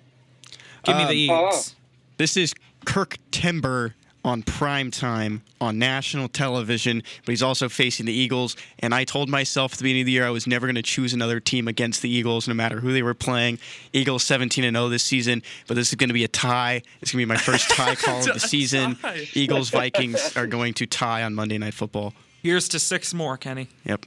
give 0.83 0.95
me 0.97 1.03
the 1.03 1.09
Um, 1.09 1.15
Eagles. 1.17 1.75
This 2.17 2.35
is 2.35 2.55
Kirk 2.85 3.17
Timber 3.29 3.93
on 4.29 4.43
prime 4.43 4.91
time 4.91 5.41
on 5.59 5.77
national 5.77 6.29
television, 6.29 7.03
but 7.25 7.31
he's 7.31 7.43
also 7.43 7.67
facing 7.67 8.05
the 8.05 8.13
Eagles. 8.13 8.55
And 8.79 8.93
I 8.93 9.03
told 9.03 9.27
myself 9.27 9.73
at 9.73 9.79
the 9.79 9.83
beginning 9.83 10.03
of 10.03 10.05
the 10.05 10.11
year 10.13 10.25
I 10.25 10.29
was 10.29 10.47
never 10.47 10.67
going 10.67 10.75
to 10.75 10.81
choose 10.81 11.13
another 11.13 11.39
team 11.39 11.67
against 11.67 12.01
the 12.01 12.09
Eagles, 12.09 12.47
no 12.47 12.53
matter 12.53 12.79
who 12.79 12.93
they 12.93 13.01
were 13.03 13.13
playing. 13.13 13.59
Eagles 13.91 14.23
17 14.23 14.63
and 14.63 14.75
0 14.77 14.87
this 14.89 15.03
season, 15.03 15.43
but 15.67 15.73
this 15.75 15.89
is 15.89 15.95
going 15.95 16.07
to 16.09 16.13
be 16.13 16.23
a 16.23 16.27
tie. 16.29 16.81
It's 17.01 17.11
going 17.11 17.21
to 17.21 17.25
be 17.25 17.33
my 17.33 17.37
first 17.37 17.69
tie 17.71 17.95
call 17.95 18.19
of 18.19 18.33
the 18.33 18.39
season. 18.39 18.97
Eagles 19.33 19.69
Vikings 19.69 20.37
are 20.37 20.47
going 20.47 20.73
to 20.75 20.85
tie 20.85 21.23
on 21.23 21.35
Monday 21.35 21.57
Night 21.57 21.73
Football. 21.73 22.13
Here's 22.43 22.69
to 22.69 22.79
six 22.79 23.13
more, 23.13 23.35
Kenny. 23.35 23.67
Yep. 23.85 24.05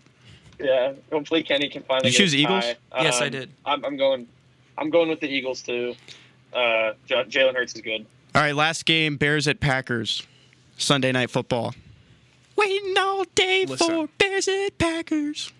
Yeah, 0.59 0.93
hopefully 1.11 1.43
Kenny 1.43 1.69
can 1.69 1.83
finally. 1.83 2.11
Did 2.11 2.19
you 2.19 2.19
get 2.19 2.25
choose 2.25 2.35
a 2.35 2.39
Eagles? 2.39 2.65
tie. 2.65 3.03
Yes, 3.03 3.21
I 3.21 3.27
Um, 3.27 3.31
did. 3.33 3.51
I'm, 3.67 3.85
I'm 3.85 3.97
going. 3.97 4.27
I'm 4.79 4.89
going 4.91 5.09
with 5.11 5.21
the 5.21 5.27
Eagles 5.29 5.61
too. 5.61 5.95
Uh, 6.55 6.93
J- 7.07 7.25
Jalen 7.25 7.55
Hurts 7.55 7.75
is 7.75 7.81
good. 7.83 8.07
All 8.35 8.41
right, 8.41 8.55
last 8.57 8.87
game 8.87 9.17
Bears 9.17 9.47
at 9.47 9.61
Packers. 9.61 10.27
Sunday 10.79 11.13
Night 11.13 11.31
Football. 11.31 11.75
Waiting 12.57 12.95
all 12.99 13.25
day 13.35 13.67
Listen. 13.67 13.87
for 13.87 14.09
Bears 14.19 14.49
at 14.49 14.79
Packers. 14.79 15.53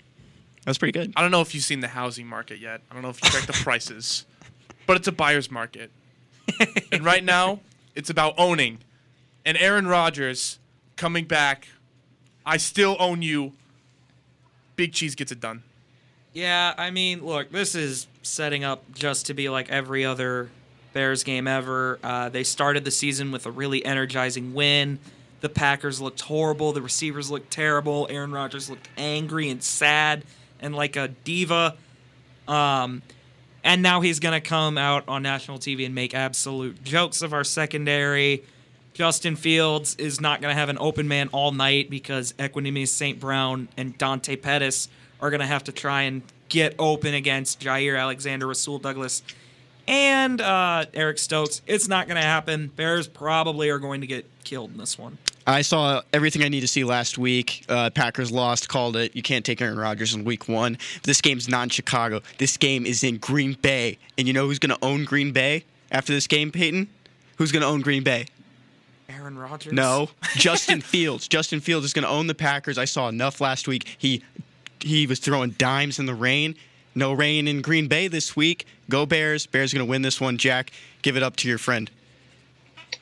That's 0.65 0.79
pretty 0.79 0.93
good. 0.93 1.13
I 1.17 1.23
don't 1.23 1.31
know 1.31 1.41
if 1.43 1.55
you've 1.55 1.65
seen 1.65 1.81
the 1.81 1.89
housing 1.89 2.27
market 2.27 2.61
yet. 2.61 2.81
I 2.91 2.95
don't 2.95 3.03
know 3.03 3.11
if 3.11 3.23
you 3.23 3.29
checked 3.31 3.47
the 3.47 3.53
prices, 3.65 4.25
but 4.87 4.97
it's 4.97 5.09
a 5.09 5.13
buyer's 5.13 5.51
market. 5.51 5.91
and 6.91 7.05
right 7.05 7.23
now, 7.23 7.61
it's 7.95 8.11
about 8.11 8.35
owning. 8.39 8.79
And 9.45 9.57
Aaron 9.59 9.87
Rodgers 9.87 10.59
coming 10.97 11.25
back. 11.25 11.69
I 12.47 12.57
still 12.57 12.97
own 12.99 13.23
you. 13.23 13.53
Big 14.77 14.93
Cheese 14.93 15.15
gets 15.15 15.31
it 15.31 15.41
done. 15.41 15.63
Yeah, 16.33 16.75
I 16.79 16.91
mean, 16.91 17.25
look, 17.25 17.51
this 17.53 17.75
is 17.75 18.07
setting 18.23 18.65
up 18.65 18.83
just 18.95 19.27
to 19.27 19.35
be 19.35 19.49
like 19.51 19.69
every 19.71 20.05
other 20.05 20.49
Bears 20.93 21.25
game 21.25 21.47
ever. 21.47 21.99
Uh, 22.03 22.29
they 22.29 22.45
started 22.45 22.85
the 22.85 22.91
season 22.91 23.33
with 23.33 23.47
a 23.47 23.51
really 23.51 23.85
energizing 23.85 24.55
win. 24.55 24.99
The 25.41 25.49
Packers 25.49 26.01
looked 26.01 26.21
horrible. 26.23 26.73
The 26.73 26.83
receivers 26.83 27.31
looked 27.31 27.51
terrible. 27.51 28.07
Aaron 28.11 28.33
Rodgers 28.33 28.71
looked 28.71 28.89
angry 28.97 29.51
and 29.51 29.63
sad 29.63 30.25
and 30.61 30.75
like 30.75 30.97
a 30.97 31.09
diva. 31.09 31.77
Um, 32.47 33.03
and 33.65 33.83
now 33.83 34.01
he's 34.01 34.21
going 34.21 34.41
to 34.41 34.47
come 34.47 34.79
out 34.79 35.05
on 35.09 35.23
national 35.23 35.59
TV 35.59 35.85
and 35.87 35.95
make 35.95 36.15
absolute 36.15 36.83
jokes 36.85 37.23
of 37.23 37.33
our 37.33 37.45
secondary. 37.45 38.45
Justin 38.95 39.37
Fields 39.37 39.95
is 39.97 40.21
not 40.21 40.41
going 40.41 40.53
to 40.53 40.59
have 40.59 40.69
an 40.69 40.79
open 40.79 41.09
man 41.09 41.29
all 41.33 41.53
night 41.53 41.89
because 41.89 42.33
Equanimeous 42.35 42.89
St. 42.89 43.19
Brown 43.19 43.69
and 43.77 43.97
Dante 43.97 44.37
Pettis 44.37 44.89
are 45.21 45.31
going 45.31 45.41
to 45.41 45.47
have 45.47 45.65
to 45.65 45.73
try 45.73 46.03
and 46.03 46.23
get 46.49 46.75
open 46.79 47.15
against 47.15 47.61
Jaire 47.61 47.99
Alexander, 47.99 48.47
Rasul 48.47 48.79
Douglas, 48.79 49.23
and 49.87 50.41
uh, 50.41 50.87
Eric 50.95 51.19
Stokes. 51.19 51.63
It's 51.67 51.89
not 51.89 52.07
going 52.07 52.17
to 52.17 52.27
happen. 52.27 52.69
Bears 52.75 53.09
probably 53.09 53.71
are 53.71 53.79
going 53.79 54.01
to 54.01 54.07
get 54.07 54.27
killed 54.45 54.73
in 54.73 54.79
this 54.79 54.99
one. 54.99 55.19
I 55.47 55.63
saw 55.63 56.03
everything 56.13 56.43
I 56.43 56.49
need 56.49 56.61
to 56.61 56.69
see 56.69 56.85
last 56.85 57.19
week. 57.19 57.65
Uh, 57.69 57.91
Packers 57.91 58.31
lost, 58.31 58.69
called 58.69 58.97
it. 58.97 59.17
You 59.17 59.23
can't 59.23 59.45
take 59.45 59.61
Aaron 59.61 59.79
Rodgers 59.79 60.15
in 60.15 60.25
week 60.25 60.49
one. 60.49 60.79
This 61.03 61.21
game's 61.21 61.49
not 61.49 61.65
in 61.65 61.69
Chicago. 61.71 62.21
This 62.39 62.57
game 62.57 62.87
is 62.87 63.03
in 63.03 63.19
Green 63.19 63.55
Bay. 63.55 63.99
And 64.17 64.29
you 64.29 64.35
know 64.35 64.47
who's 64.47 64.61
going 64.61 64.77
to 64.77 64.85
own 64.85 65.05
Green 65.05 65.33
Bay 65.33 65.65
after 65.91 66.13
this 66.13 66.27
game, 66.27 66.53
Peyton? 66.53 66.89
Who's 67.39 67.51
going 67.51 67.63
to 67.63 67.69
own 67.69 67.81
Green 67.81 68.05
Bay? 68.05 68.27
Aaron 69.09 69.37
Rodgers? 69.37 69.73
No, 69.73 70.11
Justin 70.37 70.81
Fields. 70.81 71.27
Justin 71.27 71.61
Fields 71.61 71.87
is 71.87 71.93
going 71.93 72.05
to 72.05 72.09
own 72.11 72.29
the 72.29 72.35
Packers. 72.35 72.79
I 72.79 72.85
saw 72.85 73.09
enough 73.09 73.41
last 73.41 73.67
week. 73.67 73.97
He 73.99 74.23
he 74.81 75.07
was 75.07 75.19
throwing 75.19 75.51
dimes 75.51 75.99
in 75.99 76.07
the 76.07 76.15
rain. 76.15 76.57
No 76.95 77.13
rain 77.13 77.49
in 77.49 77.63
Green 77.63 77.89
Bay 77.89 78.09
this 78.09 78.37
week. 78.37 78.67
Go 78.91 79.07
Bears. 79.07 79.47
Bears 79.47 79.73
going 79.73 79.85
to 79.85 79.91
win 79.91 80.03
this 80.03 80.21
one. 80.21 80.37
Jack, 80.37 80.73
give 81.03 81.17
it 81.17 81.23
up 81.23 81.37
to 81.37 81.49
your 81.49 81.59
friend. 81.59 81.91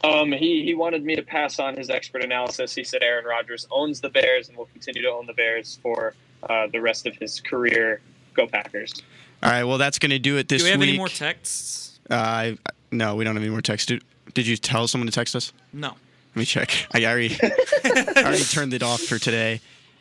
Um, 0.03 0.33
he 0.33 0.65
he 0.65 0.75
wanted 0.75 1.05
me 1.05 1.15
to 1.17 1.23
pass 1.23 1.59
on 1.59 1.77
his 1.77 1.91
expert 1.91 2.25
analysis. 2.25 2.75
He 2.75 2.85
said 2.85 3.03
Aaron 3.03 3.25
Rodgers 3.25 3.67
owns 3.71 4.01
the 4.01 4.09
Bears 4.09 4.49
and 4.49 4.57
will 4.57 4.69
continue 4.73 5.03
to 5.03 5.09
own 5.09 5.27
the 5.27 5.35
Bears 5.35 5.79
for 5.83 6.15
uh, 6.49 6.69
the 6.73 6.81
rest 6.81 7.07
of 7.07 7.17
his 7.17 7.41
career. 7.41 8.01
Go 8.35 8.47
Packers. 8.47 8.95
All 9.43 9.51
right, 9.51 9.65
well 9.65 9.79
that's 9.79 9.99
going 9.99 10.11
to 10.11 10.19
do 10.19 10.37
it 10.37 10.49
this 10.49 10.63
week. 10.63 10.67
Do 10.67 10.67
we 10.67 10.71
have 10.71 10.81
week. 10.81 10.89
any 10.91 10.99
more 10.99 11.09
texts? 11.09 11.99
Uh, 12.09 12.15
I, 12.15 12.57
no, 12.91 13.15
we 13.15 13.25
don't 13.25 13.35
have 13.35 13.43
any 13.43 13.51
more 13.51 13.61
texts. 13.61 13.87
Did, 13.87 14.03
did 14.35 14.47
you 14.47 14.57
tell 14.57 14.89
someone 14.89 15.07
to 15.07 15.13
text 15.13 15.37
us? 15.37 15.53
No. 15.73 15.89
Let 15.89 16.37
me 16.37 16.45
check. 16.45 16.87
I 16.93 17.05
already, 17.05 17.37
I 17.43 18.13
already 18.19 18.45
turned 18.45 18.73
it 18.73 18.83
off 18.83 19.01
for 19.01 19.19
today. 19.19 19.61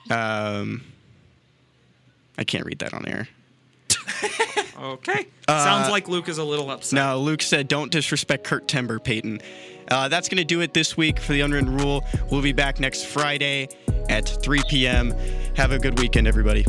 Um, 0.10 0.84
I 2.38 2.44
can't 2.44 2.66
read 2.66 2.80
that 2.80 2.94
on 2.94 3.08
air. 3.08 3.28
Okay. 4.80 5.28
Uh, 5.48 5.64
Sounds 5.64 5.90
like 5.90 6.08
Luke 6.08 6.30
is 6.30 6.38
a 6.38 6.44
little 6.44 6.72
upset. 6.72 6.96
No, 6.96 7.20
Luke 7.20 7.42
said, 7.42 7.68
"Don't 7.68 7.92
disrespect 7.92 8.46
Kurt 8.46 8.68
Timber, 8.68 9.00
Peyton." 9.00 9.42
Uh, 9.90 10.08
that's 10.08 10.30
going 10.30 10.38
to 10.38 10.46
do 10.46 10.62
it 10.62 10.74
this 10.74 10.96
week 10.96 11.20
for 11.20 11.34
the 11.34 11.42
Unwritten 11.42 11.76
Rule. 11.78 12.06
We'll 12.32 12.42
be 12.42 12.54
back 12.54 12.80
next 12.80 13.06
Friday 13.06 13.68
at 14.08 14.30
3 14.30 14.62
p.m. 14.70 15.14
Have 15.56 15.72
a 15.72 15.80
good 15.80 16.00
weekend, 16.00 16.28
everybody. 16.28 16.66